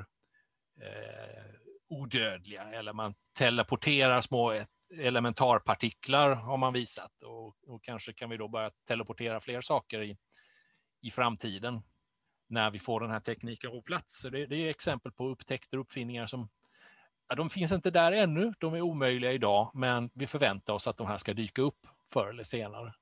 eh, 0.82 1.44
odödliga 1.88 2.64
eller 2.64 2.94
man 2.94 3.16
teleporterar 3.38 4.22
små 4.22 4.54
e-, 4.54 4.68
elementarpartiklar 4.98 6.36
har 6.36 6.58
man 6.58 6.74
visat 6.74 7.24
och, 7.24 7.56
och, 7.68 7.84
kanske 7.84 8.14
kan 8.14 8.30
vi 8.30 8.38
då 8.38 8.48
börja 8.48 8.72
teleportera 8.88 9.42
fler 9.42 9.62
saker 9.62 10.02
i, 10.02 10.18
i 11.02 11.12
framtiden 11.12 11.82
när 12.48 12.72
vi 12.72 12.80
får 12.80 13.00
den 13.00 13.12
här 13.12 13.20
tekniken 13.20 13.72
på 13.72 13.82
plats. 13.82 14.20
Så 14.20 14.30
det, 14.30 14.46
det 14.46 14.56
är 14.56 14.70
exempel 14.70 15.12
på 15.12 15.28
upptäckter 15.28 15.78
och 15.78 15.82
uppfinningar 15.82 16.28
som 16.28 16.50
ja, 17.30 17.36
de 17.36 17.50
finns 17.50 17.72
inte 17.72 17.92
där 17.92 18.12
ännu, 18.12 18.54
de 18.60 18.74
är 18.74 18.82
omöjliga 18.82 19.32
idag, 19.32 19.72
men 19.74 20.10
vi 20.14 20.28
förväntar 20.28 20.74
oss 20.74 20.88
att 20.88 20.98
de 20.98 21.08
här 21.08 21.18
ska 21.18 21.34
dyka 21.34 21.62
upp 21.62 21.88
förr 22.14 22.30
eller 22.30 22.44
senare. 22.44 22.94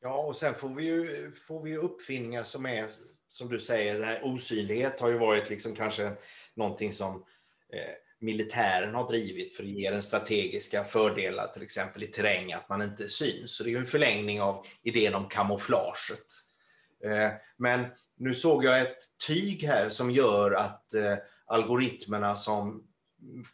Ja, 0.00 0.16
och 0.16 0.36
sen 0.36 0.54
får 0.54 0.68
vi 0.68 0.84
ju, 0.84 1.32
får 1.32 1.62
vi 1.62 1.76
uppfinningar 1.76 2.42
som 2.42 2.66
är, 2.66 2.86
som 3.28 3.48
du 3.48 3.58
säger, 3.58 3.94
den 3.94 4.04
här 4.04 4.24
osynlighet 4.24 5.00
har 5.00 5.08
ju 5.08 5.18
varit 5.18 5.50
liksom 5.50 5.74
kanske 5.74 6.12
någonting 6.54 6.92
som 6.92 7.24
eh, 7.72 7.94
militären 8.20 8.94
har 8.94 9.08
drivit 9.08 9.56
för 9.56 9.62
att 9.62 9.68
ge 9.68 9.90
den 9.90 10.02
strategiska 10.02 10.84
fördelar, 10.84 11.46
till 11.46 11.62
exempel 11.62 12.02
i 12.02 12.06
terräng, 12.06 12.52
att 12.52 12.68
man 12.68 12.82
inte 12.82 13.08
syns. 13.08 13.56
Så 13.56 13.64
det 13.64 13.70
är 13.70 13.72
ju 13.72 13.78
en 13.78 13.86
förlängning 13.86 14.40
av 14.40 14.66
idén 14.82 15.14
om 15.14 15.28
kamouflaget. 15.28 16.26
Eh, 17.04 17.30
men 17.56 17.86
nu 18.16 18.34
såg 18.34 18.64
jag 18.64 18.80
ett 18.80 18.98
tyg 19.26 19.64
här 19.64 19.88
som 19.88 20.10
gör 20.10 20.52
att 20.52 20.94
eh, 20.94 21.16
algoritmerna 21.46 22.36
som 22.36 22.87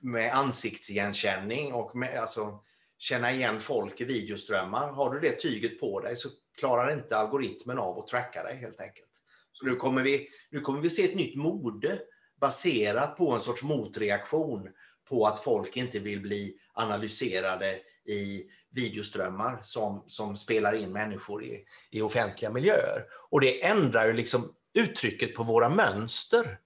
med 0.00 0.34
ansiktsigenkänning 0.34 1.72
och 1.72 1.96
med, 1.96 2.18
alltså, 2.18 2.60
känna 2.98 3.32
igen 3.32 3.60
folk 3.60 4.00
i 4.00 4.04
videoströmmar. 4.04 4.92
Har 4.92 5.14
du 5.14 5.20
det 5.20 5.40
tyget 5.40 5.80
på 5.80 6.00
dig 6.00 6.16
så 6.16 6.28
klarar 6.58 6.92
inte 6.92 7.16
algoritmen 7.16 7.78
av 7.78 7.98
att 7.98 8.08
tracka 8.08 8.42
dig 8.42 8.56
helt 8.56 8.80
enkelt. 8.80 9.08
Så 9.52 9.66
nu 9.66 9.76
kommer 9.76 10.02
vi, 10.02 10.28
nu 10.50 10.60
kommer 10.60 10.80
vi 10.80 10.90
se 10.90 11.04
ett 11.04 11.14
nytt 11.14 11.36
mode 11.36 12.00
baserat 12.40 13.16
på 13.16 13.32
en 13.32 13.40
sorts 13.40 13.62
motreaktion 13.62 14.68
på 15.08 15.26
att 15.26 15.44
folk 15.44 15.76
inte 15.76 15.98
vill 15.98 16.20
bli 16.20 16.58
analyserade 16.72 17.80
i 18.04 18.44
videoströmmar 18.70 19.58
som, 19.62 20.04
som 20.06 20.36
spelar 20.36 20.72
in 20.74 20.92
människor 20.92 21.44
i, 21.44 21.64
i 21.90 22.00
offentliga 22.00 22.50
miljöer. 22.50 23.04
Och 23.30 23.40
det 23.40 23.64
ändrar 23.64 24.06
ju 24.06 24.12
liksom 24.12 24.54
uttrycket 24.74 25.34
på 25.34 25.42
våra 25.42 25.68
mönster 25.68 26.58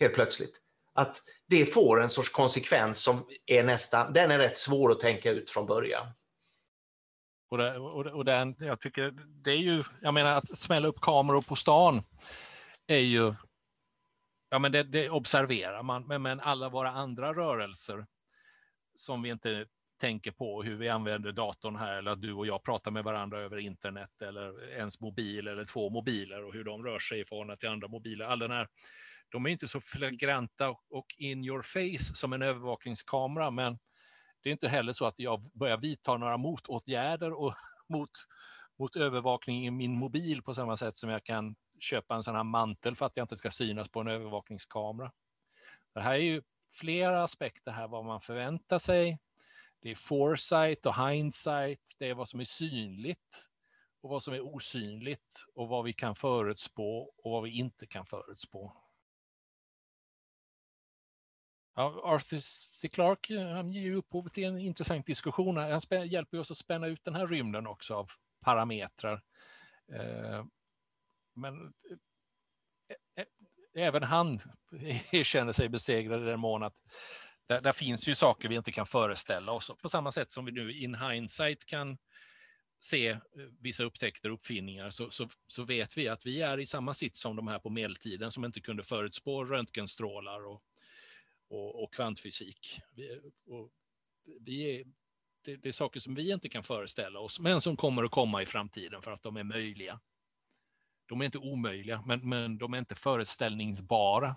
helt 0.00 0.14
plötsligt. 0.14 0.61
Att 0.94 1.16
det 1.48 1.66
får 1.66 2.02
en 2.02 2.10
sorts 2.10 2.28
konsekvens 2.28 3.02
som 3.02 3.26
är 3.46 3.64
nästan, 3.64 4.12
den 4.12 4.30
är 4.30 4.38
rätt 4.38 4.56
svår 4.56 4.90
att 4.90 5.00
tänka 5.00 5.30
ut 5.30 5.50
från 5.50 5.66
början. 5.66 6.06
Och, 7.50 7.58
det, 7.58 7.78
och, 7.78 8.06
och 8.06 8.24
den, 8.24 8.56
jag 8.58 8.80
tycker 8.80 9.10
det 9.26 9.50
är 9.50 9.56
ju, 9.56 9.84
jag 10.00 10.14
menar 10.14 10.30
att 10.30 10.58
smälla 10.58 10.88
upp 10.88 11.00
kameror 11.00 11.42
på 11.42 11.56
stan 11.56 12.02
är 12.86 12.98
ju, 12.98 13.34
ja 14.50 14.58
men 14.58 14.72
det, 14.72 14.82
det 14.82 15.10
observerar 15.10 15.82
man, 15.82 16.06
men, 16.06 16.22
men 16.22 16.40
alla 16.40 16.68
våra 16.68 16.90
andra 16.90 17.34
rörelser 17.34 18.06
som 18.94 19.22
vi 19.22 19.30
inte 19.30 19.66
tänker 20.00 20.30
på 20.30 20.62
hur 20.62 20.76
vi 20.76 20.88
använder 20.88 21.32
datorn 21.32 21.76
här 21.76 21.98
eller 21.98 22.10
att 22.10 22.22
du 22.22 22.32
och 22.32 22.46
jag 22.46 22.62
pratar 22.62 22.90
med 22.90 23.04
varandra 23.04 23.40
över 23.40 23.58
internet 23.58 24.22
eller 24.22 24.70
ens 24.70 25.00
mobil 25.00 25.48
eller 25.48 25.64
två 25.64 25.90
mobiler 25.90 26.44
och 26.44 26.52
hur 26.52 26.64
de 26.64 26.84
rör 26.84 26.98
sig 26.98 27.20
i 27.20 27.24
förhållande 27.24 27.60
till 27.60 27.68
andra 27.68 27.88
mobiler. 27.88 28.24
All 28.24 28.38
den 28.38 28.50
här 28.50 28.68
de 29.32 29.46
är 29.46 29.50
inte 29.50 29.68
så 29.68 29.80
flagranta 29.80 30.76
och 30.90 31.06
in 31.16 31.44
your 31.44 31.62
face 31.62 32.14
som 32.14 32.32
en 32.32 32.42
övervakningskamera, 32.42 33.50
men 33.50 33.78
det 34.42 34.48
är 34.48 34.52
inte 34.52 34.68
heller 34.68 34.92
så 34.92 35.06
att 35.06 35.18
jag 35.18 35.50
börjar 35.52 35.76
vidta 35.76 36.16
några 36.16 36.36
motåtgärder 36.36 37.32
och 37.32 37.54
mot, 37.88 38.10
mot 38.78 38.96
övervakning 38.96 39.66
i 39.66 39.70
min 39.70 39.92
mobil 39.92 40.42
på 40.42 40.54
samma 40.54 40.76
sätt 40.76 40.96
som 40.96 41.10
jag 41.10 41.24
kan 41.24 41.54
köpa 41.80 42.14
en 42.14 42.22
sån 42.22 42.36
här 42.36 42.44
mantel 42.44 42.96
för 42.96 43.06
att 43.06 43.16
jag 43.16 43.24
inte 43.24 43.36
ska 43.36 43.50
synas 43.50 43.88
på 43.88 44.00
en 44.00 44.08
övervakningskamera. 44.08 45.12
Det 45.94 46.00
här 46.00 46.12
är 46.12 46.18
ju 46.18 46.42
flera 46.72 47.24
aspekter 47.24 47.72
här, 47.72 47.88
vad 47.88 48.04
man 48.04 48.20
förväntar 48.20 48.78
sig. 48.78 49.18
Det 49.80 49.90
är 49.90 49.94
foresight 49.94 50.86
och 50.86 51.08
hindsight, 51.08 51.96
det 51.98 52.08
är 52.08 52.14
vad 52.14 52.28
som 52.28 52.40
är 52.40 52.44
synligt 52.44 53.48
och 54.00 54.10
vad 54.10 54.22
som 54.22 54.34
är 54.34 54.40
osynligt 54.40 55.44
och 55.54 55.68
vad 55.68 55.84
vi 55.84 55.92
kan 55.92 56.14
förutspå 56.14 57.12
och 57.16 57.30
vad 57.30 57.42
vi 57.42 57.50
inte 57.50 57.86
kan 57.86 58.06
förutspå. 58.06 58.81
Ja, 61.74 62.00
Arthur 62.04 62.40
C. 62.72 62.88
Clarke 62.88 63.40
han 63.40 63.72
ger 63.72 63.92
upphov 63.92 64.28
till 64.28 64.44
en 64.44 64.58
intressant 64.58 65.06
diskussion. 65.06 65.56
Han 65.56 66.08
hjälper 66.08 66.38
oss 66.38 66.50
att 66.50 66.58
spänna 66.58 66.86
ut 66.86 67.04
den 67.04 67.14
här 67.14 67.26
rymden 67.26 67.66
också 67.66 67.94
av 67.94 68.10
parametrar. 68.40 69.22
Eh, 69.92 70.44
men 71.34 71.72
eh, 71.90 73.22
eh 73.22 73.26
även 73.74 74.02
han 74.02 74.40
känner 75.24 75.52
sig 75.52 75.68
besegrad 75.68 76.22
i 76.22 76.24
den 76.24 76.40
mån 76.40 76.62
att 76.62 76.76
där, 77.46 77.60
där, 77.60 77.72
finns 77.72 78.08
ju 78.08 78.14
saker 78.14 78.48
vi 78.48 78.56
inte 78.56 78.72
kan 78.72 78.86
föreställa 78.86 79.52
oss. 79.52 79.70
På 79.82 79.88
samma 79.88 80.12
sätt 80.12 80.32
som 80.32 80.44
vi 80.44 80.52
nu 80.52 80.72
in 80.72 80.94
hindsight 80.94 81.66
kan 81.66 81.98
se 82.80 83.08
eh, 83.08 83.18
vissa 83.60 83.84
upptäckter 83.84 84.28
och 84.28 84.34
uppfinningar 84.34 84.90
så, 84.90 85.10
så, 85.10 85.28
så, 85.46 85.64
vet 85.64 85.96
vi 85.96 86.08
att 86.08 86.26
vi 86.26 86.42
är 86.42 86.60
i 86.60 86.66
samma 86.66 86.94
sitt 86.94 87.16
som 87.16 87.36
de 87.36 87.48
här 87.48 87.58
på 87.58 87.70
medeltiden 87.70 88.30
som 88.30 88.44
inte 88.44 88.60
kunde 88.60 88.82
förutspå 88.82 89.44
röntgenstrålar 89.44 90.46
och 90.46 90.62
och, 91.52 91.82
och 91.82 91.94
kvantfysik. 91.94 92.80
Vi, 92.94 93.20
och 93.46 93.70
vi 94.40 94.76
är, 94.76 94.84
det, 95.44 95.56
det, 95.56 95.68
är 95.68 95.72
saker 95.72 96.00
som 96.00 96.14
vi 96.14 96.32
inte 96.32 96.48
kan 96.48 96.64
föreställa 96.64 97.20
oss, 97.20 97.40
men 97.40 97.60
som 97.60 97.76
kommer 97.76 98.04
att 98.04 98.10
komma 98.10 98.42
i 98.42 98.46
framtiden 98.46 99.02
för 99.02 99.12
att 99.12 99.22
de 99.22 99.36
är 99.36 99.44
möjliga. 99.44 100.00
De 101.06 101.20
är 101.20 101.24
inte 101.24 101.38
omöjliga, 101.38 102.02
men, 102.06 102.28
men 102.28 102.58
de 102.58 102.74
är 102.74 102.78
inte 102.78 102.94
föreställningsbara 102.94 104.36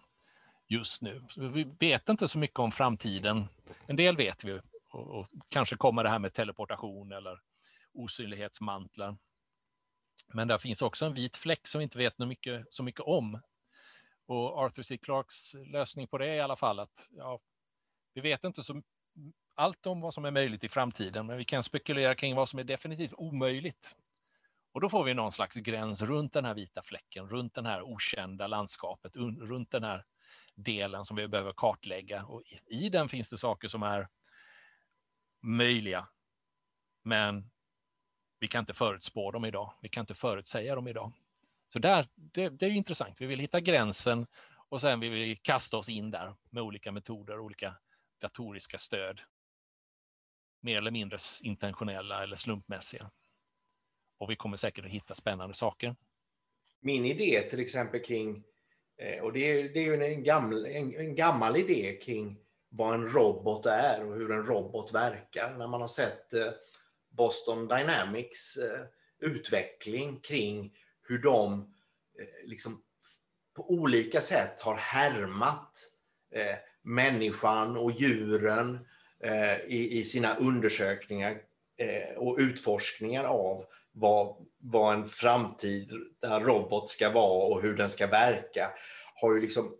just 0.67 1.01
nu. 1.01 1.25
Så 1.29 1.47
vi 1.47 1.63
vet 1.79 2.09
inte 2.09 2.27
så 2.27 2.37
mycket 2.37 2.59
om 2.59 2.71
framtiden. 2.71 3.45
En 3.87 3.95
del 3.95 4.17
vet 4.17 4.43
vi 4.43 4.59
och, 4.89 5.19
och 5.19 5.27
kanske 5.49 5.77
kommer 5.77 6.03
det 6.03 6.09
här 6.09 6.19
med 6.19 6.33
teleportation 6.33 7.11
eller 7.11 7.39
osynlighetsmantlar. 7.93 9.17
Men 10.33 10.47
där 10.47 10.57
finns 10.57 10.81
också 10.81 11.05
en 11.05 11.13
vit 11.13 11.37
fläck 11.37 11.67
som 11.67 11.79
vi 11.79 11.83
inte 11.83 11.97
vet 11.97 12.17
mycket, 12.17 12.65
så 12.69 12.83
mycket 12.83 13.01
om, 13.01 13.41
och 14.25 14.57
Arthur 14.57 14.83
C. 14.83 14.97
Clarks 14.97 15.53
lösning 15.53 16.07
på 16.07 16.17
det 16.17 16.27
är 16.27 16.35
i 16.35 16.41
alla 16.41 16.55
fall 16.55 16.79
att 16.79 17.09
ja, 17.11 17.39
vi 18.13 18.21
vet 18.21 18.43
inte 18.43 18.63
så 18.63 18.81
allt 19.55 19.85
om 19.85 20.01
vad 20.01 20.13
som 20.13 20.25
är 20.25 20.31
möjligt 20.31 20.63
i 20.63 20.69
framtiden, 20.69 21.25
men 21.25 21.37
vi 21.37 21.45
kan 21.45 21.63
spekulera 21.63 22.15
kring 22.15 22.35
vad 22.35 22.49
som 22.49 22.59
är 22.59 22.63
definitivt 22.63 23.13
omöjligt. 23.13 23.95
Och 24.71 24.81
då 24.81 24.89
får 24.89 25.03
vi 25.03 25.13
någon 25.13 25.31
slags 25.31 25.55
gräns 25.55 26.01
runt 26.01 26.33
den 26.33 26.45
här 26.45 26.53
vita 26.53 26.83
fläcken, 26.83 27.29
runt 27.29 27.53
den 27.53 27.65
här 27.65 27.81
okända 27.81 28.47
landskapet, 28.47 29.15
runt 29.15 29.71
den 29.71 29.83
här 29.83 30.05
delen 30.55 31.05
som 31.05 31.17
vi 31.17 31.27
behöver 31.27 31.53
kartlägga. 31.53 32.25
Och 32.25 32.43
i 32.65 32.89
den 32.89 33.09
finns 33.09 33.29
det 33.29 33.37
saker 33.37 33.67
som 33.67 33.83
är 33.83 34.07
möjliga, 35.41 36.07
men 37.03 37.51
vi 38.39 38.47
kan 38.47 38.59
inte 38.59 38.73
förutspå 38.73 39.31
dem 39.31 39.45
idag. 39.45 39.73
Vi 39.81 39.89
kan 39.89 40.01
inte 40.01 40.15
förutsäga 40.15 40.75
dem 40.75 40.87
idag. 40.87 41.11
Så 41.75 41.79
där, 41.79 42.07
det, 42.15 42.49
det 42.49 42.65
är 42.65 42.69
intressant. 42.69 43.21
Vi 43.21 43.25
vill 43.25 43.39
hitta 43.39 43.59
gränsen 43.59 44.27
och 44.69 44.81
sen 44.81 44.99
vill 44.99 45.11
vi 45.11 45.35
kasta 45.35 45.77
oss 45.77 45.89
in 45.89 46.11
där 46.11 46.35
med 46.49 46.63
olika 46.63 46.91
metoder, 46.91 47.39
olika 47.39 47.75
datoriska 48.21 48.77
stöd. 48.77 49.21
Mer 50.61 50.77
eller 50.77 50.91
mindre 50.91 51.17
intentionella 51.41 52.23
eller 52.23 52.35
slumpmässiga. 52.35 53.11
Och 54.17 54.29
vi 54.29 54.35
kommer 54.35 54.57
säkert 54.57 54.85
att 54.85 54.91
hitta 54.91 55.15
spännande 55.15 55.55
saker. 55.55 55.95
Min 56.79 57.05
idé 57.05 57.41
till 57.41 57.59
exempel 57.59 58.01
kring, 58.01 58.43
eh, 58.97 59.23
och 59.23 59.33
det 59.33 59.39
är, 59.39 59.69
det 59.69 59.79
är 59.79 59.83
ju 59.83 60.03
en 60.03 60.23
gammal, 60.23 60.65
en, 60.65 60.95
en 60.95 61.15
gammal 61.15 61.57
idé 61.57 61.99
kring 62.01 62.37
vad 62.69 62.93
en 62.93 63.05
robot 63.05 63.65
är 63.65 64.05
och 64.05 64.15
hur 64.15 64.31
en 64.31 64.43
robot 64.43 64.93
verkar. 64.93 65.57
När 65.57 65.67
man 65.67 65.81
har 65.81 65.87
sett 65.87 66.33
eh, 66.33 66.47
Boston 67.09 67.67
Dynamics 67.67 68.57
eh, 68.57 68.85
utveckling 69.19 70.19
kring 70.19 70.71
hur 71.07 71.17
de 71.17 71.53
eh, 72.19 72.49
liksom 72.49 72.81
på 73.55 73.71
olika 73.71 74.21
sätt 74.21 74.61
har 74.61 74.75
härmat 74.75 75.71
eh, 76.35 76.55
människan 76.81 77.77
och 77.77 77.91
djuren 77.91 78.79
eh, 79.23 79.59
i, 79.67 80.03
sina 80.03 80.35
undersökningar 80.35 81.41
och 82.17 82.37
utforskningar 82.39 83.23
av 83.23 83.65
vad, 83.91 84.35
vad 84.57 84.93
en 84.93 85.07
framtida 85.07 86.39
robot 86.39 86.89
ska 86.89 87.09
vara 87.09 87.45
och 87.47 87.61
hur 87.61 87.73
den 87.77 87.89
ska 87.89 88.07
verka, 88.07 88.71
har 89.15 89.35
ju 89.35 89.41
liksom, 89.41 89.75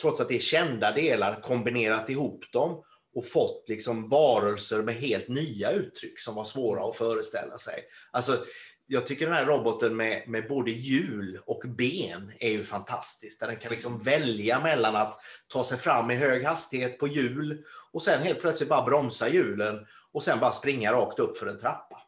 trots 0.00 0.20
att 0.20 0.28
det 0.28 0.34
är 0.34 0.38
kända 0.38 0.92
delar, 0.92 1.40
kombinerat 1.40 2.10
ihop 2.10 2.44
dem 2.52 2.82
och 3.14 3.26
fått 3.26 3.68
liksom 3.68 4.08
varelser 4.08 4.82
med 4.82 4.94
helt 4.94 5.28
nya 5.28 5.70
uttryck 5.72 6.20
som 6.20 6.34
var 6.34 6.44
svåra 6.44 6.88
att 6.88 6.96
föreställa 6.96 7.58
sig. 7.58 7.84
Alltså, 8.10 8.44
jag 8.92 9.06
tycker 9.06 9.26
den 9.26 9.34
här 9.34 9.46
roboten 9.46 9.96
med, 9.96 10.28
med 10.28 10.48
både 10.48 10.70
hjul 10.70 11.38
och 11.46 11.62
ben 11.66 12.32
är 12.40 12.50
ju 12.50 12.64
fantastisk. 12.64 13.40
Där 13.40 13.46
den 13.46 13.56
kan 13.56 13.70
liksom 13.70 13.98
välja 14.02 14.60
mellan 14.60 14.96
att 14.96 15.20
ta 15.48 15.64
sig 15.64 15.78
fram 15.78 16.10
i 16.10 16.14
hög 16.14 16.44
hastighet 16.44 16.98
på 16.98 17.08
hjul 17.08 17.64
och 17.92 18.02
sen 18.02 18.22
helt 18.22 18.40
plötsligt 18.40 18.68
bara 18.68 18.84
bromsa 18.84 19.28
hjulen 19.28 19.86
och 20.12 20.22
sen 20.22 20.40
bara 20.40 20.52
springa 20.52 20.92
rakt 20.92 21.18
upp 21.18 21.38
för 21.38 21.46
en 21.46 21.58
trappa. 21.58 22.02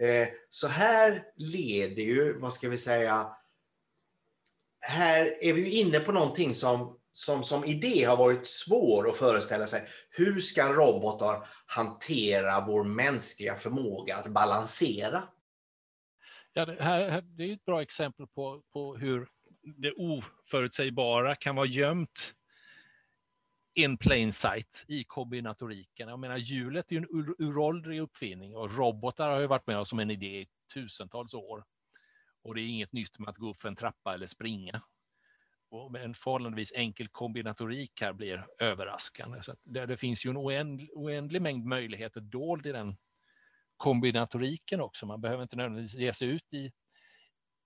Eh, 0.00 0.28
så 0.50 0.68
här 0.68 1.24
leder 1.36 2.02
ju, 2.02 2.38
vad 2.38 2.52
ska 2.52 2.68
vi 2.68 2.78
säga, 2.78 3.36
här 4.80 5.38
är 5.40 5.52
vi 5.52 5.70
inne 5.70 6.00
på 6.00 6.12
någonting 6.12 6.54
som, 6.54 6.98
som 7.12 7.44
som 7.44 7.64
idé 7.64 8.04
har 8.04 8.16
varit 8.16 8.46
svår 8.46 9.08
att 9.08 9.16
föreställa 9.16 9.66
sig. 9.66 9.88
Hur 10.10 10.40
ska 10.40 10.72
robotar 10.72 11.48
hantera 11.66 12.64
vår 12.66 12.84
mänskliga 12.84 13.56
förmåga 13.56 14.16
att 14.16 14.26
balansera? 14.26 15.22
Ja, 16.52 16.66
det, 16.66 16.82
här, 16.82 17.20
det 17.20 17.44
är 17.44 17.52
ett 17.52 17.64
bra 17.64 17.82
exempel 17.82 18.26
på, 18.26 18.62
på 18.72 18.96
hur 18.96 19.28
det 19.62 19.92
oförutsägbara 19.92 21.34
kan 21.34 21.56
vara 21.56 21.66
gömt 21.66 22.34
in 23.74 23.98
plain 23.98 24.32
sight 24.32 24.84
i 24.88 25.04
kombinatoriken. 25.04 26.08
Jag 26.08 26.18
menar, 26.18 26.36
hjulet 26.36 26.92
är 26.92 26.96
ju 26.96 26.98
en 26.98 27.34
uråldrig 27.38 28.00
uppfinning 28.00 28.56
och 28.56 28.76
robotar 28.76 29.30
har 29.30 29.40
ju 29.40 29.46
varit 29.46 29.66
med 29.66 29.78
oss 29.78 29.88
som 29.88 29.98
en 29.98 30.10
idé 30.10 30.40
i 30.40 30.46
tusentals 30.74 31.34
år. 31.34 31.64
Och 32.42 32.54
det 32.54 32.60
är 32.60 32.66
inget 32.66 32.92
nytt 32.92 33.18
med 33.18 33.28
att 33.28 33.36
gå 33.36 33.50
upp 33.50 33.60
för 33.60 33.68
en 33.68 33.76
trappa 33.76 34.14
eller 34.14 34.26
springa. 34.26 34.82
Och 35.70 35.98
en 35.98 36.14
förhållandevis 36.14 36.72
enkel 36.76 37.08
kombinatorik 37.08 38.00
här 38.00 38.12
blir 38.12 38.46
överraskande. 38.58 39.42
Så 39.42 39.56
det, 39.62 39.86
det, 39.86 39.96
finns 39.96 40.26
ju 40.26 40.30
en 40.30 40.36
oändlig, 40.36 40.90
oändlig 40.92 41.42
mängd 41.42 41.64
möjligheter 41.64 42.20
dold 42.20 42.66
i 42.66 42.72
den 42.72 42.96
kombinatoriken 43.80 44.80
också. 44.80 45.06
Man 45.06 45.20
behöver 45.20 45.42
inte 45.42 45.56
nödvändigtvis 45.56 46.00
ge 46.00 46.14
sig 46.14 46.28
ut 46.28 46.54
i, 46.54 46.72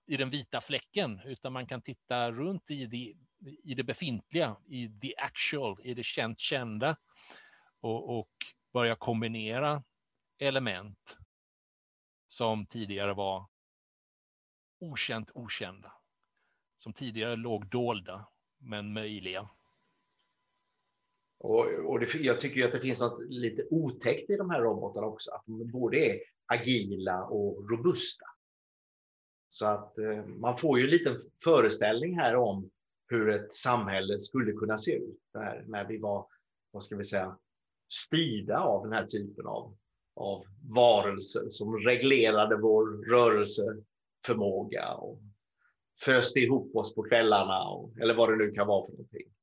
i 0.07 0.17
den 0.17 0.29
vita 0.29 0.61
fläcken, 0.61 1.21
utan 1.25 1.53
man 1.53 1.67
kan 1.67 1.81
titta 1.81 2.31
runt 2.31 2.71
i 2.71 2.85
det, 2.85 3.15
i 3.63 3.73
det 3.73 3.83
befintliga, 3.83 4.55
i 4.65 4.99
the 5.01 5.13
actual, 5.17 5.77
i 5.83 5.93
det 5.93 6.03
känt 6.03 6.39
kända 6.39 6.97
och, 7.79 8.19
och 8.19 8.31
börja 8.73 8.95
kombinera 8.95 9.83
element 10.39 11.17
som 12.27 12.65
tidigare 12.65 13.13
var 13.13 13.47
okänt 14.79 15.31
okända, 15.33 15.93
som 16.77 16.93
tidigare 16.93 17.35
låg 17.35 17.69
dolda 17.69 18.27
men 18.57 18.93
möjliga. 18.93 19.49
Och, 21.39 21.65
och 21.65 21.99
det, 21.99 22.13
jag 22.15 22.39
tycker 22.39 22.65
att 22.65 22.71
det 22.71 22.79
finns 22.79 23.01
något 23.01 23.25
lite 23.29 23.67
otäckt 23.69 24.29
i 24.29 24.37
de 24.37 24.49
här 24.49 24.61
robotarna 24.61 25.07
också, 25.07 25.31
att 25.31 25.43
de 25.45 25.71
både 25.71 25.97
är 25.97 26.19
agila 26.45 27.23
och 27.23 27.69
robusta. 27.71 28.25
Så 29.49 29.65
att 29.65 29.97
eh, 29.97 30.25
man 30.25 30.57
får 30.57 30.79
ju 30.79 30.85
en 30.85 30.91
liten 30.91 31.21
föreställning 31.43 32.19
här 32.19 32.35
om 32.35 32.69
hur 33.07 33.29
ett 33.29 33.53
samhälle 33.53 34.19
skulle 34.19 34.51
kunna 34.51 34.77
se 34.77 34.95
ut 34.95 35.19
där, 35.33 35.65
när 35.67 35.85
vi 35.87 35.97
var, 35.97 36.27
vad 36.71 36.83
ska 36.83 36.95
vi 36.95 37.03
säga, 37.03 37.37
styrda 37.89 38.59
av 38.59 38.83
den 38.83 38.93
här 38.93 39.05
typen 39.05 39.47
av, 39.47 39.77
av 40.15 40.45
varelser 40.69 41.49
som 41.49 41.77
reglerade 41.77 42.57
vår 42.57 43.09
rörelseförmåga 43.09 44.93
och 44.93 45.19
föste 46.05 46.39
ihop 46.39 46.75
oss 46.75 46.95
på 46.95 47.03
kvällarna, 47.03 47.63
och, 47.63 47.97
eller 47.97 48.13
vad 48.15 48.29
det 48.29 48.35
nu 48.35 48.51
kan 48.51 48.67
vara 48.67 48.85
för 48.85 48.91
någonting. 48.91 49.34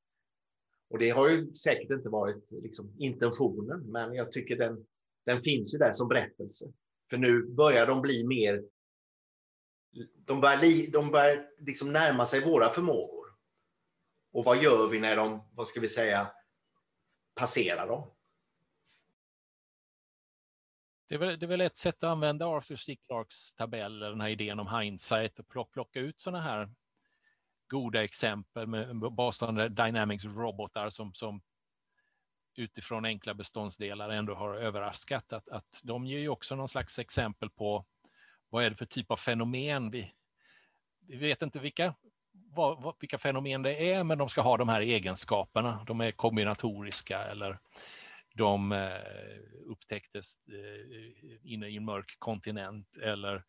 Och 0.92 0.98
det 0.98 1.10
har 1.10 1.28
ju 1.28 1.54
säkert 1.54 1.90
inte 1.90 2.08
varit 2.08 2.50
liksom, 2.50 2.94
intentionen, 2.98 3.80
men 3.92 4.14
jag 4.14 4.32
tycker 4.32 4.56
den, 4.56 4.86
den 5.26 5.40
finns 5.40 5.74
ju 5.74 5.78
där 5.78 5.92
som 5.92 6.08
berättelse. 6.08 6.72
För 7.10 7.18
nu 7.18 7.46
börjar 7.46 7.86
de 7.86 8.02
bli 8.02 8.26
mer 8.26 8.62
de 10.14 10.40
börjar, 10.40 10.90
de 10.92 11.10
börjar 11.10 11.46
liksom 11.58 11.92
närma 11.92 12.26
sig 12.26 12.44
våra 12.44 12.68
förmågor. 12.68 13.26
Och 14.32 14.44
vad 14.44 14.62
gör 14.62 14.88
vi 14.88 15.00
när 15.00 15.16
de, 15.16 15.48
vad 15.52 15.66
ska 15.66 15.80
vi 15.80 15.88
säga, 15.88 16.30
passerar 17.34 17.88
dem? 17.88 18.10
Det 21.08 21.14
är, 21.14 21.18
väl, 21.18 21.38
det 21.38 21.46
är 21.46 21.48
väl 21.48 21.60
ett 21.60 21.76
sätt 21.76 21.96
att 21.96 22.10
använda 22.10 22.46
Arthur 22.46 22.76
C. 22.76 22.96
Clarks 23.06 23.54
tabell, 23.54 23.98
den 23.98 24.20
här 24.20 24.28
idén 24.28 24.60
om 24.60 24.80
hindsight, 24.80 25.38
och 25.38 25.48
plocka 25.48 26.00
ut 26.00 26.20
sådana 26.20 26.42
här 26.42 26.70
goda 27.72 28.04
exempel 28.04 28.66
med 28.66 28.96
Boston 28.96 29.54
Dynamics 29.74 30.24
robotar 30.24 30.90
som, 30.90 31.14
som 31.14 31.42
utifrån 32.56 33.04
enkla 33.04 33.34
beståndsdelar 33.34 34.10
ändå 34.10 34.34
har 34.34 34.54
överraskat. 34.54 35.32
Att, 35.32 35.48
att 35.48 35.80
de 35.82 36.06
ger 36.06 36.18
ju 36.18 36.28
också 36.28 36.56
någon 36.56 36.68
slags 36.68 36.98
exempel 36.98 37.50
på 37.50 37.84
vad 38.48 38.64
är 38.64 38.70
det 38.70 38.76
för 38.76 38.86
typ 38.86 39.10
av 39.10 39.16
fenomen 39.16 39.90
vi, 39.90 40.12
vi 41.08 41.16
vet 41.16 41.42
inte 41.42 41.58
vilka 41.58 41.94
vad, 42.32 42.82
vad, 42.82 42.94
vilka 43.00 43.18
fenomen 43.18 43.62
det 43.62 43.92
är, 43.92 44.04
men 44.04 44.18
de 44.18 44.28
ska 44.28 44.40
ha 44.40 44.56
de 44.56 44.68
här 44.68 44.80
egenskaperna. 44.80 45.84
De 45.86 46.00
är 46.00 46.12
kombinatoriska 46.12 47.18
eller 47.18 47.58
de 48.34 48.72
eh, 48.72 49.38
upptäcktes 49.66 50.36
eh, 50.48 51.52
inne 51.52 51.68
i 51.68 51.76
en 51.76 51.84
mörk 51.84 52.16
kontinent 52.18 52.96
eller 52.96 53.44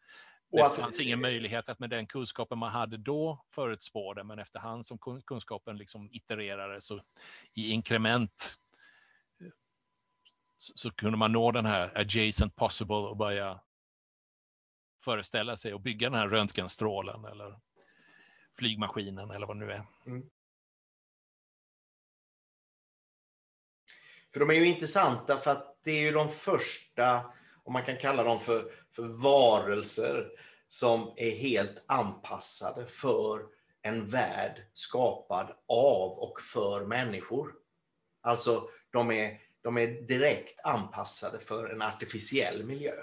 det 0.58 0.66
att, 0.66 0.80
fanns 0.80 1.00
ingen 1.00 1.22
möjlighet 1.22 1.70
att 1.70 1.80
med 1.80 1.90
den 1.90 2.08
kunskapen 2.08 2.58
man 2.58 2.72
hade 2.72 2.98
då 2.98 3.46
förutspå 3.50 4.14
det, 4.14 4.24
men 4.24 4.40
efterhand 4.40 4.88
som 4.88 4.98
kunskapen 5.26 5.78
liksom 5.78 6.10
itererade 6.12 6.82
så 6.82 7.02
i 7.54 7.70
inkrement 7.70 8.58
så, 10.58 10.74
så, 10.76 10.92
kunde 10.92 11.18
man 11.18 11.32
nå 11.32 11.52
den 11.52 11.66
här 11.66 11.98
adjacent 11.98 12.56
possible 12.56 12.96
och 12.96 13.18
börja 13.18 13.60
föreställa 15.04 15.56
sig 15.56 15.74
och 15.74 15.82
bygga 15.82 16.10
den 16.10 16.20
här 16.20 16.28
röntgenstrålen 16.28 17.26
eller 17.26 17.60
flygmaskinen 18.58 19.32
eller 19.32 19.48
vad 19.48 19.60
det 19.60 19.66
nu 19.66 19.72
är. 19.72 19.86
Mm. 20.06 20.30
För 24.34 24.40
de 24.40 24.50
är 24.50 24.54
ju 24.54 24.66
intressanta 24.66 25.38
för 25.38 25.52
att 25.52 25.78
det 25.84 25.92
är 25.92 26.02
ju 26.02 26.12
de 26.12 26.30
första, 26.30 27.34
om 27.64 27.74
man 27.74 27.84
kan 27.84 27.98
kalla 27.98 28.24
dem 28.24 28.40
för, 28.40 28.72
för 28.96 29.24
varelser, 29.24 30.32
som 30.68 31.14
är 31.16 31.32
helt 31.32 31.84
anpassade 31.86 32.86
för 32.86 33.46
en 33.82 34.08
värld 34.08 34.62
skapad 34.74 35.48
av 35.68 36.12
och 36.12 36.42
för 36.42 36.86
människor. 36.86 37.54
Alltså, 38.22 38.70
de 38.92 39.12
är, 39.12 39.42
de 39.62 39.78
är 39.78 39.88
direkt 39.88 40.60
anpassade 40.64 41.40
för 41.40 41.70
en 41.70 41.82
artificiell 41.82 42.64
miljö. 42.64 42.94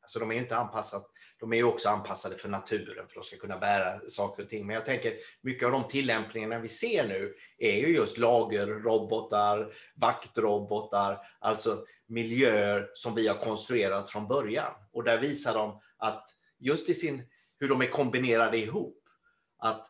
Alltså, 0.00 0.18
de 0.18 0.30
är 0.30 0.34
inte 0.34 0.56
anpassade 0.56 1.04
de 1.40 1.52
är 1.52 1.56
ju 1.56 1.64
också 1.64 1.88
anpassade 1.88 2.36
för 2.36 2.48
naturen 2.48 2.94
för 2.94 3.02
att 3.02 3.14
de 3.14 3.24
ska 3.24 3.36
kunna 3.36 3.58
bära 3.58 3.98
saker 3.98 4.42
och 4.42 4.48
ting. 4.48 4.66
Men 4.66 4.74
jag 4.74 4.86
tänker 4.86 5.14
mycket 5.40 5.66
av 5.66 5.72
de 5.72 5.88
tillämpningarna 5.88 6.58
vi 6.58 6.68
ser 6.68 7.08
nu 7.08 7.34
är 7.58 7.76
ju 7.76 7.94
just 7.94 8.18
lagerrobotar, 8.18 9.72
vaktrobotar, 9.94 11.18
alltså 11.38 11.84
miljöer 12.10 12.90
som 12.94 13.14
vi 13.14 13.28
har 13.28 13.36
konstruerat 13.36 14.10
från 14.10 14.28
början. 14.28 14.72
Och 14.92 15.04
där 15.04 15.18
visar 15.18 15.54
de 15.54 15.80
att 15.96 16.24
just 16.58 16.88
i 16.88 16.94
sin, 16.94 17.22
hur 17.58 17.68
de 17.68 17.80
är 17.80 17.86
kombinerade 17.86 18.58
ihop, 18.58 19.02
att 19.58 19.86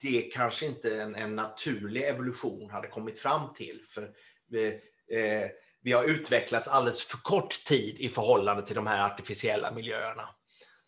det 0.00 0.22
kanske 0.22 0.66
inte 0.66 1.02
en, 1.02 1.14
en 1.14 1.36
naturlig 1.36 2.02
evolution 2.02 2.70
hade 2.70 2.88
kommit 2.88 3.18
fram 3.18 3.52
till. 3.54 3.84
För 3.88 4.10
vi, 4.48 4.66
eh, 5.10 5.50
vi 5.80 5.92
har 5.92 6.04
utvecklats 6.04 6.68
alldeles 6.68 7.02
för 7.02 7.18
kort 7.18 7.64
tid 7.64 7.96
i 7.98 8.08
förhållande 8.08 8.66
till 8.66 8.76
de 8.76 8.86
här 8.86 9.06
artificiella 9.06 9.72
miljöerna. 9.72 10.28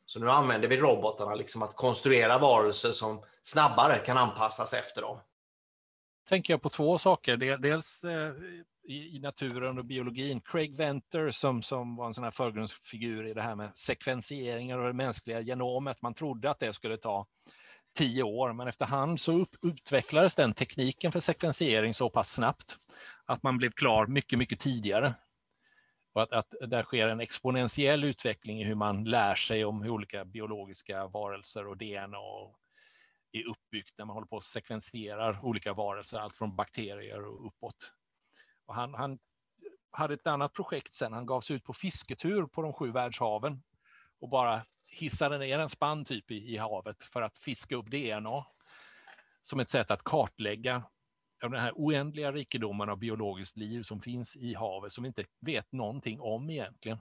Så 0.05 0.21
nu 0.21 0.31
använder 0.31 0.69
vi 0.69 0.77
robotarna 0.77 1.35
liksom 1.35 1.63
att 1.63 1.77
konstruera 1.77 2.39
varelser 2.39 2.93
som 2.93 3.25
snabbare 3.43 3.99
kan 3.99 4.19
anpassas 4.19 4.75
efter 4.75 5.03
dem. 5.03 5.21
Tänker 6.29 6.53
jag 6.53 6.63
på 6.63 6.69
två 6.69 6.99
saker. 6.99 7.37
Dels 7.57 8.05
eh, 8.05 8.33
i, 8.87 9.17
i, 9.17 9.19
naturen 9.19 9.79
och 9.79 9.85
biologin. 9.85 10.41
Craig 10.41 10.77
Venter 10.77 11.31
som, 11.31 11.63
som 11.63 11.97
var 11.97 12.07
en 12.07 12.15
sån 12.15 12.25
här 12.25 12.31
förgrundsfigur 12.31 13.27
i 13.27 13.35
det 13.35 13.43
här 13.43 13.55
med 13.55 13.77
sekvenseringar 13.77 14.79
och 14.79 14.87
det 14.87 14.93
mänskliga 14.93 15.41
genomet. 15.41 16.03
Man 16.03 16.15
trodde 16.15 16.51
att 16.51 16.61
det 16.61 16.73
skulle 16.73 16.97
ta 16.97 17.27
tio 17.97 18.23
år, 18.23 18.53
men 18.53 18.69
efterhand 18.69 19.21
så 19.21 19.33
upp, 19.33 19.57
utvecklades 19.63 20.35
den 20.35 20.55
tekniken 20.55 21.13
för 21.13 21.21
sekvensering 21.21 21.95
så 21.95 22.11
pass 22.11 22.33
snabbt 22.33 22.77
att 23.25 23.43
man 23.43 23.59
blev 23.59 23.71
klar 23.71 24.07
mycket, 24.07 24.39
mycket 24.39 24.61
tidigare. 24.61 25.15
Och 26.13 26.23
att, 26.23 26.33
att 26.33 26.55
där 26.71 26.83
sker 26.83 27.09
en 27.09 27.21
exponentiell 27.21 28.05
utveckling 28.05 28.61
i 28.61 28.65
hur 28.65 28.75
man 28.75 29.05
lär 29.05 29.35
sig 29.35 29.65
om 29.65 29.83
hur 29.83 29.91
olika 29.91 30.25
biologiska 30.25 31.07
varelser 31.07 31.67
och 31.67 31.77
DNA 31.77 32.19
är 33.33 33.49
uppbyggt 33.51 33.99
när 33.99 34.05
man 34.05 34.15
håller 34.15 34.27
på 34.27 34.37
och 34.37 34.45
sekvenserar 34.45 35.45
olika 35.45 35.73
varelser, 35.73 36.19
allt 36.19 36.37
från 36.37 36.57
bakterier 36.57 37.27
och 37.27 37.47
uppåt. 37.47 37.93
Och 38.67 38.75
han, 38.75 38.95
han 38.95 39.19
hade 39.91 40.15
ett 40.15 40.27
annat 40.27 40.53
projekt 40.53 40.95
sen, 40.95 41.13
han 41.13 41.27
gav 41.27 41.41
sig 41.41 41.57
ut 41.57 41.65
på 41.65 41.73
fisketur 41.73 42.47
på 42.47 42.63
de 42.63 42.73
sju 42.73 42.93
världshaven 42.93 43.63
och 44.19 44.29
bara 44.29 44.67
hissade 44.87 45.39
ner 45.39 45.59
en 45.59 45.69
spann 45.69 46.05
typ 46.05 46.31
i, 46.31 46.55
i 46.55 46.57
havet 46.57 47.05
för 47.05 47.23
att 47.23 47.39
fiska 47.39 47.77
upp 47.77 47.87
DNA 47.87 48.47
som 49.43 49.61
ett 49.61 49.71
sätt 49.71 49.91
att 49.91 50.05
kartlägga 50.05 50.83
den 51.41 51.55
här 51.55 51.73
oändliga 51.75 52.33
rikedomen 52.33 52.89
av 52.89 52.99
biologiskt 52.99 53.57
liv 53.57 53.83
som 53.83 54.01
finns 54.01 54.37
i 54.37 54.55
havet 54.55 54.93
som 54.93 55.05
vi 55.05 55.09
inte 55.09 55.25
vet 55.41 55.73
någonting 55.73 56.21
om 56.21 56.51
egentligen. 56.51 56.99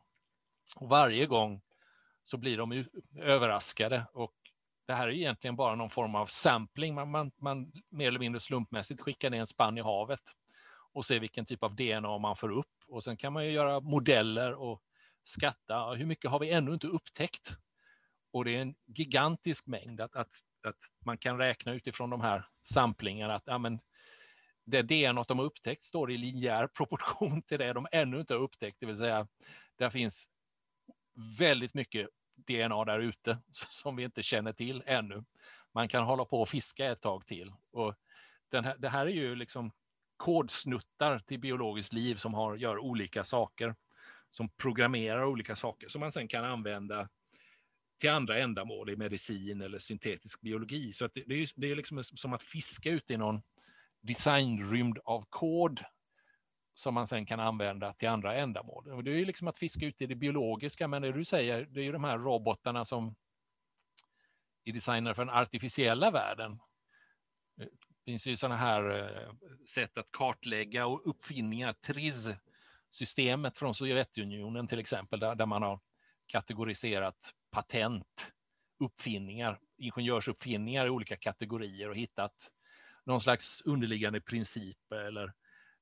Och 0.76 0.90
varje 0.90 1.26
gång 1.26 1.62
så 2.24 2.38
blir 2.38 2.58
de 2.58 2.86
överraskade 3.16 4.06
och 4.14 4.34
det 4.88 4.94
här 4.94 5.08
är 5.08 5.12
egentligen 5.12 5.56
bara 5.56 5.76
någon 5.76 5.90
form 5.90 6.16
av 6.16 6.26
sampling. 6.26 6.96
Man, 6.96 7.12
man, 7.12 7.32
man 7.36 7.72
mer 7.90 8.08
eller 8.08 8.20
mindre 8.20 8.40
slumpmässigt 8.40 9.02
skickar 9.02 9.30
ner 9.30 9.40
en 9.40 9.48
spann 9.48 9.78
i 9.78 9.82
havet 9.82 10.22
och 10.96 11.06
se 11.06 11.20
vilken 11.20 11.46
typ 11.46 11.64
av 11.64 11.76
DNA 11.76 12.18
man 12.18 12.36
får 12.36 12.52
upp. 12.52 12.74
Och 12.88 13.04
sen 13.04 13.18
kan 13.18 13.34
man 13.34 13.46
ju 13.46 13.52
göra 13.52 13.80
modeller 13.80 14.54
och 14.54 14.82
skatta. 15.24 15.94
Hur 15.94 16.06
mycket 16.06 16.32
har 16.32 16.40
vi 16.40 16.52
ännu 16.52 16.74
inte 16.74 16.88
upptäckt? 16.88 17.58
Och 18.32 18.46
det 18.46 18.56
är 18.56 18.62
en 18.62 18.76
gigantisk 18.86 19.68
mängd 19.68 20.02
att, 20.02 20.16
att, 20.16 20.34
att 20.64 20.78
man 21.06 21.18
kan 21.18 21.38
räkna 21.38 21.74
utifrån 21.74 22.10
de 22.10 22.22
här 22.22 22.48
samplingarna 22.64 23.36
att 23.36 23.44
ja, 23.46 23.58
men 23.58 23.80
det 24.66 24.82
DNA 24.82 25.24
de 25.24 25.40
har 25.40 25.46
upptäckt 25.46 25.84
står 25.84 26.12
i 26.12 26.18
linjär 26.18 26.68
proportion 26.68 27.42
till 27.42 27.60
det 27.60 27.74
de 27.74 27.88
ännu 27.92 28.20
inte 28.20 28.34
har 28.34 28.42
upptäckt, 28.42 28.80
det 28.80 28.86
vill 28.86 28.98
säga 28.98 29.28
där 29.76 29.90
finns 29.90 30.30
väldigt 31.40 31.74
mycket 31.74 32.10
DNA 32.36 32.86
där 32.86 33.00
ute 33.00 33.38
som 33.70 33.96
vi 33.96 34.04
inte 34.04 34.24
känner 34.24 34.54
till 34.54 34.84
ännu. 34.86 35.24
Man 35.72 35.88
kan 35.88 36.04
hålla 36.04 36.26
på 36.26 36.42
och 36.42 36.50
fiska 36.50 36.86
ett 36.92 37.02
tag 37.02 37.26
till. 37.26 37.54
Och 37.72 37.96
den 38.50 38.66
här, 38.66 38.76
det 38.78 38.90
här 38.90 39.06
är 39.06 39.12
ju 39.12 39.36
liksom 39.36 39.72
kodsnuttar 40.18 41.20
till 41.20 41.40
biologiskt 41.40 41.94
liv 41.94 42.16
som 42.16 42.34
har, 42.34 42.56
gör 42.56 42.78
olika 42.78 43.24
saker, 43.24 43.76
som 44.30 44.50
programmerar 44.50 45.26
olika 45.26 45.56
saker 45.56 45.88
som 45.88 46.00
man 46.00 46.12
sen 46.12 46.28
kan 46.28 46.46
använda 46.46 47.10
till 48.00 48.10
andra 48.10 48.40
ändamål 48.40 48.90
i 48.90 48.96
medicin 48.96 49.62
eller 49.62 49.80
syntetisk 49.80 50.42
biologi. 50.42 50.94
Så 50.94 51.08
det, 51.14 51.24
det, 51.28 51.36
är, 51.36 51.50
det 51.56 51.72
är 51.72 51.76
liksom 51.76 52.04
som 52.04 52.34
att 52.34 52.44
fiska 52.44 52.90
ute 52.90 53.14
i 53.14 53.18
någon 53.18 53.42
designrymd 54.02 55.00
av 55.04 55.26
kod 55.30 55.84
som 56.74 56.94
man 56.94 57.08
sen 57.08 57.26
kan 57.26 57.40
använda 57.40 57.94
till 57.94 58.10
andra 58.10 58.36
ändamål. 58.36 59.04
Det 59.04 59.12
är 59.12 59.16
ju 59.16 59.26
liksom 59.26 59.48
att 59.48 59.58
fiska 59.58 59.86
ut 59.86 60.02
i 60.02 60.06
det 60.06 60.16
biologiska, 60.16 60.88
men 60.88 61.02
det 61.02 61.12
du 61.12 61.26
säger, 61.26 61.66
det 61.66 61.80
är 61.80 61.84
ju 61.84 61.92
de 61.92 62.04
här 62.04 62.18
robotarna 62.18 62.86
som 62.86 63.16
är 64.64 64.74
designade 64.74 65.16
för 65.16 65.26
den 65.26 65.36
artificiella 65.36 66.12
världen. 66.12 66.60
Det 68.06 68.12
finns 68.12 68.28
ju 68.28 68.38
sådana 68.38 68.58
här 68.58 69.00
eh, 69.00 69.34
sätt 69.66 69.98
att 69.98 70.12
kartlägga 70.12 70.86
och 70.86 71.10
uppfinningar, 71.10 71.74
TRIZ-systemet 71.74 73.58
från 73.58 73.76
Sovjetunionen 73.76 74.68
till 74.68 74.80
exempel, 74.80 75.20
där, 75.20 75.36
där 75.36 75.46
man 75.46 75.62
har 75.62 75.80
kategoriserat 76.28 77.34
patent, 77.52 78.32
uppfinningar, 78.80 79.60
ingenjörsuppfinningar 79.78 80.86
i 80.86 80.90
olika 80.90 81.18
kategorier 81.18 81.90
och 81.90 81.96
hittat 81.96 82.52
någon 83.06 83.22
slags 83.22 83.62
underliggande 83.62 84.22
princip 84.22 84.92
eller 84.92 85.34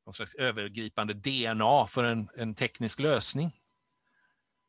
någon 0.06 0.14
slags 0.14 0.36
övergripande 0.36 1.14
DNA 1.14 1.88
för 1.88 2.04
en, 2.04 2.30
en 2.36 2.56
teknisk 2.56 3.00
lösning. 3.00 3.60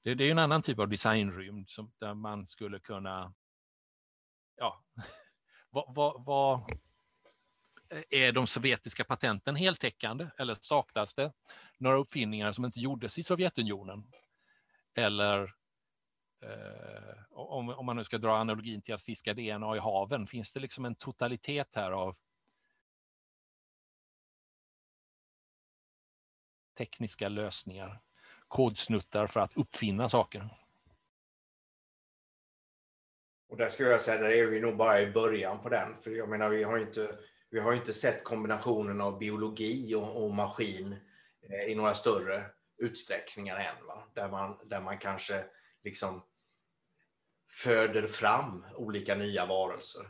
Det, 0.02 0.14
det 0.14 0.24
är 0.24 0.30
en 0.30 0.38
annan 0.38 0.62
typ 0.62 0.78
av 0.78 0.88
designrymd 0.88 1.70
som, 1.70 1.92
där 1.98 2.14
man 2.14 2.46
skulle 2.46 2.80
kunna... 2.80 3.34
Ja, 4.56 4.84
vad, 5.70 5.94
vad, 5.94 6.24
vad 6.24 6.78
är 8.10 8.32
de 8.32 8.46
sovjetiska 8.46 9.04
patenten 9.04 9.56
heltäckande 9.56 10.30
eller 10.38 10.56
saknas 10.60 11.14
det 11.14 11.32
några 11.78 11.96
uppfinningar 11.96 12.52
som 12.52 12.64
inte 12.64 12.80
gjordes 12.80 13.18
i 13.18 13.22
Sovjetunionen? 13.22 14.12
Eller 14.94 15.42
eh, 16.42 17.14
om, 17.30 17.68
om 17.68 17.86
man 17.86 17.96
nu 17.96 18.04
ska 18.04 18.18
dra 18.18 18.32
analogin 18.32 18.82
till 18.82 18.94
att 18.94 19.02
fiska 19.02 19.34
DNA 19.34 19.76
i 19.76 19.78
haven, 19.78 20.26
finns 20.26 20.52
det 20.52 20.60
liksom 20.60 20.84
en 20.84 20.94
totalitet 20.94 21.68
här 21.74 21.90
av 21.92 22.16
tekniska 26.78 27.28
lösningar, 27.28 28.00
kodsnuttar 28.48 29.26
för 29.26 29.40
att 29.40 29.56
uppfinna 29.56 30.08
saker. 30.08 30.48
Och 33.48 33.56
där 33.56 33.68
skulle 33.68 33.88
jag 33.88 34.00
säga, 34.00 34.22
där 34.22 34.30
är 34.30 34.46
vi 34.46 34.60
nog 34.60 34.76
bara 34.76 35.00
i 35.00 35.12
början 35.12 35.62
på 35.62 35.68
den. 35.68 36.02
För 36.02 36.10
jag 36.10 36.28
menar, 36.28 36.48
vi 36.48 36.62
har 36.62 36.78
inte, 36.78 37.18
vi 37.54 37.60
har 37.60 37.72
inte 37.72 37.92
sett 37.92 38.24
kombinationen 38.24 39.00
av 39.00 39.18
biologi 39.18 39.94
och, 39.94 40.24
och 40.24 40.34
maskin 40.34 40.96
eh, 41.50 41.72
i 41.72 41.74
några 41.74 41.94
större 41.94 42.46
utsträckningar 42.78 43.56
än. 43.56 43.86
Va? 43.86 44.02
Där, 44.14 44.28
man, 44.28 44.58
där 44.64 44.80
man 44.80 44.98
kanske 44.98 45.44
liksom 45.84 46.22
föder 47.52 48.06
fram 48.06 48.66
olika 48.76 49.14
nya 49.14 49.46
varelser. 49.46 50.02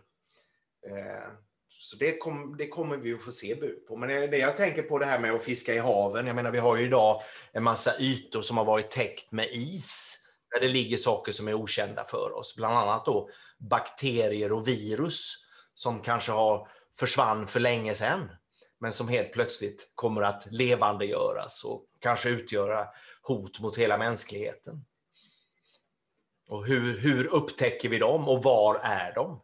Eh, 0.87 1.33
så 1.69 1.97
det, 1.97 2.19
kom, 2.19 2.57
det, 2.57 2.69
kommer 2.69 2.97
vi 2.97 3.15
att 3.15 3.23
få 3.23 3.33
se 3.33 3.55
bud 3.55 3.87
på. 3.87 3.97
Men 3.97 4.09
det, 4.09 4.27
det, 4.27 4.39
jag 4.39 4.57
tänker 4.57 4.83
på 4.83 4.99
det 4.99 5.07
här 5.07 5.21
med 5.21 5.33
att 5.33 5.45
fiska 5.45 5.75
i 5.75 5.79
haven. 5.79 6.27
Jag 6.27 6.37
menar, 6.37 6.51
vi 6.51 6.59
har 6.59 6.77
ju 6.77 6.87
idag 6.87 7.23
en 7.53 7.63
massa 7.63 8.01
ytor 8.01 8.43
som 8.43 8.57
har 8.57 8.65
varit 8.65 8.91
täckt 8.91 9.33
med 9.33 9.49
is. 9.53 10.21
Där 10.51 10.61
det 10.61 10.69
ligger 10.69 10.97
saker 10.97 11.33
som 11.33 11.49
är 11.49 11.55
okända 11.55 12.05
för 12.05 12.33
oss. 12.33 12.57
Bland 12.57 12.79
annat 12.79 13.07
då 13.07 13.31
bakterier 13.59 14.53
och 14.53 14.69
virus 14.69 15.47
som 15.75 16.03
kanske 16.03 16.33
har 16.33 16.69
försvann 16.99 17.47
för 17.47 17.61
länge 17.61 17.95
sedan. 17.95 18.31
Men 18.79 18.93
som 18.93 19.09
helt 19.09 19.33
plötsligt 19.33 19.93
kommer 19.95 20.23
att 20.23 20.47
levandegöras 20.51 21.65
och 21.65 21.87
kanske 22.01 22.29
utgöra 22.29 22.89
hot 23.23 23.61
mot 23.61 23.79
hela 23.79 23.99
mänskligheten. 23.99 24.85
Och 26.47 26.67
hur, 26.67 26.99
hur 26.99 27.27
upptäcker 27.27 27.89
vi 27.89 27.99
dem 27.99 28.29
och 28.29 28.43
var 28.43 28.81
är 28.83 29.15
de? 29.15 29.43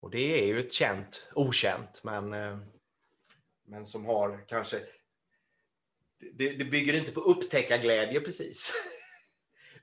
Och 0.00 0.10
det 0.10 0.42
är 0.42 0.46
ju 0.46 0.58
ett 0.58 0.72
känt, 0.72 1.28
okänt, 1.34 2.00
men, 2.04 2.32
eh, 2.32 2.58
men 3.64 3.86
som 3.86 4.06
har 4.06 4.44
kanske... 4.48 4.82
Det, 6.18 6.52
det 6.52 6.64
bygger 6.64 6.94
inte 6.94 7.12
på 7.12 7.20
upptäckarglädje 7.20 8.20
precis. 8.20 8.72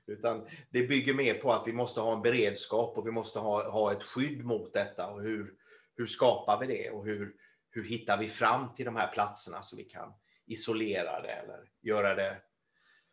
Utan 0.06 0.46
det 0.70 0.82
bygger 0.82 1.14
mer 1.14 1.34
på 1.34 1.52
att 1.52 1.66
vi 1.66 1.72
måste 1.72 2.00
ha 2.00 2.16
en 2.16 2.22
beredskap 2.22 2.98
och 2.98 3.06
vi 3.06 3.10
måste 3.10 3.38
ha, 3.38 3.70
ha 3.70 3.92
ett 3.92 4.02
skydd 4.02 4.44
mot 4.44 4.72
detta. 4.72 5.06
Och 5.06 5.22
hur, 5.22 5.54
hur 5.96 6.06
skapar 6.06 6.60
vi 6.60 6.66
det? 6.66 6.90
Och 6.90 7.04
hur, 7.04 7.34
hur 7.70 7.84
hittar 7.84 8.18
vi 8.18 8.28
fram 8.28 8.74
till 8.74 8.84
de 8.84 8.96
här 8.96 9.12
platserna 9.12 9.62
så 9.62 9.76
vi 9.76 9.84
kan 9.84 10.12
isolera 10.46 11.22
det 11.22 11.32
eller 11.32 11.70
göra 11.80 12.14
det... 12.14 12.42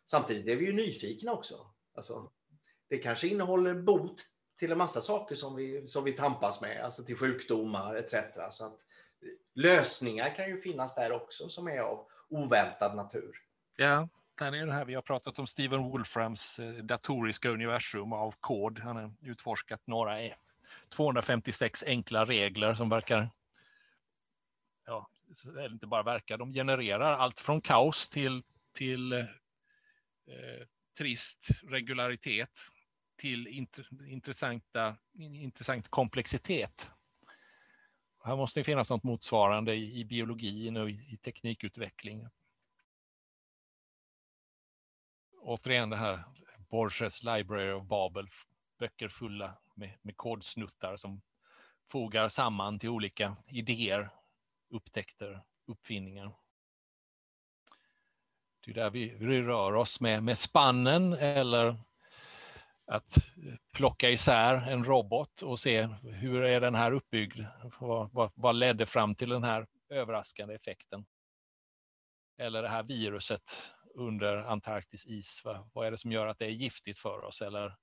Samtidigt 0.06 0.46
är 0.46 0.56
vi 0.56 0.66
ju 0.66 0.72
nyfikna 0.72 1.32
också. 1.32 1.54
Alltså, 1.94 2.30
det 2.88 2.98
kanske 2.98 3.28
innehåller 3.28 3.74
bot 3.74 4.22
till 4.58 4.72
en 4.72 4.78
massa 4.78 5.00
saker 5.00 5.34
som 5.34 5.56
vi, 5.56 5.86
som 5.86 6.04
vi 6.04 6.12
tampas 6.12 6.60
med, 6.60 6.84
alltså 6.84 7.04
till 7.04 7.16
sjukdomar 7.16 7.94
etc. 7.94 8.14
Så 8.50 8.64
att 8.66 8.80
lösningar 9.54 10.34
kan 10.34 10.48
ju 10.48 10.56
finnas 10.56 10.94
där 10.94 11.12
också 11.12 11.48
som 11.48 11.68
är 11.68 11.80
av 11.80 12.06
oväntad 12.28 12.96
natur. 12.96 13.36
Ja, 13.76 14.08
där 14.34 14.54
är 14.54 14.66
det 14.66 14.72
här 14.72 14.84
vi 14.84 14.94
har 14.94 15.02
pratat 15.02 15.38
om 15.38 15.46
Steven 15.46 15.82
Wolframs 15.82 16.58
eh, 16.58 16.74
datoriska 16.74 17.48
universum 17.48 18.12
av 18.12 18.34
kod. 18.40 18.78
Han 18.78 18.96
har 18.96 19.12
utforskat 19.22 19.86
några 19.86 20.20
eh, 20.20 20.32
256 20.88 21.84
enkla 21.86 22.24
regler 22.24 22.74
som 22.74 22.88
verkar, 22.88 23.30
ja, 24.86 25.08
eller 25.48 25.72
inte 25.72 25.86
bara 25.86 26.02
verkar, 26.02 26.38
de 26.38 26.52
genererar 26.52 27.12
allt 27.12 27.40
från 27.40 27.60
kaos 27.60 28.08
till, 28.08 28.42
till 28.72 29.12
eh, 29.12 29.18
eh 29.18 30.66
trist 30.98 31.48
regularitet 31.62 32.50
till 33.16 33.46
intressanta, 34.06 34.96
intressant 35.18 35.88
komplexitet. 35.88 36.90
Här 38.24 38.36
måste 38.36 38.60
det 38.60 38.64
finnas 38.64 38.90
något 38.90 39.02
motsvarande 39.02 39.74
i, 39.74 40.04
biologin 40.04 40.76
och 40.76 40.90
i, 40.90 41.18
teknikutveckling 41.24 42.28
återigen 45.44 45.90
det 45.90 45.96
här 45.96 46.24
Borges 46.70 47.22
Library 47.22 47.72
of 47.72 47.84
Babel, 47.84 48.28
böcker 48.78 49.08
fulla 49.08 49.58
med, 49.74 49.98
med 50.02 50.16
kodsnuttar 50.16 50.96
som 50.96 51.22
fogar 51.90 52.28
samman 52.28 52.78
till 52.78 52.88
olika 52.88 53.36
idéer, 53.46 54.10
upptäckter, 54.70 55.42
uppfinningar. 55.66 56.32
Det 58.64 58.70
är 58.70 58.74
där 58.74 58.90
vi, 58.90 59.42
rör 59.42 59.74
oss 59.74 60.00
med, 60.00 60.22
med 60.22 60.38
spannen 60.38 61.12
eller 61.12 61.76
att 62.86 63.16
plocka 63.72 64.10
isär 64.10 64.54
en 64.54 64.84
robot 64.84 65.42
och 65.42 65.60
se 65.60 65.82
hur 66.02 66.42
är 66.42 66.60
den 66.60 66.74
här 66.74 66.92
uppbyggd? 66.92 67.44
Vad, 67.80 68.12
vad, 68.12 68.32
vad 68.34 68.54
ledde 68.54 68.86
fram 68.86 69.14
till 69.14 69.28
den 69.28 69.44
här 69.44 69.66
överraskande 69.88 70.54
effekten? 70.54 71.06
Eller 72.38 72.62
det 72.62 72.68
här 72.68 72.82
viruset 72.82 73.73
under 73.94 74.36
Antarktis 74.36 75.06
is, 75.06 75.42
vad, 75.44 75.70
vad 75.72 75.86
är 75.86 75.90
det 75.90 75.98
som 75.98 76.12
gör 76.12 76.26
att 76.26 76.38
det 76.38 76.44
är 76.44 76.50
giftigt 76.50 76.98
för 76.98 77.24
oss 77.24 77.42
eller, 77.42 77.76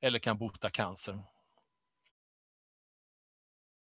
eller 0.00 0.18
kan 0.18 0.38
bota 0.38 0.70
cancer? 0.70 1.22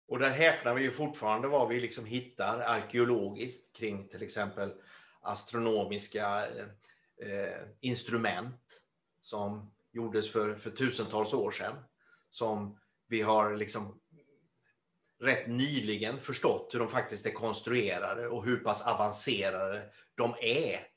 Och 0.08 0.18
där 0.18 0.30
häpnar 0.30 0.74
vi 0.74 0.82
ju 0.82 0.90
fortfarande 0.90 1.48
vad 1.48 1.68
vi 1.68 1.80
liksom 1.80 2.04
hittar 2.04 2.60
arkeologiskt 2.60 3.76
kring 3.76 4.08
till 4.08 4.22
exempel 4.22 4.72
astronomiska 5.20 6.46
eh, 6.46 6.66
eh 7.28 7.62
instrument 7.80 8.82
som 9.20 9.74
gjordes 9.92 10.32
för, 10.32 10.54
för 10.54 10.70
tusentals 10.70 11.34
år 11.34 11.50
sedan. 11.50 11.76
Som 12.30 12.78
vi 13.08 13.22
har 13.22 13.56
liksom 13.56 14.00
rätt 15.20 15.48
nyligen 15.48 16.20
förstått 16.20 16.74
hur 16.74 16.78
de 16.78 16.88
faktiskt 16.88 17.26
är 17.26 17.30
konstruerade 17.30 18.28
och 18.28 18.44
hur 18.44 18.56
pass 18.56 18.86
avancerade 18.86 19.90
de 20.14 20.34
är. 20.40 20.95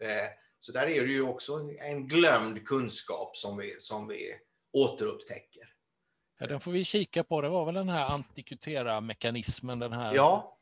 Eh, 0.00 0.28
så 0.60 0.72
där 0.72 0.86
är 0.86 1.06
det 1.06 1.12
ju 1.12 1.22
också 1.22 1.52
en 1.80 2.06
glömd 2.06 2.66
kunskap 2.66 3.36
som 3.36 3.56
vi, 3.56 3.76
som 3.78 4.08
vi 4.08 4.34
återupptäcker. 4.72 5.62
Ja, 6.38 6.46
den 6.46 6.60
får 6.60 6.72
vi 6.72 6.84
kika 6.84 7.24
på. 7.24 7.40
Det 7.40 7.48
var 7.48 7.64
väl 7.64 7.74
den 7.74 7.88
här 7.88 8.04
antikutera-mekanismen, 8.04 9.78
den 9.78 9.92
här 9.92 10.14
ja. 10.14 10.58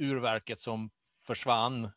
urverket 0.00 0.60
som 0.60 0.90
försvann. 1.26 1.90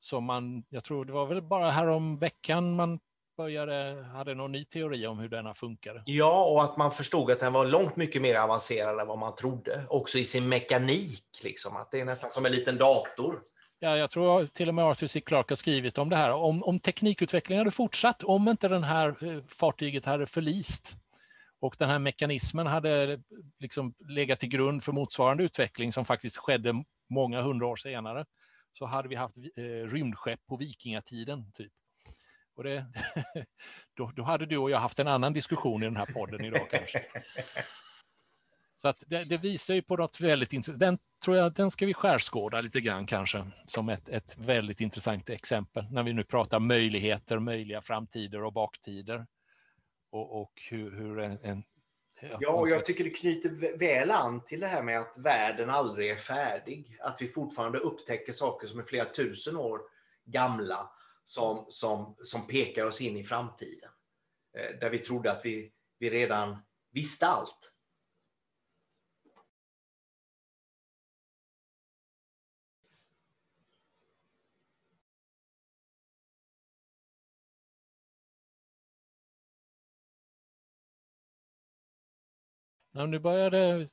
Som 0.00 0.24
man, 0.24 0.64
jag 0.68 0.84
tror 0.84 1.04
det 1.04 1.12
var 1.12 1.26
väl 1.26 1.42
bara 1.42 1.70
härom 1.70 2.18
veckan 2.18 2.76
man 2.76 3.00
började, 3.36 4.02
hade 4.02 4.34
någon 4.34 4.52
ny 4.52 4.64
teori 4.64 5.06
om 5.06 5.18
hur 5.18 5.28
denna 5.28 5.54
funkade. 5.54 6.02
Ja, 6.06 6.44
och 6.44 6.62
att 6.62 6.76
man 6.76 6.92
förstod 6.92 7.30
att 7.30 7.40
den 7.40 7.52
var 7.52 7.64
långt 7.64 7.96
mycket 7.96 8.22
mer 8.22 8.34
avancerad 8.34 9.00
än 9.00 9.06
vad 9.06 9.18
man 9.18 9.34
trodde. 9.34 9.86
Också 9.88 10.18
i 10.18 10.24
sin 10.24 10.48
mekanik, 10.48 11.40
liksom. 11.42 11.76
att 11.76 11.90
det 11.90 12.00
är 12.00 12.04
nästan 12.04 12.30
som 12.30 12.46
en 12.46 12.52
liten 12.52 12.78
dator. 12.78 13.42
Ja, 13.84 13.96
jag 13.96 14.10
tror 14.10 14.46
till 14.46 14.68
och 14.68 14.74
med 14.74 14.84
Arthur 14.84 15.06
C. 15.06 15.20
Clarke 15.20 15.52
har 15.52 15.56
skrivit 15.56 15.98
om 15.98 16.08
det 16.08 16.16
här. 16.16 16.32
Om, 16.32 16.62
om 16.62 16.80
teknikutvecklingen 16.80 17.60
hade 17.60 17.70
fortsatt, 17.70 18.22
om 18.22 18.48
inte 18.48 18.68
det 18.68 18.86
här 18.86 19.24
eh, 19.24 19.42
fartyget 19.48 20.04
hade 20.04 20.26
förlist 20.26 20.96
och 21.60 21.76
den 21.78 21.88
här 21.88 21.98
mekanismen 21.98 22.66
hade 22.66 23.12
eh, 23.12 23.18
liksom 23.58 23.94
legat 24.08 24.40
till 24.40 24.48
grund 24.48 24.84
för 24.84 24.92
motsvarande 24.92 25.44
utveckling 25.44 25.92
som 25.92 26.04
faktiskt 26.04 26.36
skedde 26.36 26.84
många 27.10 27.42
hundra 27.42 27.66
år 27.66 27.76
senare, 27.76 28.24
så 28.72 28.86
hade 28.86 29.08
vi 29.08 29.14
haft 29.14 29.36
eh, 29.36 29.62
rymdskepp 29.64 30.40
på 30.48 30.56
vikingatiden. 30.56 31.52
Typ. 31.52 31.72
Och 32.56 32.64
det, 32.64 32.86
då, 33.96 34.12
då, 34.16 34.22
hade 34.22 34.46
du 34.46 34.56
och 34.56 34.70
jag 34.70 34.78
haft 34.78 34.98
en 34.98 35.08
annan 35.08 35.32
diskussion 35.32 35.82
i 35.82 35.86
den 35.86 35.96
här 35.96 36.06
podden 36.06 36.44
idag 36.44 36.70
kanske. 36.70 37.04
Så 38.84 38.88
att 38.88 39.04
det, 39.06 39.24
det 39.24 39.36
visar 39.36 39.74
ju 39.74 39.82
på 39.82 39.96
något 39.96 40.20
väldigt 40.20 40.52
intressant. 40.52 40.80
Den 40.80 40.98
tror 41.24 41.36
jag 41.36 41.52
den 41.52 41.70
ska 41.70 41.86
vi 41.86 41.94
skärskåda 41.94 42.60
lite 42.60 42.80
grann 42.80 43.06
kanske 43.06 43.50
som 43.66 43.88
ett, 43.88 44.08
ett 44.08 44.36
väldigt 44.38 44.80
intressant 44.80 45.30
exempel 45.30 45.84
när 45.90 46.02
vi 46.02 46.12
nu 46.12 46.24
pratar 46.24 46.58
möjligheter, 46.58 47.38
möjliga 47.38 47.82
framtider 47.82 48.44
och 48.44 48.52
baktider. 48.52 49.26
Och, 50.10 50.40
och 50.40 50.52
hur, 50.70 50.90
hur 50.90 51.18
en, 51.18 51.38
en 51.42 51.64
Ja, 52.40 52.52
och 52.52 52.68
jag 52.68 52.84
tycker 52.84 53.04
det 53.04 53.10
knyter 53.10 53.78
väl 53.78 54.10
an 54.10 54.44
till 54.44 54.60
det 54.60 54.66
här 54.66 54.82
med 54.82 55.00
att 55.00 55.18
världen 55.18 55.70
aldrig 55.70 56.10
är 56.10 56.16
färdig. 56.16 56.96
Att 57.00 57.22
vi 57.22 57.28
fortfarande 57.28 57.78
upptäcker 57.78 58.32
saker 58.32 58.66
som 58.66 58.80
är 58.80 58.84
flera 58.84 59.04
tusen 59.04 59.56
år 59.56 59.80
gamla 60.24 60.90
som, 61.24 61.66
som, 61.68 62.16
som 62.22 62.46
pekar 62.46 62.86
oss 62.86 63.00
in 63.00 63.16
i 63.16 63.24
framtiden. 63.24 63.90
Eh, 64.58 64.78
där 64.80 64.90
vi 64.90 64.98
trodde 64.98 65.32
att 65.32 65.44
vi, 65.44 65.72
vi 65.98 66.10
redan 66.10 66.56
visste 66.92 67.26
allt. 67.26 67.73
Ja, 82.96 83.06
nu 83.06 83.18
började 83.18 83.88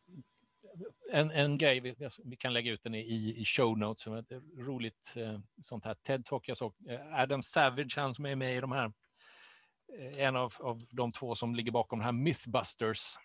en, 1.11 1.31
en 1.31 1.57
grej, 1.57 1.79
vi, 1.79 1.95
vi, 2.23 2.35
kan 2.35 2.53
lägga 2.53 2.71
ut 2.71 2.83
den 2.83 2.95
i, 2.95 3.35
i 3.37 3.45
show 3.45 3.77
notes, 3.77 4.03
som 4.03 4.13
ett 4.13 4.31
roligt 4.57 5.13
eh, 5.15 5.39
sånt 5.61 5.85
här 5.85 5.93
TED-talk 5.93 6.41
jag 6.45 6.57
såg. 6.57 6.73
Eh, 6.89 7.19
Adam 7.19 7.43
Savage, 7.43 7.93
han 7.95 8.15
som 8.15 8.25
är 8.25 8.35
med 8.35 8.57
i 8.57 8.61
de 8.61 8.71
här, 8.71 8.91
eh, 9.99 10.19
en 10.19 10.35
av, 10.35 10.53
av 10.59 10.81
de 10.89 11.11
två 11.11 11.35
som 11.35 11.55
ligger 11.55 11.71
bakom 11.71 11.99
de 11.99 12.05
här 12.05 12.11
Mythbusters, 12.11 13.15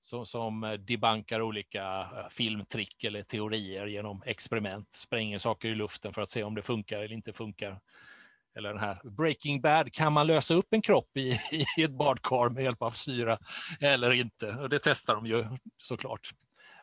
som, 0.00 0.26
som 0.26 0.64
eh, 0.64 0.72
debankar 0.72 1.40
olika 1.42 2.08
filmtrick 2.30 3.04
eller 3.04 3.22
teorier 3.22 3.86
genom 3.86 4.22
experiment, 4.26 4.92
spränger 4.92 5.38
saker 5.38 5.68
i 5.68 5.74
luften 5.74 6.12
för 6.12 6.22
att 6.22 6.30
se 6.30 6.42
om 6.42 6.54
det 6.54 6.62
funkar 6.62 6.98
eller 6.98 7.14
inte 7.14 7.32
funkar. 7.32 7.80
Eller 8.56 8.68
den 8.68 8.78
här 8.78 9.00
Breaking 9.16 9.60
Bad, 9.60 9.92
kan 9.92 10.12
man 10.12 10.26
lösa 10.26 10.54
upp 10.54 10.66
en 10.70 10.82
kropp 10.82 11.16
i, 11.16 11.40
i 11.78 11.82
ett 11.82 11.98
badkar 11.98 12.48
med 12.48 12.64
hjälp 12.64 12.82
av 12.82 12.90
syra 12.90 13.38
eller 13.80 14.12
inte? 14.12 14.46
Och 14.50 14.68
det 14.68 14.78
testar 14.82 15.14
de 15.14 15.26
ju 15.26 15.44
såklart. 15.76 16.30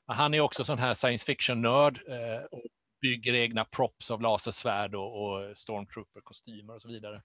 Han 0.06 0.34
är 0.34 0.40
också 0.40 0.66
sån 0.66 0.80
här 0.80 0.94
science 0.94 1.26
fiction-nörd 1.26 2.00
eh, 2.08 2.44
och 2.52 2.62
bygger 3.02 3.34
egna 3.34 3.66
props 3.66 4.12
av 4.12 4.22
lasersvärd 4.22 4.96
och, 4.96 5.24
och 5.24 5.58
stormtrooper-kostymer 5.58 6.74
och 6.74 6.82
så 6.82 6.88
vidare. 6.88 7.22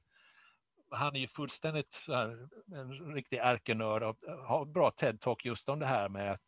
Han 0.91 1.17
är 1.17 1.21
ju 1.21 1.29
fullständigt 1.29 1.93
så 1.93 2.15
här, 2.15 2.49
en 2.75 3.15
riktig 3.15 3.37
ärkenörd 3.37 4.03
och 4.03 4.17
har 4.47 4.65
bra 4.65 4.91
TED-talk 4.91 5.37
just 5.45 5.69
om 5.69 5.79
det 5.79 5.87
här 5.87 6.09
med 6.09 6.39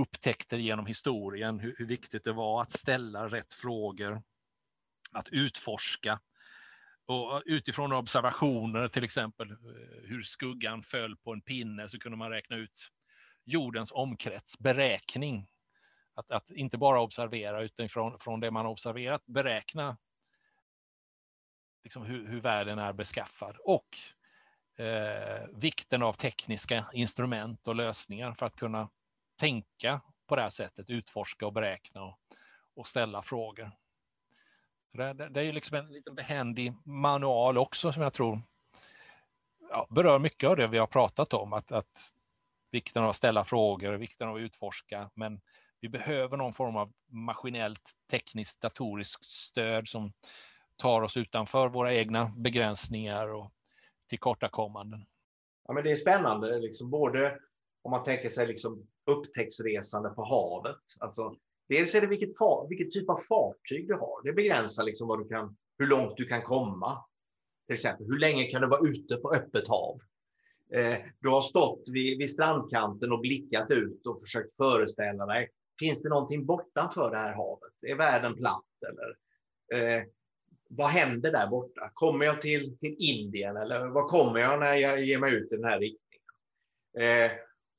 upptäckter 0.00 0.58
genom 0.58 0.86
historien, 0.86 1.60
hur, 1.60 1.74
hur 1.78 1.86
viktigt 1.86 2.24
det 2.24 2.32
var 2.32 2.62
att 2.62 2.72
ställa 2.72 3.28
rätt 3.28 3.54
frågor, 3.54 4.22
att 5.12 5.28
utforska 5.28 6.20
och 7.06 7.42
utifrån 7.46 7.92
observationer, 7.92 8.88
till 8.88 9.04
exempel 9.04 9.50
eh, 9.50 9.56
hur 10.02 10.22
skuggan 10.22 10.82
föll 10.82 11.16
på 11.16 11.32
en 11.32 11.40
pinne, 11.40 11.88
så 11.88 11.98
kunde 11.98 12.18
man 12.18 12.30
räkna 12.30 12.56
ut 12.56 12.90
jordens 13.44 13.92
omkrets, 13.92 14.58
beräkning. 14.58 15.48
Att, 16.14 16.30
att 16.30 16.50
inte 16.50 16.78
bara 16.78 17.00
observera, 17.00 17.62
utan 17.62 17.88
från, 17.88 18.18
från 18.18 18.40
det 18.40 18.50
man 18.50 18.66
observerat 18.66 19.26
beräkna 19.26 19.96
liksom 21.82 22.02
hur, 22.02 22.28
hur 22.28 22.40
världen 22.40 22.78
är 22.78 22.92
beskaffad. 22.92 23.56
Och 23.56 23.98
eh, 24.84 25.46
vikten 25.52 26.02
av 26.02 26.12
tekniska 26.12 26.86
instrument 26.92 27.68
och 27.68 27.76
lösningar 27.76 28.34
för 28.34 28.46
att 28.46 28.56
kunna 28.56 28.88
tänka 29.36 30.00
på 30.26 30.36
det 30.36 30.42
här 30.42 30.50
sättet, 30.50 30.90
utforska 30.90 31.46
och 31.46 31.52
beräkna 31.52 32.02
och, 32.02 32.18
och 32.74 32.88
ställa 32.88 33.22
frågor. 33.22 33.70
Det, 34.92 35.12
det, 35.12 35.28
det 35.28 35.40
är 35.40 35.44
ju 35.44 35.52
liksom 35.52 35.76
en 35.76 35.92
liten 35.92 36.14
behändig 36.14 36.72
manual 36.84 37.58
också 37.58 37.92
som 37.92 38.02
jag 38.02 38.12
tror 38.12 38.42
ja, 39.70 39.86
berör 39.90 40.18
mycket 40.18 40.50
av 40.50 40.56
det 40.56 40.66
vi 40.66 40.78
har 40.78 40.86
pratat 40.86 41.32
om. 41.32 41.52
Att, 41.52 41.72
att 41.72 42.12
vikten 42.70 43.02
av 43.02 43.10
att 43.10 43.16
ställa 43.16 43.44
frågor, 43.44 43.92
vikten 43.94 44.28
av 44.28 44.34
att 44.34 44.40
utforska, 44.40 45.10
men 45.14 45.40
vi 45.80 45.88
behöver 45.88 46.36
någon 46.36 46.52
form 46.52 46.76
av 46.76 46.92
maskinellt, 47.08 47.90
tekniskt, 48.10 48.60
datoriskt 48.60 49.24
stöd 49.24 49.88
som 49.88 50.12
tar 50.76 51.02
oss 51.02 51.16
utanför 51.16 51.68
våra 51.68 51.94
egna 51.94 52.32
begränsningar 52.36 53.28
och 53.28 53.52
tillkortakommanden. 54.08 55.06
Ja, 55.68 55.74
men 55.74 55.84
det 55.84 55.92
är 55.92 55.96
spännande, 55.96 56.58
liksom, 56.58 56.90
både 56.90 57.38
om 57.82 57.90
man 57.90 58.04
tänker 58.04 58.28
sig 58.28 58.46
liksom 58.46 58.86
upptäcktsresande 59.06 60.10
på 60.10 60.24
havet. 60.24 60.80
Alltså, 61.00 61.36
dels 61.72 61.94
är 61.94 62.00
det 62.00 62.06
vilket, 62.06 62.32
vilket 62.68 62.92
typ 62.92 63.08
av 63.08 63.18
fartyg 63.28 63.88
du 63.88 63.94
har. 63.94 64.24
Det 64.24 64.32
begränsar 64.32 64.84
liksom 64.84 65.08
vad 65.08 65.18
du 65.18 65.28
kan, 65.28 65.56
hur 65.78 65.86
långt 65.86 66.16
du 66.16 66.24
kan 66.24 66.42
komma. 66.42 67.04
Till 67.66 67.74
exempel, 67.74 68.06
hur 68.06 68.18
länge 68.18 68.44
kan 68.44 68.62
du 68.62 68.68
vara 68.68 68.88
ute 68.88 69.16
på 69.16 69.34
öppet 69.34 69.68
hav? 69.68 70.00
Eh, 70.74 70.96
du 71.20 71.28
har 71.28 71.40
stått 71.40 71.82
vid, 71.92 72.18
vid 72.18 72.30
strandkanten 72.30 73.12
och 73.12 73.20
blickat 73.20 73.70
ut 73.70 74.06
och 74.06 74.20
försökt 74.20 74.56
föreställa 74.56 75.26
dig, 75.26 75.48
finns 75.80 76.02
det 76.02 76.08
någonting 76.08 76.46
bortanför 76.46 77.10
det 77.10 77.18
här 77.18 77.34
havet? 77.34 77.72
Är 77.86 77.96
världen 77.96 78.36
platt 78.36 78.64
eller 78.88 79.16
eh, 79.80 80.02
vad 80.70 80.88
händer 80.88 81.32
där 81.32 81.46
borta? 81.46 81.90
Kommer 81.94 82.24
jag 82.24 82.40
till, 82.40 82.78
till 82.78 82.96
Indien 82.98 83.56
eller 83.56 83.86
vad 83.86 84.08
kommer 84.08 84.40
jag 84.40 84.60
när 84.60 84.74
jag 84.74 85.04
ger 85.04 85.18
mig 85.18 85.34
ut 85.34 85.52
i 85.52 85.56
den 85.56 85.64
här 85.64 85.80
riktningen? 85.80 86.22
Eh, 86.98 87.32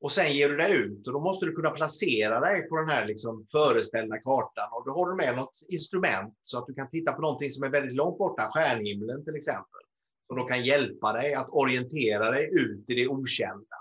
och 0.03 0.11
sen 0.11 0.33
ger 0.33 0.49
du 0.49 0.57
dig 0.57 0.73
ut 0.73 1.07
och 1.07 1.13
då 1.13 1.19
måste 1.19 1.45
du 1.45 1.55
kunna 1.55 1.69
placera 1.69 2.39
dig 2.39 2.69
på 2.69 2.77
den 2.77 2.89
här 2.89 3.05
liksom 3.05 3.47
föreställda 3.51 4.17
kartan 4.17 4.69
och 4.71 4.85
då 4.85 4.91
har 4.91 5.09
du 5.09 5.15
med 5.15 5.35
något 5.35 5.59
instrument 5.67 6.37
så 6.41 6.57
att 6.57 6.67
du 6.67 6.73
kan 6.73 6.89
titta 6.89 7.11
på 7.11 7.21
någonting 7.21 7.49
som 7.49 7.63
är 7.63 7.69
väldigt 7.69 7.95
långt 7.95 8.17
borta, 8.17 8.49
stjärnhimlen 8.53 9.25
till 9.25 9.35
exempel 9.35 9.81
som 10.27 10.37
då 10.37 10.43
kan 10.43 10.65
hjälpa 10.65 11.13
dig 11.13 11.33
att 11.33 11.49
orientera 11.49 12.31
dig 12.31 12.49
ut 12.51 12.89
i 12.89 12.95
det 12.95 13.07
okända. 13.07 13.77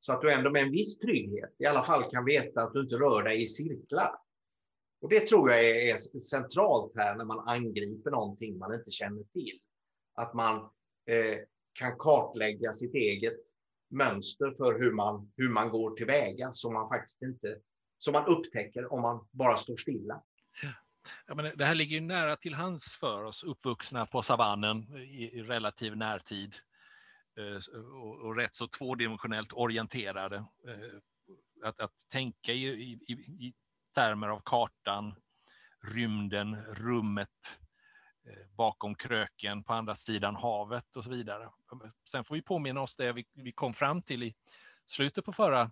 Så 0.00 0.12
att 0.12 0.20
du 0.20 0.32
ändå 0.32 0.50
med 0.50 0.62
en 0.62 0.70
viss 0.70 0.98
trygghet 0.98 1.54
i 1.58 1.66
alla 1.66 1.84
fall 1.84 2.10
kan 2.10 2.24
veta 2.24 2.62
att 2.62 2.72
du 2.72 2.80
inte 2.80 2.96
rör 2.96 3.22
dig 3.22 3.42
i 3.42 3.46
cirklar. 3.46 4.14
Och 5.02 5.08
Det 5.08 5.20
tror 5.20 5.50
jag 5.50 5.70
är, 5.70 5.96
centralt 6.20 6.92
här 6.96 7.16
när 7.16 7.24
man 7.24 7.48
angriper 7.48 8.10
någonting 8.10 8.58
man 8.58 8.74
inte 8.74 8.90
känner 8.90 9.22
till. 9.22 9.60
Att 10.14 10.34
man 10.34 10.56
eh, 11.06 11.38
kan 11.72 11.98
kartlägga 11.98 12.72
sitt 12.72 12.94
eget 12.94 13.51
mönster 13.92 14.54
för 14.56 14.78
hur 14.78 14.92
man, 14.92 15.32
hur 15.36 15.48
man 15.48 15.70
går 15.70 15.90
tillväga 15.96 16.52
som 16.52 16.74
man 16.74 16.88
faktiskt 16.88 17.22
inte 17.22 17.56
som 17.98 18.12
man 18.12 18.26
upptäcker 18.26 18.92
om 18.92 19.02
man 19.02 19.28
bara 19.30 19.56
står 19.56 19.76
stilla. 19.76 20.22
Ja, 21.26 21.34
men 21.34 21.56
det 21.56 21.64
här 21.64 21.74
ligger 21.74 21.94
ju 21.94 22.00
nära 22.00 22.36
till 22.36 22.54
hands 22.54 22.96
för 22.96 23.24
oss 23.24 23.42
uppvuxna 23.42 24.06
på 24.06 24.22
savannen 24.22 24.96
i, 24.96 25.38
i 25.38 25.42
relativ 25.42 25.96
närtid 25.96 26.56
eh, 27.38 27.80
och, 28.02 28.20
och 28.20 28.36
rätt 28.36 28.54
så 28.54 28.68
tvådimensionellt 28.68 29.52
orienterade. 29.52 30.36
Eh, 30.36 31.68
att, 31.68 31.80
att 31.80 31.94
tänka 32.12 32.52
i, 32.52 32.66
i, 32.66 33.12
i 33.46 33.54
termer 33.94 34.28
av 34.28 34.42
kartan, 34.44 35.14
rymden, 35.82 36.56
rummet, 36.64 37.58
Eh, 38.24 38.56
bakom 38.56 38.94
kröken, 38.94 39.64
på 39.64 39.72
andra 39.72 39.94
sidan 39.94 40.36
havet 40.36 40.96
och 40.96 41.04
så 41.04 41.10
vidare. 41.10 41.50
Sen 42.10 42.24
får 42.24 42.34
vi 42.34 42.42
påminna 42.42 42.80
oss 42.80 42.96
det 42.96 43.12
vi, 43.12 43.26
vi 43.32 43.52
kom 43.52 43.74
fram 43.74 44.02
till 44.02 44.22
i 44.22 44.34
slutet 44.86 45.24
på 45.24 45.32
förra 45.32 45.70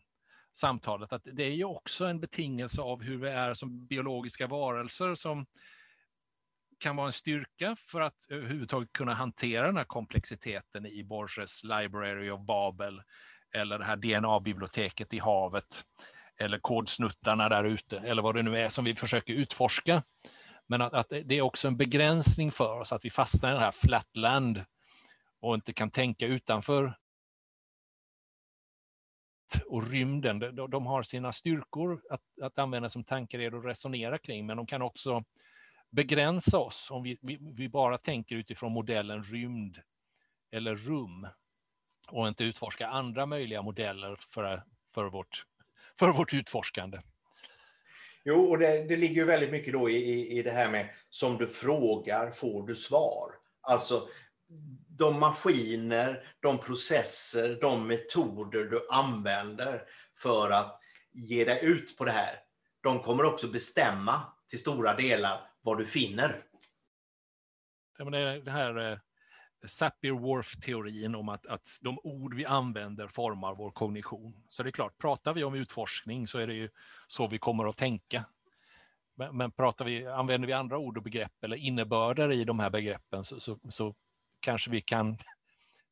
samtalet, 0.52 1.12
att 1.12 1.22
det 1.24 1.42
är 1.42 1.54
ju 1.54 1.64
också 1.64 2.04
en 2.04 2.20
betingelse 2.20 2.80
av 2.80 3.02
hur 3.02 3.16
vi 3.16 3.28
är 3.28 3.54
som 3.54 3.86
biologiska 3.86 4.46
varelser 4.46 5.14
som 5.14 5.46
kan 6.78 6.96
vara 6.96 7.06
en 7.06 7.12
styrka 7.12 7.76
för 7.76 8.00
att 8.00 8.26
överhuvudtaget 8.28 8.92
kunna 8.92 9.14
hantera 9.14 9.66
den 9.66 9.76
här 9.76 9.84
komplexiteten 9.84 10.86
i 10.86 11.04
Borges 11.04 11.64
Library 11.64 12.30
of 12.30 12.40
Babel 12.40 13.02
eller 13.52 13.78
det 13.78 13.84
här 13.84 13.96
DNA-biblioteket 13.96 15.14
i 15.14 15.18
havet 15.18 15.84
eller 16.36 16.58
kodsnuttarna 16.58 17.48
där 17.48 17.64
ute 17.64 17.98
eller 17.98 18.22
vad 18.22 18.34
det 18.34 18.42
nu 18.42 18.58
är 18.58 18.68
som 18.68 18.84
vi 18.84 18.94
försöker 18.94 19.32
utforska. 19.32 20.02
Men 20.70 20.82
att, 20.82 20.94
att 20.94 21.08
det 21.08 21.34
är 21.34 21.42
också 21.42 21.68
en 21.68 21.76
begränsning 21.76 22.52
för 22.52 22.80
oss 22.80 22.92
att 22.92 23.04
vi 23.04 23.10
fastnar 23.10 23.50
i 23.50 23.54
det 23.54 23.60
här 23.60 23.72
flatland 23.72 24.64
och 25.40 25.54
inte 25.54 25.72
kan 25.72 25.90
tänka 25.90 26.26
utanför 26.26 26.98
och 29.66 29.86
rymden, 29.86 30.56
de 30.70 30.86
har 30.86 31.02
sina 31.02 31.32
styrkor 31.32 32.02
att, 32.10 32.22
att 32.42 32.58
använda 32.58 32.90
som 32.90 33.04
tankar 33.04 33.54
och 33.54 33.64
resonera 33.64 34.18
kring, 34.18 34.46
men 34.46 34.56
de 34.56 34.66
kan 34.66 34.82
också 34.82 35.24
begränsa 35.90 36.58
oss 36.58 36.90
om 36.90 37.02
vi, 37.02 37.18
vi, 37.22 37.38
vi, 37.40 37.68
bara 37.68 37.98
tänker 37.98 38.36
utifrån 38.36 38.72
modellen 38.72 39.22
rymd 39.22 39.78
eller 40.50 40.76
rum 40.76 41.26
och 42.08 42.28
inte 42.28 42.44
utforska 42.44 42.88
andra 42.88 43.26
möjliga 43.26 43.62
modeller 43.62 44.16
för, 44.30 44.62
för, 44.94 45.04
vårt, 45.04 45.44
för 45.98 46.12
vårt 46.12 46.34
utforskande. 46.34 47.00
Jo, 48.24 48.50
och 48.50 48.58
det, 48.58 48.84
det 48.84 48.96
ligger 48.96 49.14
ju 49.14 49.24
väldigt 49.24 49.50
mycket 49.50 49.72
då 49.72 49.90
i, 49.90 49.96
i, 49.96 50.38
i 50.38 50.42
det 50.42 50.50
här 50.50 50.70
med 50.70 50.88
som 51.10 51.38
du 51.38 51.46
frågar 51.46 52.30
får 52.30 52.66
du 52.66 52.74
svar. 52.74 53.30
Alltså, 53.60 54.08
de 54.88 55.20
maskiner, 55.20 56.24
de 56.40 56.58
processer, 56.58 57.58
de 57.60 57.86
metoder 57.86 58.64
du 58.64 58.86
använder 58.90 59.82
för 60.22 60.50
att 60.50 60.80
ge 61.12 61.44
dig 61.44 61.64
ut 61.64 61.96
på 61.96 62.04
det 62.04 62.10
här, 62.10 62.40
de 62.82 63.02
kommer 63.02 63.24
också 63.24 63.48
bestämma 63.48 64.22
till 64.48 64.58
stora 64.58 64.94
delar 64.94 65.50
vad 65.60 65.78
du 65.78 65.84
finner. 65.84 66.42
Det 68.44 68.50
här 68.50 68.92
eh, 68.92 68.98
Sapir-Whorf-teorin 69.68 71.14
om 71.14 71.28
att, 71.28 71.46
att 71.46 71.78
de 71.82 71.98
ord 72.02 72.34
vi 72.34 72.46
använder 72.46 73.08
formar 73.08 73.54
vår 73.54 73.70
kognition. 73.70 74.34
Så 74.48 74.62
det 74.62 74.68
är 74.68 74.72
klart, 74.72 74.98
pratar 74.98 75.34
vi 75.34 75.44
om 75.44 75.54
utforskning 75.54 76.26
så 76.26 76.38
är 76.38 76.46
det 76.46 76.54
ju 76.54 76.70
så 77.08 77.26
vi 77.26 77.38
kommer 77.38 77.68
att 77.68 77.76
tänka. 77.76 78.24
Men, 79.14 79.36
men 79.36 79.50
pratar 79.50 79.84
vi, 79.84 80.06
använder 80.06 80.46
vi 80.46 80.52
andra 80.52 80.78
ord 80.78 80.96
och 80.96 81.02
begrepp 81.02 81.44
eller 81.44 81.56
innebörder 81.56 82.32
i 82.32 82.44
de 82.44 82.58
här 82.58 82.70
begreppen 82.70 83.24
så, 83.24 83.40
så, 83.40 83.58
så 83.68 83.94
kanske 84.40 84.70
vi 84.70 84.80
kan 84.80 85.18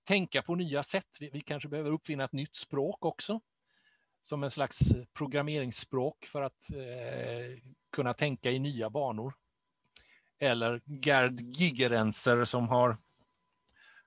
tänka 0.05 0.43
på 0.43 0.55
nya 0.55 0.83
sätt. 0.83 1.17
Vi, 1.21 1.31
vi, 1.33 1.41
kanske 1.41 1.69
behöver 1.69 1.91
uppfinna 1.91 2.25
ett 2.25 2.33
nytt 2.33 2.57
språk 2.57 3.05
också, 3.05 3.41
som 4.23 4.45
en 4.45 4.51
slags 4.51 4.79
programmeringsspråk 5.15 6.27
för 6.27 6.43
att 6.43 6.71
eh, 6.71 7.63
kunna 7.93 8.15
tänka 8.15 8.51
i 8.51 8.59
nya 8.59 8.91
banor. 8.91 9.35
Eller 10.39 10.81
Gerd 10.85 11.41
Gigerenser 11.41 12.45
som 12.45 12.69
har 12.69 12.97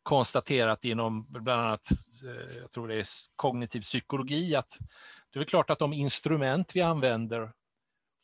konstaterat 0.03 0.85
inom 0.85 1.25
bland 1.29 1.61
annat, 1.61 1.87
eh, 2.23 2.57
jag 2.61 2.71
tror 2.71 2.87
det 2.87 2.95
är 2.95 3.07
kognitiv 3.35 3.81
psykologi, 3.81 4.55
att 4.55 4.77
det 5.33 5.39
är 5.39 5.43
klart 5.43 5.69
att 5.69 5.79
de 5.79 5.93
instrument 5.93 6.75
vi 6.75 6.81
använder 6.81 7.51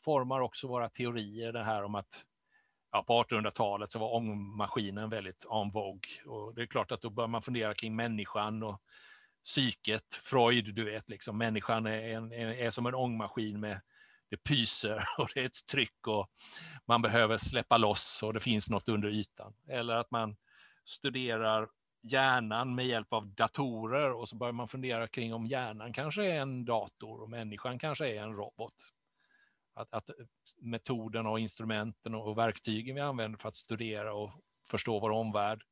formar 0.05 0.39
också 0.39 0.67
våra 0.67 0.89
teorier, 0.89 1.51
det 1.53 1.63
här 1.63 1.83
om 1.83 1.95
att 1.95 2.23
ja, 2.91 3.03
på 3.03 3.23
1800-talet 3.23 3.91
så 3.91 3.99
var 3.99 4.15
ångmaskinen 4.15 5.09
väldigt 5.09 5.45
en 5.51 5.71
vogue. 5.71 6.23
Och 6.25 6.55
det 6.55 6.61
är 6.61 6.65
klart 6.65 6.91
att 6.91 7.01
då 7.01 7.09
bör 7.09 7.27
man 7.27 7.41
fundera 7.41 7.73
kring 7.73 7.95
människan 7.95 8.63
och 8.63 8.81
psyket. 9.45 10.15
Freud, 10.23 10.75
du 10.75 10.83
vet, 10.83 11.09
liksom, 11.09 11.37
människan 11.37 11.85
är, 11.85 12.09
en, 12.09 12.31
är 12.33 12.71
som 12.71 12.85
en 12.85 12.95
ångmaskin 12.95 13.59
med 13.59 13.81
det 14.29 14.37
pyser 14.37 15.07
och 15.17 15.29
det 15.33 15.41
är 15.41 15.45
ett 15.45 15.67
tryck 15.71 16.07
och 16.07 16.27
man 16.85 17.01
behöver 17.01 17.37
släppa 17.37 17.77
loss 17.77 18.23
och 18.23 18.33
det 18.33 18.39
finns 18.39 18.69
något 18.69 18.89
under 18.89 19.09
ytan. 19.09 19.53
Eller 19.67 19.95
att 19.95 20.11
man 20.11 20.35
studerar 20.87 21.69
hjärnan 22.01 22.75
med 22.75 22.87
hjälp 22.87 23.13
av 23.13 23.27
datorer 23.27 24.11
och 24.11 24.29
så 24.29 24.35
börjar 24.35 24.53
man 24.53 24.67
fundera 24.67 25.07
kring 25.07 25.33
om 25.33 25.45
hjärnan 25.45 25.93
kanske 25.93 26.25
är 26.25 26.39
en 26.39 26.65
dator 26.65 27.21
och 27.21 27.29
människan 27.29 27.79
kanske 27.79 28.07
är 28.07 28.23
en 28.23 28.33
robot 28.33 28.73
att, 29.73 29.93
att 29.93 30.09
metoderna 30.61 31.29
och 31.29 31.39
instrumenten 31.39 32.15
och 32.15 32.37
verktygen 32.37 32.95
vi 32.95 33.01
använder 33.01 33.39
för 33.39 33.49
att 33.49 33.55
studera 33.55 34.13
och 34.13 34.31
förstå 34.69 34.99
vår 34.99 35.09
omvärld 35.09 35.63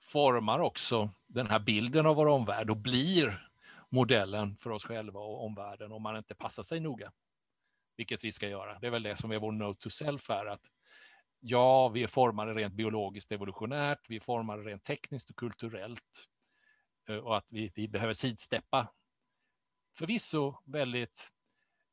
formar 0.00 0.58
också 0.58 1.10
den 1.26 1.46
här 1.46 1.58
bilden 1.58 2.06
av 2.06 2.16
vår 2.16 2.26
omvärld 2.26 2.70
och 2.70 2.76
blir 2.76 3.50
modellen 3.88 4.56
för 4.56 4.70
oss 4.70 4.84
själva 4.84 5.20
och 5.20 5.44
omvärlden 5.44 5.92
om 5.92 6.02
man 6.02 6.16
inte 6.16 6.34
passar 6.34 6.62
sig 6.62 6.80
noga. 6.80 7.12
Vilket 7.96 8.24
vi 8.24 8.32
ska 8.32 8.48
göra. 8.48 8.78
Det 8.78 8.86
är 8.86 8.90
väl 8.90 9.02
det 9.02 9.16
som 9.16 9.30
är 9.30 9.38
vår 9.38 9.52
note 9.52 9.80
to 9.80 9.90
self 9.90 10.28
här. 10.28 10.46
Att 10.46 10.62
ja, 11.40 11.88
vi 11.88 12.02
är 12.02 12.06
formade 12.06 12.54
rent 12.54 12.74
biologiskt 12.74 13.32
evolutionärt, 13.32 14.00
vi 14.08 14.16
är 14.16 14.20
formade 14.20 14.62
rent 14.62 14.84
tekniskt 14.84 15.30
och 15.30 15.36
kulturellt. 15.36 16.28
Eh, 17.08 17.16
och 17.16 17.36
att 17.36 17.52
vi, 17.52 17.72
vi 17.74 17.88
behöver 17.88 18.14
sidsteppa 18.14 18.88
förvisso 19.98 20.54
väldigt 20.64 21.32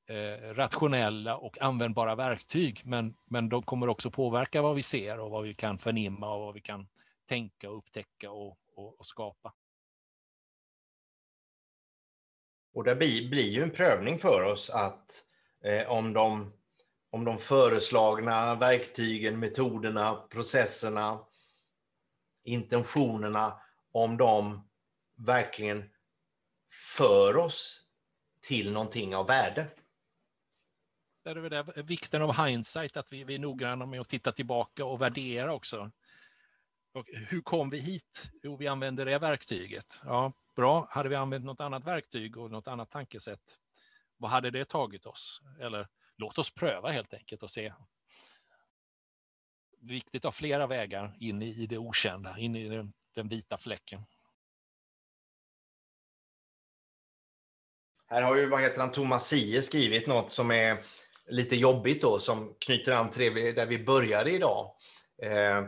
eh, 0.06 0.54
rationella 0.54 1.38
och 1.38 1.62
användbara 1.62 2.16
verktyg, 2.16 2.82
men, 2.86 3.16
men 3.26 3.50
de 3.50 3.64
kommer 3.64 3.90
också 3.90 4.12
påverka 4.12 4.62
vad 4.62 4.76
vi 4.76 4.84
ser 4.84 5.20
och 5.20 5.32
vad 5.32 5.44
vi 5.44 5.54
kan 5.54 5.78
förnimma 5.78 6.34
och 6.34 6.40
vad 6.40 6.54
vi 6.54 6.62
kan 6.62 6.88
tänka 7.26 7.70
och 7.70 7.78
upptäcka 7.78 8.32
och, 8.32 8.60
och, 8.76 9.00
och 9.00 9.08
skapa. 9.08 9.54
Och 12.74 12.84
det 12.84 12.96
blir, 12.96 13.30
blir 13.30 13.50
ju 13.50 13.64
en 13.64 13.72
prövning 13.72 14.20
för 14.20 14.44
oss 14.44 14.70
att 14.70 15.26
eh, 15.64 15.92
om, 15.92 16.14
de, 16.14 16.54
om 17.10 17.26
de 17.26 17.38
föreslagna 17.38 18.56
verktygen, 18.56 19.40
metoderna, 19.40 20.16
processerna, 20.16 21.20
intentionerna, 22.44 23.62
om 23.94 24.18
de 24.18 24.68
verkligen 25.16 25.90
för 26.98 27.38
oss 27.38 27.84
till 28.42 28.72
någonting 28.72 29.16
av 29.16 29.28
värde 29.28 29.68
där 31.34 31.36
är 31.36 31.50
det 31.50 31.82
vikten 31.82 32.22
av 32.22 32.46
hindsight, 32.46 32.98
att 32.98 33.14
vi, 33.14 33.24
vi 33.24 33.36
är 33.36 33.40
noggranna 33.40 33.86
med 33.86 34.02
att 34.02 34.10
titta 34.10 34.32
tillbaka 34.32 34.86
och 34.86 35.02
värdera 35.02 35.54
också. 35.54 35.92
Och 36.94 37.06
hur 37.08 37.42
kom 37.42 37.70
vi 37.70 37.80
hit? 37.80 38.32
Jo, 38.44 38.56
vi 38.56 38.68
använde 38.68 39.06
det 39.06 39.18
verktyget. 39.18 40.02
Ja, 40.04 40.34
bra. 40.56 40.88
Hade 40.90 41.10
vi 41.10 41.16
använt 41.16 41.46
något 41.46 41.62
annat 41.62 41.86
verktyg 41.86 42.38
och 42.38 42.52
något 42.52 42.68
annat 42.68 42.92
tankesätt, 42.92 43.60
vad 44.18 44.32
hade 44.32 44.52
det 44.52 44.66
tagit 44.66 45.06
oss? 45.06 45.42
Eller 45.60 45.88
låt 46.18 46.38
oss 46.38 46.54
pröva 46.54 46.92
helt 46.92 47.14
enkelt 47.14 47.44
och 47.44 47.52
se. 47.52 47.74
Viktigt 49.80 50.22
att 50.22 50.24
ha 50.24 50.32
flera 50.32 50.68
vägar 50.68 51.18
in 51.20 51.42
i 51.42 51.68
det 51.68 51.78
okända, 51.78 52.38
in 52.38 52.56
i 52.56 52.70
den, 52.70 52.94
den 53.16 53.28
vita 53.28 53.58
fläcken. 53.58 54.06
Här 58.08 58.22
har 58.22 58.36
ju, 58.36 58.46
vad 58.46 58.62
heter 58.62 58.82
han, 58.82 58.92
Thomas 58.92 59.28
Sie 59.28 59.62
skrivit 59.62 60.08
något 60.08 60.32
som 60.32 60.52
är 60.52 60.78
lite 61.28 61.56
jobbigt 61.56 62.02
då, 62.02 62.20
som 62.20 62.56
knyter 62.60 62.92
an 62.92 63.12
till 63.12 63.36
det 63.36 63.52
där 63.52 63.66
vi 63.66 63.84
började 63.84 64.32
idag. 64.32 64.76
Eh, 65.22 65.66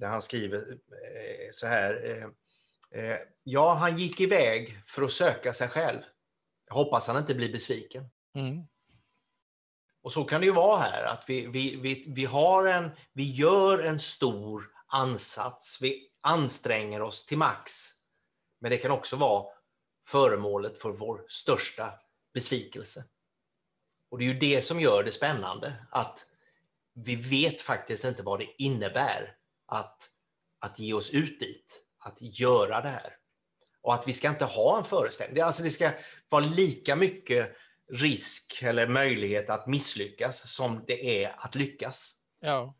där 0.00 0.08
han 0.08 0.22
skriver 0.22 0.58
eh, 0.58 1.48
så 1.52 1.66
här. 1.66 2.04
Eh, 2.04 3.02
eh, 3.02 3.18
ja, 3.44 3.74
han 3.74 3.96
gick 3.96 4.20
iväg 4.20 4.78
för 4.86 5.02
att 5.02 5.12
söka 5.12 5.52
sig 5.52 5.68
själv. 5.68 6.00
Jag 6.66 6.74
hoppas 6.74 7.06
han 7.06 7.16
inte 7.16 7.34
blir 7.34 7.52
besviken. 7.52 8.10
Mm. 8.34 8.66
Och 10.02 10.12
så 10.12 10.24
kan 10.24 10.40
det 10.40 10.46
ju 10.46 10.52
vara 10.52 10.78
här, 10.78 11.02
att 11.02 11.24
vi, 11.26 11.46
vi, 11.46 11.76
vi, 11.76 12.04
vi, 12.08 12.24
har 12.24 12.66
en, 12.66 12.90
vi 13.12 13.30
gör 13.30 13.78
en 13.78 13.98
stor 13.98 14.70
ansats. 14.86 15.78
Vi 15.80 16.10
anstränger 16.20 17.02
oss 17.02 17.26
till 17.26 17.38
max. 17.38 17.90
Men 18.60 18.70
det 18.70 18.76
kan 18.76 18.90
också 18.90 19.16
vara 19.16 19.44
föremålet 20.06 20.78
för 20.78 20.90
vår 20.90 21.24
största 21.28 21.92
besvikelse. 22.34 23.04
Och 24.10 24.18
det 24.18 24.24
är 24.24 24.26
ju 24.26 24.38
det 24.38 24.62
som 24.62 24.80
gör 24.80 25.04
det 25.04 25.10
spännande, 25.10 25.86
att 25.90 26.26
vi 26.94 27.16
vet 27.16 27.60
faktiskt 27.60 28.04
inte 28.04 28.22
vad 28.22 28.38
det 28.38 28.62
innebär 28.62 29.36
att, 29.66 30.10
att 30.58 30.78
ge 30.78 30.92
oss 30.92 31.10
ut 31.10 31.40
dit, 31.40 31.84
att 31.98 32.16
göra 32.20 32.80
det 32.80 32.88
här. 32.88 33.16
Och 33.82 33.94
att 33.94 34.08
vi 34.08 34.12
ska 34.12 34.28
inte 34.28 34.44
ha 34.44 34.78
en 34.78 34.84
föreställning. 34.84 35.42
Alltså 35.42 35.62
det 35.62 35.70
ska 35.70 35.90
vara 36.28 36.44
lika 36.44 36.96
mycket 36.96 37.56
risk 37.92 38.62
eller 38.62 38.86
möjlighet 38.86 39.50
att 39.50 39.66
misslyckas 39.66 40.50
som 40.50 40.84
det 40.86 41.24
är 41.24 41.34
att 41.38 41.54
lyckas. 41.54 42.14
Ja. 42.40 42.74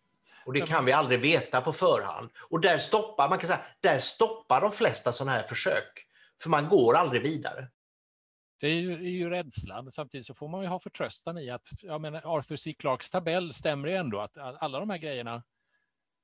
Och 0.47 0.53
det 0.55 0.67
kan 0.67 0.85
vi 0.85 0.93
aldrig 0.93 1.21
veta 1.21 1.61
på 1.61 1.73
förhand. 1.73 2.31
Och 2.37 2.61
där 2.61 2.79
stoppar, 2.79 3.29
man 3.29 3.39
kan 3.39 3.49
säga, 3.49 3.61
där 3.81 3.99
stoppar 3.99 4.61
de 4.61 4.73
flesta 4.73 5.13
sådana 5.13 5.33
här 5.33 5.43
försök. 5.43 6.07
För 6.43 6.51
man 6.51 6.69
går 6.69 6.95
aldrig 6.97 7.23
vidare. 7.23 7.69
Det 8.61 8.67
är 8.67 8.75
ju, 8.75 8.93
är 8.93 9.11
ju 9.11 9.31
rädslan. 9.31 9.93
Samtidigt 9.93 10.27
så 10.27 10.35
får 10.35 10.49
man 10.49 10.63
ju 10.63 10.69
ha 10.69 10.81
förtröstan 10.81 11.39
i 11.39 11.51
att 11.51 11.69
jag 11.83 12.01
menar, 12.01 12.23
Arthur 12.25 12.57
C. 12.57 12.75
Clarks 12.79 13.11
tabell 13.11 13.55
stämmer 13.55 13.89
ju 13.89 13.95
ändå. 13.95 14.21
Att 14.21 14.37
alla 14.37 14.81
de 14.81 14.91
här 14.91 14.99
grejerna, 14.99 15.45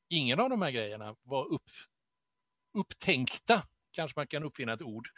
ingen 0.09 0.41
av 0.41 0.51
de 0.51 0.63
här 0.63 0.71
grejerna 0.71 1.17
var 1.23 1.53
upp, 1.53 1.71
upptänkta, 2.79 3.67
kanske 3.91 4.19
man 4.19 4.27
kan 4.27 4.45
uppfinna 4.45 4.73
ett 4.73 4.83
ord, 4.83 5.09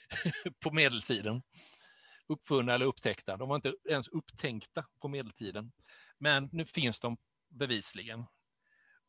på 0.60 0.70
medeltiden. 0.70 1.42
Uppfunna 2.28 2.74
eller 2.74 2.86
upptäckta. 2.86 3.36
De 3.36 3.48
var 3.48 3.56
inte 3.56 3.74
ens 3.88 4.08
upptänkta 4.08 4.86
på 5.00 5.08
medeltiden. 5.08 5.72
Men 6.18 6.48
nu 6.52 6.64
finns 6.64 7.00
de 7.00 7.16
bevisligen. 7.48 8.20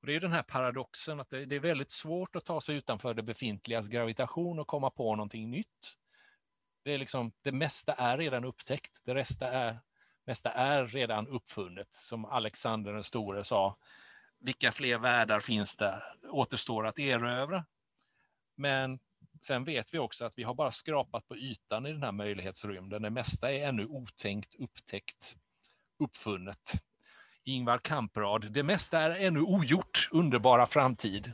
Och 0.01 0.07
det 0.07 0.15
är 0.15 0.20
den 0.20 0.32
här 0.32 0.43
paradoxen 0.43 1.20
att 1.20 1.30
det 1.30 1.55
är 1.55 1.59
väldigt 1.59 1.91
svårt 1.91 2.36
att 2.36 2.45
ta 2.45 2.61
sig 2.61 2.76
utanför 2.76 3.13
det 3.13 3.24
befintligas 3.24 3.88
gravitation 3.88 4.59
och 4.59 4.67
komma 4.67 4.89
på 4.89 5.15
någonting 5.15 5.49
nytt. 5.49 5.97
Det, 6.84 6.91
är 6.91 6.97
liksom, 6.97 7.32
det 7.41 7.51
mesta 7.51 7.93
är 7.93 8.17
redan 8.17 8.45
upptäckt, 8.45 9.01
det 9.03 9.15
resta 9.15 9.51
är, 9.51 9.80
mesta 10.26 10.51
är 10.51 10.88
redan 10.88 11.28
uppfunnet. 11.28 11.93
Som 11.93 12.26
Alexander 12.26 12.93
den 12.93 13.03
store 13.03 13.43
sa, 13.43 13.78
vilka 14.39 14.72
fler 14.72 14.97
världar 14.97 15.39
finns 15.39 15.76
det 15.76 16.03
återstår 16.30 16.88
att 16.88 16.99
erövra? 16.99 17.65
Men 18.55 18.99
sen 19.44 19.64
vet 19.64 19.94
vi 19.94 20.00
också 20.00 20.26
att 20.26 20.34
vi 20.36 20.44
har 20.44 20.54
bara 20.54 20.72
skrapat 20.72 21.28
på 21.28 21.38
ytan 21.38 21.86
i 21.86 21.92
den 21.92 22.04
här 22.04 22.12
möjlighetsrymden. 22.12 23.02
Det 23.02 23.10
mesta 23.10 23.52
är 23.52 23.68
ännu 23.68 23.86
otänkt, 23.86 24.56
upptäckt, 24.56 25.36
uppfunnet. 26.00 26.72
Ingvar 27.44 27.78
Kamprad, 27.78 28.52
det 28.52 28.64
mesta 28.64 29.00
är 29.00 29.10
ännu 29.10 29.40
ogjort, 29.40 30.10
underbara 30.12 30.66
framtid. 30.66 31.34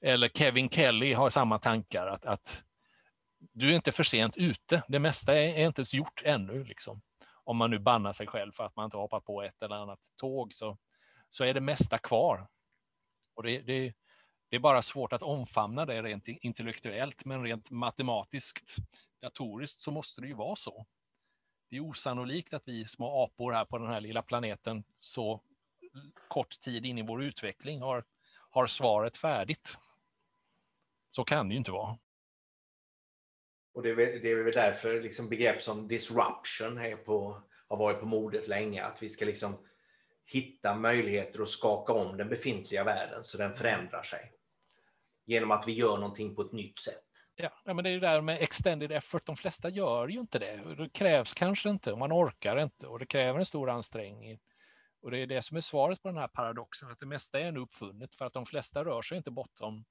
Eller 0.00 0.28
Kevin 0.28 0.68
Kelly 0.68 1.12
har 1.12 1.30
samma 1.30 1.58
tankar, 1.58 2.06
att, 2.06 2.26
att 2.26 2.64
du 3.52 3.70
är 3.70 3.76
inte 3.76 3.92
för 3.92 4.04
sent 4.04 4.36
ute. 4.36 4.82
Det 4.88 4.98
mesta 4.98 5.34
är, 5.34 5.54
är 5.54 5.66
inte 5.66 5.80
ens 5.80 5.94
gjort 5.94 6.22
ännu. 6.24 6.64
Liksom. 6.64 7.00
Om 7.44 7.56
man 7.56 7.70
nu 7.70 7.78
bannar 7.78 8.12
sig 8.12 8.26
själv 8.26 8.52
för 8.52 8.64
att 8.64 8.76
man 8.76 8.84
inte 8.84 8.96
hoppat 8.96 9.24
på 9.24 9.42
ett 9.42 9.62
eller 9.62 9.76
annat 9.76 10.00
tåg 10.16 10.54
så, 10.54 10.78
så 11.30 11.44
är 11.44 11.54
det 11.54 11.60
mesta 11.60 11.98
kvar. 11.98 12.48
Och 13.34 13.42
det, 13.42 13.60
det, 13.60 13.94
det 14.50 14.56
är 14.56 14.60
bara 14.60 14.82
svårt 14.82 15.12
att 15.12 15.22
omfamna 15.22 15.86
det 15.86 16.02
rent 16.02 16.28
intellektuellt, 16.28 17.24
men 17.24 17.42
rent 17.42 17.70
matematiskt, 17.70 18.76
datoriskt, 19.22 19.80
så 19.80 19.90
måste 19.90 20.20
det 20.20 20.26
ju 20.26 20.34
vara 20.34 20.56
så. 20.56 20.86
Det 21.70 21.76
är 21.76 21.80
osannolikt 21.80 22.54
att 22.54 22.68
vi 22.68 22.86
små 22.86 23.24
apor 23.24 23.52
här 23.52 23.64
på 23.64 23.78
den 23.78 23.88
här 23.88 24.00
lilla 24.00 24.22
planeten 24.22 24.84
så 25.00 25.40
kort 26.28 26.60
tid 26.60 26.86
in 26.86 26.98
i 26.98 27.02
vår 27.02 27.22
utveckling 27.22 27.80
har, 27.80 28.04
har 28.50 28.66
svaret 28.66 29.16
färdigt. 29.16 29.76
Så 31.10 31.24
kan 31.24 31.48
det 31.48 31.52
ju 31.52 31.58
inte 31.58 31.70
vara. 31.70 31.98
Och 33.74 33.82
det 33.82 33.90
är, 33.90 33.94
väl, 33.94 34.20
det 34.22 34.30
är 34.30 34.44
väl 34.44 34.54
därför 34.54 35.02
liksom 35.02 35.28
begrepp 35.28 35.62
som 35.62 35.88
disruption 35.88 36.78
är 36.78 36.96
på, 36.96 37.42
har 37.68 37.76
varit 37.76 38.00
på 38.00 38.06
modet 38.06 38.48
länge. 38.48 38.84
Att 38.84 39.02
vi 39.02 39.08
ska 39.08 39.24
liksom 39.24 39.66
hitta 40.24 40.74
möjligheter 40.74 41.42
att 41.42 41.48
skaka 41.48 41.92
om 41.92 42.16
den 42.16 42.28
befintliga 42.28 42.84
världen 42.84 43.24
så 43.24 43.38
den 43.38 43.54
förändrar 43.54 44.02
sig. 44.02 44.32
Genom 45.30 45.50
att 45.50 45.68
vi 45.68 45.72
gör 45.72 45.98
någonting 45.98 46.34
på 46.34 46.42
ett 46.42 46.52
nytt 46.52 46.78
sätt. 46.78 47.04
Ja, 47.36 47.74
men 47.74 47.76
det 47.76 47.90
är 47.90 47.92
ju 47.92 48.00
där 48.00 48.20
med 48.20 48.42
extended 48.42 48.92
effort. 48.92 49.26
De 49.26 49.36
flesta 49.36 49.68
gör 49.68 50.08
ju 50.08 50.20
inte 50.20 50.38
det. 50.38 50.74
Det 50.76 50.88
krävs 50.88 51.34
kanske 51.34 51.70
inte, 51.70 51.92
och 51.92 51.98
man 51.98 52.12
orkar 52.12 52.62
inte 52.62 52.86
och 52.86 52.98
det 52.98 53.06
kräver 53.06 53.38
en 53.38 53.46
stor 53.46 53.70
ansträngning. 53.70 54.38
Och 55.02 55.10
det 55.10 55.18
är 55.18 55.26
det 55.26 55.42
som 55.42 55.56
är 55.56 55.60
svaret 55.60 56.02
på 56.02 56.08
den 56.08 56.16
här 56.16 56.28
paradoxen, 56.28 56.90
att 56.90 56.98
det 56.98 57.06
mesta 57.06 57.40
är 57.40 57.44
ännu 57.44 57.60
uppfunnet 57.60 58.14
för 58.14 58.24
att 58.24 58.32
de 58.32 58.46
flesta 58.46 58.84
rör 58.84 59.02
sig 59.02 59.16
inte 59.16 59.30
bortom 59.30 59.84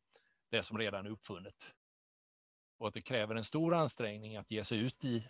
det 0.52 0.64
som 0.64 0.78
redan 0.78 1.06
är 1.06 1.10
uppfunnet 1.10 1.74
och 2.80 2.88
att 2.88 2.94
det 2.94 3.02
kräver 3.02 3.36
en 3.36 3.44
stor 3.44 3.76
ansträngning 3.76 4.38
att 4.38 4.52
ge 4.52 4.64
sig 4.64 4.78
ut 4.78 5.06
i, 5.06 5.28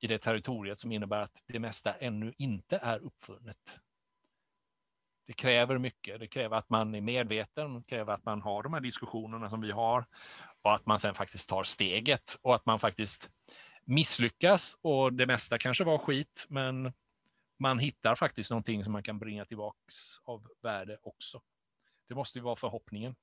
i 0.00 0.06
det 0.06 0.18
territoriet 0.18 0.80
som 0.80 0.92
innebär 0.92 1.22
att 1.22 1.42
det 1.46 1.58
mesta 1.58 1.94
ännu 1.94 2.34
inte 2.38 2.76
är 2.76 2.98
uppfunnet. 2.98 3.80
Det 5.30 5.34
kräver 5.34 5.78
mycket. 5.78 6.20
Det 6.20 6.26
kräver 6.26 6.56
att 6.56 6.70
man 6.70 6.94
är 6.94 7.00
medveten, 7.00 7.74
det 7.74 7.86
kräver 7.86 8.12
att 8.12 8.24
man 8.24 8.42
har 8.42 8.62
de 8.62 8.72
här 8.72 8.80
diskussionerna 8.80 9.50
som 9.50 9.60
vi 9.60 9.70
har 9.70 10.06
och 10.62 10.74
att 10.74 10.86
man 10.86 10.98
sen 10.98 11.14
faktiskt 11.14 11.48
tar 11.48 11.64
steget 11.64 12.38
och 12.42 12.54
att 12.54 12.66
man 12.66 12.78
faktiskt 12.78 13.30
misslyckas 13.84 14.78
och 14.82 15.12
det 15.12 15.26
mesta 15.26 15.58
kanske 15.58 15.84
var 15.84 15.98
skit, 15.98 16.46
men 16.48 16.92
man 17.58 17.78
hittar 17.78 18.14
faktiskt 18.14 18.50
någonting 18.50 18.84
som 18.84 18.92
man 18.92 19.02
kan 19.02 19.18
bringa 19.18 19.44
tillbaks 19.44 19.94
av 20.24 20.48
värde 20.62 20.98
också. 21.02 21.42
Det 22.08 22.14
måste 22.14 22.38
ju 22.38 22.42
vara 22.42 22.56
förhoppningen. 22.56 23.16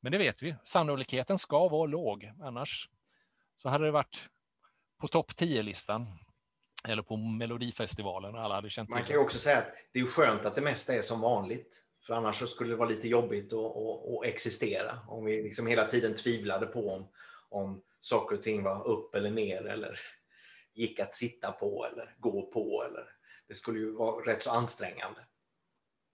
Men 0.00 0.12
det 0.12 0.18
vet 0.18 0.42
vi, 0.42 0.56
sannolikheten 0.64 1.38
ska 1.38 1.68
vara 1.68 1.86
låg, 1.86 2.32
annars 2.42 2.88
så 3.56 3.68
hade 3.68 3.84
det 3.84 3.90
varit 3.90 4.28
på 5.00 5.08
topp 5.08 5.32
10-listan 5.32 6.18
eller 6.88 7.02
på 7.02 7.16
Melodifestivalen. 7.16 8.36
Alla 8.36 8.54
hade 8.54 8.70
känt 8.70 8.88
Man 8.88 9.04
kan 9.04 9.16
ju 9.16 9.22
också 9.22 9.38
säga 9.38 9.58
att 9.58 9.72
det 9.92 10.00
är 10.00 10.06
skönt 10.06 10.44
att 10.44 10.54
det 10.54 10.60
mesta 10.60 10.94
är 10.94 11.02
som 11.02 11.20
vanligt. 11.20 11.80
För 12.06 12.14
annars 12.14 12.48
skulle 12.48 12.70
det 12.70 12.76
vara 12.76 12.88
lite 12.88 13.08
jobbigt 13.08 13.52
att, 13.52 13.76
att, 13.76 14.08
att 14.08 14.24
existera. 14.24 14.98
Om 15.08 15.24
vi 15.24 15.42
liksom 15.42 15.66
hela 15.66 15.84
tiden 15.84 16.14
tvivlade 16.14 16.66
på 16.66 16.90
om, 16.90 17.08
om 17.48 17.82
saker 18.00 18.36
och 18.36 18.42
ting 18.42 18.62
var 18.62 18.88
upp 18.88 19.14
eller 19.14 19.30
ner 19.30 19.66
eller 19.66 20.00
gick 20.74 21.00
att 21.00 21.14
sitta 21.14 21.52
på 21.52 21.86
eller 21.92 22.14
gå 22.18 22.46
på. 22.46 22.84
Eller, 22.88 23.04
det 23.48 23.54
skulle 23.54 23.78
ju 23.78 23.92
vara 23.92 24.26
rätt 24.26 24.42
så 24.42 24.50
ansträngande. 24.50 25.20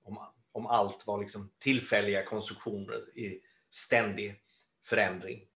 Om, 0.03 0.19
om 0.53 0.67
allt 0.67 1.07
var 1.07 1.21
liksom 1.21 1.51
tillfälliga 1.59 2.25
konstruktioner 2.25 3.19
i 3.19 3.41
ständig 3.71 4.41
förändring. 4.85 5.50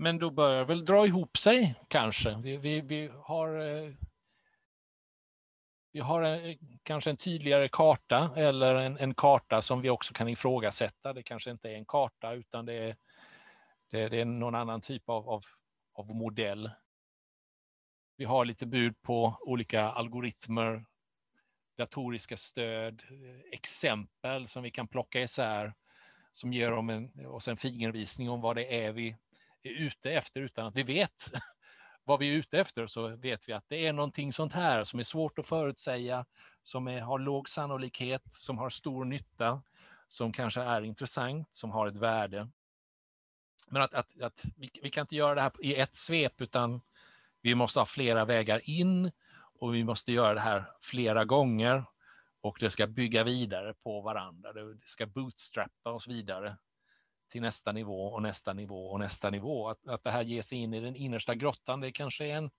Men 0.00 0.18
då 0.18 0.30
börjar 0.30 0.64
väl 0.64 0.84
dra 0.84 1.06
ihop 1.06 1.38
sig 1.38 1.74
kanske. 1.88 2.36
Vi, 2.42 2.56
vi, 2.56 2.80
vi 2.80 3.10
har, 3.22 3.58
eh, 3.58 3.92
vi 5.92 6.00
har 6.00 6.22
en, 6.22 6.58
kanske 6.82 7.10
en 7.10 7.16
tydligare 7.16 7.68
karta 7.68 8.30
eller 8.36 8.74
en, 8.74 8.98
en, 8.98 9.14
karta 9.14 9.62
som 9.62 9.80
vi 9.80 9.90
också 9.90 10.14
kan 10.14 10.28
ifrågasätta. 10.28 11.12
Det 11.12 11.22
kanske 11.22 11.50
inte 11.50 11.70
är 11.70 11.74
en 11.74 11.84
karta 11.84 12.32
utan 12.32 12.66
det 12.66 12.72
är, 12.74 12.96
det, 13.90 14.08
det 14.08 14.20
är 14.20 14.24
någon 14.24 14.54
annan 14.54 14.80
typ 14.80 15.08
av, 15.08 15.28
av, 15.28 15.44
av 15.94 16.14
modell. 16.14 16.70
Vi 18.16 18.24
har 18.24 18.44
lite 18.44 18.66
bud 18.66 19.02
på 19.02 19.36
olika 19.40 19.82
algoritmer, 19.82 20.84
datoriska 21.76 22.36
stöd, 22.36 23.02
eh, 23.10 23.52
exempel 23.52 24.48
som 24.48 24.62
vi 24.62 24.70
kan 24.70 24.88
plocka 24.88 25.20
isär 25.20 25.74
som 26.32 26.52
ger 26.52 26.70
dem 26.70 26.90
en, 26.90 27.26
oss 27.26 27.48
en 27.48 27.56
fingervisning 27.56 28.30
om 28.30 28.40
vad 28.40 28.56
det 28.56 28.84
är 28.84 28.92
vi 28.92 29.16
är 29.62 29.70
ute 29.70 30.10
efter 30.10 30.40
utan 30.40 30.66
att 30.66 30.76
vi 30.76 30.82
vet 30.82 31.32
vad 32.04 32.18
vi 32.18 32.28
är 32.28 32.32
ute 32.32 32.60
efter 32.60 32.86
så 32.86 33.08
vet 33.08 33.48
vi 33.48 33.52
att 33.52 33.64
det 33.68 33.86
är 33.86 33.92
någonting 33.92 34.32
sånt 34.32 34.52
här 34.52 34.84
som 34.84 34.98
är 34.98 35.04
svårt 35.04 35.38
att 35.38 35.46
förutsäga, 35.46 36.24
som 36.62 36.88
är, 36.88 37.00
har 37.00 37.18
låg 37.18 37.48
sannolikhet, 37.48 38.22
som 38.32 38.58
har 38.58 38.70
stor 38.70 39.04
nytta, 39.04 39.62
som 40.08 40.32
kanske 40.32 40.60
är 40.60 40.82
intressant, 40.82 41.48
som 41.52 41.70
har 41.70 41.86
ett 41.86 41.96
värde. 41.96 42.48
Men 43.68 43.82
att, 43.82 43.94
att, 43.94 44.20
att 44.20 44.44
vi, 44.56 44.70
vi, 44.82 44.90
kan 44.90 45.02
inte 45.02 45.16
göra 45.16 45.34
det 45.34 45.40
här 45.40 45.52
i 45.60 45.74
ett 45.74 45.96
svep 45.96 46.40
utan 46.40 46.80
vi 47.40 47.54
måste 47.54 47.78
ha 47.78 47.86
flera 47.86 48.24
vägar 48.24 48.70
in 48.70 49.12
och 49.60 49.74
vi 49.74 49.84
måste 49.84 50.12
göra 50.12 50.34
det 50.34 50.40
här 50.40 50.64
flera 50.80 51.24
gånger 51.24 51.84
och 52.40 52.56
det 52.60 52.70
ska 52.70 52.86
bygga 52.86 53.24
vidare 53.24 53.74
på 53.74 54.00
varandra. 54.00 54.52
Det 54.52 54.78
ska 54.84 55.06
bootstrappa 55.06 55.90
oss 55.90 56.08
vidare 56.08 56.56
till 57.28 57.42
nästa 57.42 57.72
nivå 57.72 58.06
och 58.06 58.22
nästa 58.22 58.52
nivå 58.52 58.90
och 58.90 58.98
nästa 58.98 59.30
nivå. 59.30 59.68
Att, 59.68 59.88
att 59.88 60.04
det 60.04 60.10
här 60.10 60.22
ger 60.22 60.42
sig 60.42 60.58
in 60.58 60.74
i 60.74 60.80
den 60.80 60.96
innersta 60.96 61.34
grottan, 61.34 61.80
det 61.80 61.92
kanske 61.92 62.24
är 62.24 62.36
en, 62.36 62.50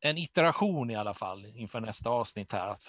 en 0.00 0.18
iteration 0.18 0.90
i 0.90 0.96
alla 0.96 1.14
fall 1.14 1.46
inför 1.46 1.80
nästa 1.80 2.10
avsnitt 2.10 2.52
här. 2.52 2.68
Att 2.68 2.82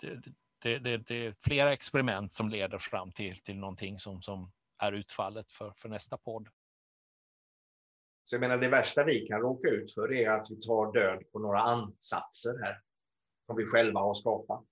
det, 0.00 0.22
det, 0.62 0.78
det, 0.78 0.96
det 0.96 1.26
är 1.26 1.34
flera 1.44 1.72
experiment 1.72 2.32
som 2.32 2.48
leder 2.48 2.78
fram 2.78 3.12
till, 3.12 3.42
till 3.42 3.56
någonting 3.56 3.98
som, 3.98 4.22
som 4.22 4.52
är 4.78 4.92
utfallet 4.92 5.52
för, 5.52 5.72
för 5.76 5.88
nästa 5.88 6.18
podd. 6.18 6.48
Så 8.24 8.34
jag 8.34 8.40
menar, 8.40 8.58
det 8.58 8.68
värsta 8.68 9.04
vi 9.04 9.26
kan 9.26 9.40
råka 9.40 9.68
ut 9.68 9.94
för 9.94 10.12
är 10.12 10.30
att 10.30 10.50
vi 10.50 10.60
tar 10.60 10.92
död 10.92 11.22
på 11.32 11.38
några 11.38 11.60
ansatser 11.60 12.58
här 12.62 12.80
som 13.46 13.56
vi 13.56 13.66
själva 13.66 14.00
har 14.00 14.14
skapat. 14.14 14.66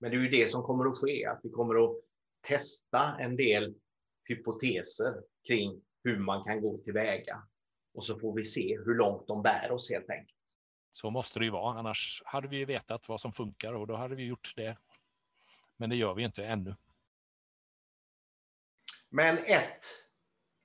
Men 0.00 0.10
det 0.10 0.16
är 0.16 0.20
ju 0.20 0.28
det 0.28 0.50
som 0.50 0.62
kommer 0.62 0.90
att 0.90 0.98
ske, 0.98 1.26
att 1.26 1.40
vi 1.42 1.50
kommer 1.50 1.84
att 1.84 1.96
testa 2.40 3.16
en 3.18 3.36
del 3.36 3.74
hypoteser 4.24 5.14
kring 5.48 5.82
hur 6.04 6.18
man 6.18 6.44
kan 6.44 6.60
gå 6.60 6.78
tillväga. 6.78 7.42
Och 7.94 8.04
så 8.04 8.18
får 8.18 8.34
vi 8.34 8.44
se 8.44 8.78
hur 8.78 8.94
långt 8.94 9.26
de 9.26 9.42
bär 9.42 9.70
oss 9.70 9.90
helt 9.90 10.10
enkelt. 10.10 10.38
Så 10.90 11.10
måste 11.10 11.38
det 11.38 11.44
ju 11.44 11.50
vara, 11.50 11.78
annars 11.78 12.22
hade 12.24 12.48
vi 12.48 12.64
vetat 12.64 13.08
vad 13.08 13.20
som 13.20 13.32
funkar 13.32 13.72
och 13.72 13.86
då 13.86 13.96
hade 13.96 14.14
vi 14.14 14.24
gjort 14.24 14.52
det. 14.56 14.76
Men 15.76 15.90
det 15.90 15.96
gör 15.96 16.14
vi 16.14 16.22
inte 16.22 16.44
ännu. 16.44 16.76
Men 19.10 19.38
ett, 19.38 19.86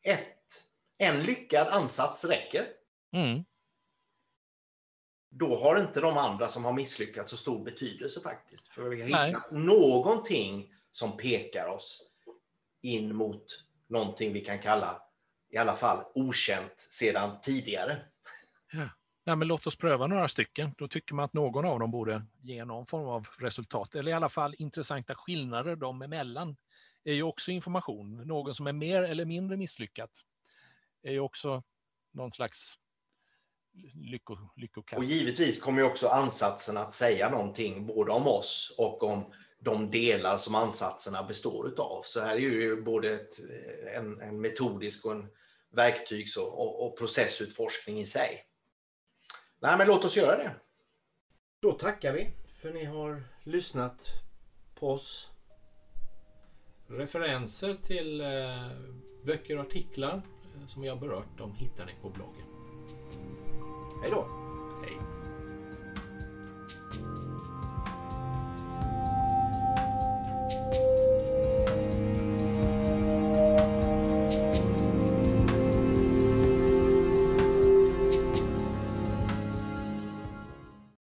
ett, 0.02 0.38
en 0.98 1.24
lyckad 1.24 1.68
ansats 1.68 2.26
räcker. 2.26 2.68
Mm. 3.12 3.46
Då 5.30 5.56
har 5.56 5.80
inte 5.80 6.02
de 6.02 6.18
andra 6.18 6.48
som 6.48 6.66
har 6.66 6.74
misslyckats 6.74 7.32
så 7.32 7.38
stor 7.38 7.64
betydelse 7.64 8.22
faktiskt. 8.22 8.68
För 8.68 8.90
vi 8.90 9.02
har 9.02 9.10
Nej. 9.10 9.28
hittat 9.30 9.52
någonting 9.52 10.74
som 10.92 11.18
pekar 11.18 11.68
oss 11.68 12.09
in 12.82 13.16
mot 13.16 13.64
någonting 13.88 14.34
vi 14.34 14.42
kan 14.42 14.60
kalla 14.60 15.02
i 15.50 15.58
alla 15.58 15.76
fall 15.76 16.04
okänt 16.16 16.88
sedan 16.90 17.42
tidigare. 17.42 17.98
Nej, 19.24 19.36
men 19.36 19.48
låt 19.48 19.68
oss 19.68 19.76
pröva 19.76 20.08
några 20.08 20.30
stycken. 20.30 20.72
Då 20.78 20.88
tycker 20.88 21.16
man 21.16 21.26
att 21.26 21.34
någon 21.34 21.66
av 21.66 21.80
dem 21.80 21.92
borde 21.92 22.26
ge 22.42 22.66
någon 22.66 22.86
form 22.86 23.08
av 23.08 23.28
resultat, 23.38 23.96
eller 23.96 24.12
i 24.12 24.14
alla 24.14 24.30
fall 24.30 24.56
intressanta 24.58 25.16
skillnader 25.16 25.76
dem 25.76 26.02
emellan 26.02 26.56
är 27.04 27.14
ju 27.14 27.24
också 27.24 27.52
information. 27.52 28.28
Någon 28.28 28.56
som 28.56 28.68
är 28.68 28.74
mer 28.74 29.04
eller 29.04 29.26
mindre 29.26 29.58
misslyckat 29.58 30.12
är 31.04 31.12
ju 31.12 31.20
också 31.20 31.64
någon 32.12 32.32
slags 32.32 32.78
lycko, 33.94 34.38
lyckokast. 34.56 34.98
Och 34.98 35.04
givetvis 35.04 35.62
kommer 35.62 35.82
ju 35.82 35.88
också 35.88 36.08
ansatsen 36.08 36.78
att 36.78 36.94
säga 36.94 37.30
någonting 37.30 37.86
både 37.86 38.12
om 38.12 38.28
oss 38.28 38.76
och 38.78 39.04
om 39.04 39.34
de 39.60 39.92
delar 39.92 40.38
som 40.38 40.56
ansatserna 40.56 41.24
består 41.24 41.68
utav. 41.68 42.02
Så 42.06 42.20
här 42.20 42.36
är 42.36 42.40
ju 42.40 42.82
både 42.82 43.12
ett, 43.12 43.40
en, 43.96 44.22
en 44.22 44.42
metodisk 44.42 45.06
och 45.06 45.12
en 45.12 45.28
verktygs 45.72 46.38
och, 46.38 46.62
och, 46.62 46.86
och 46.86 46.98
processutforskning 46.98 48.00
i 48.00 48.06
sig. 48.06 48.46
Nej, 49.62 49.78
men 49.78 49.88
låt 49.88 50.06
oss 50.06 50.18
göra 50.18 50.38
det. 50.38 50.56
Då 51.62 51.72
tackar 51.72 52.14
vi 52.14 52.32
för 52.62 52.74
ni 52.74 52.86
har 52.86 53.24
lyssnat 53.44 54.08
på 54.76 54.90
oss. 54.90 55.28
Referenser 56.88 57.78
till 57.84 58.22
eh, 58.22 58.72
böcker 59.26 59.58
och 59.58 59.66
artiklar 59.66 60.22
eh, 60.56 60.68
som 60.68 60.82
vi 60.82 60.88
har 60.88 60.96
berört, 60.96 61.38
de 61.38 61.56
hittar 61.56 61.86
ni 61.86 61.94
på 62.02 62.10
bloggen. 62.10 62.46
Hej 64.02 64.12
då! 64.12 64.49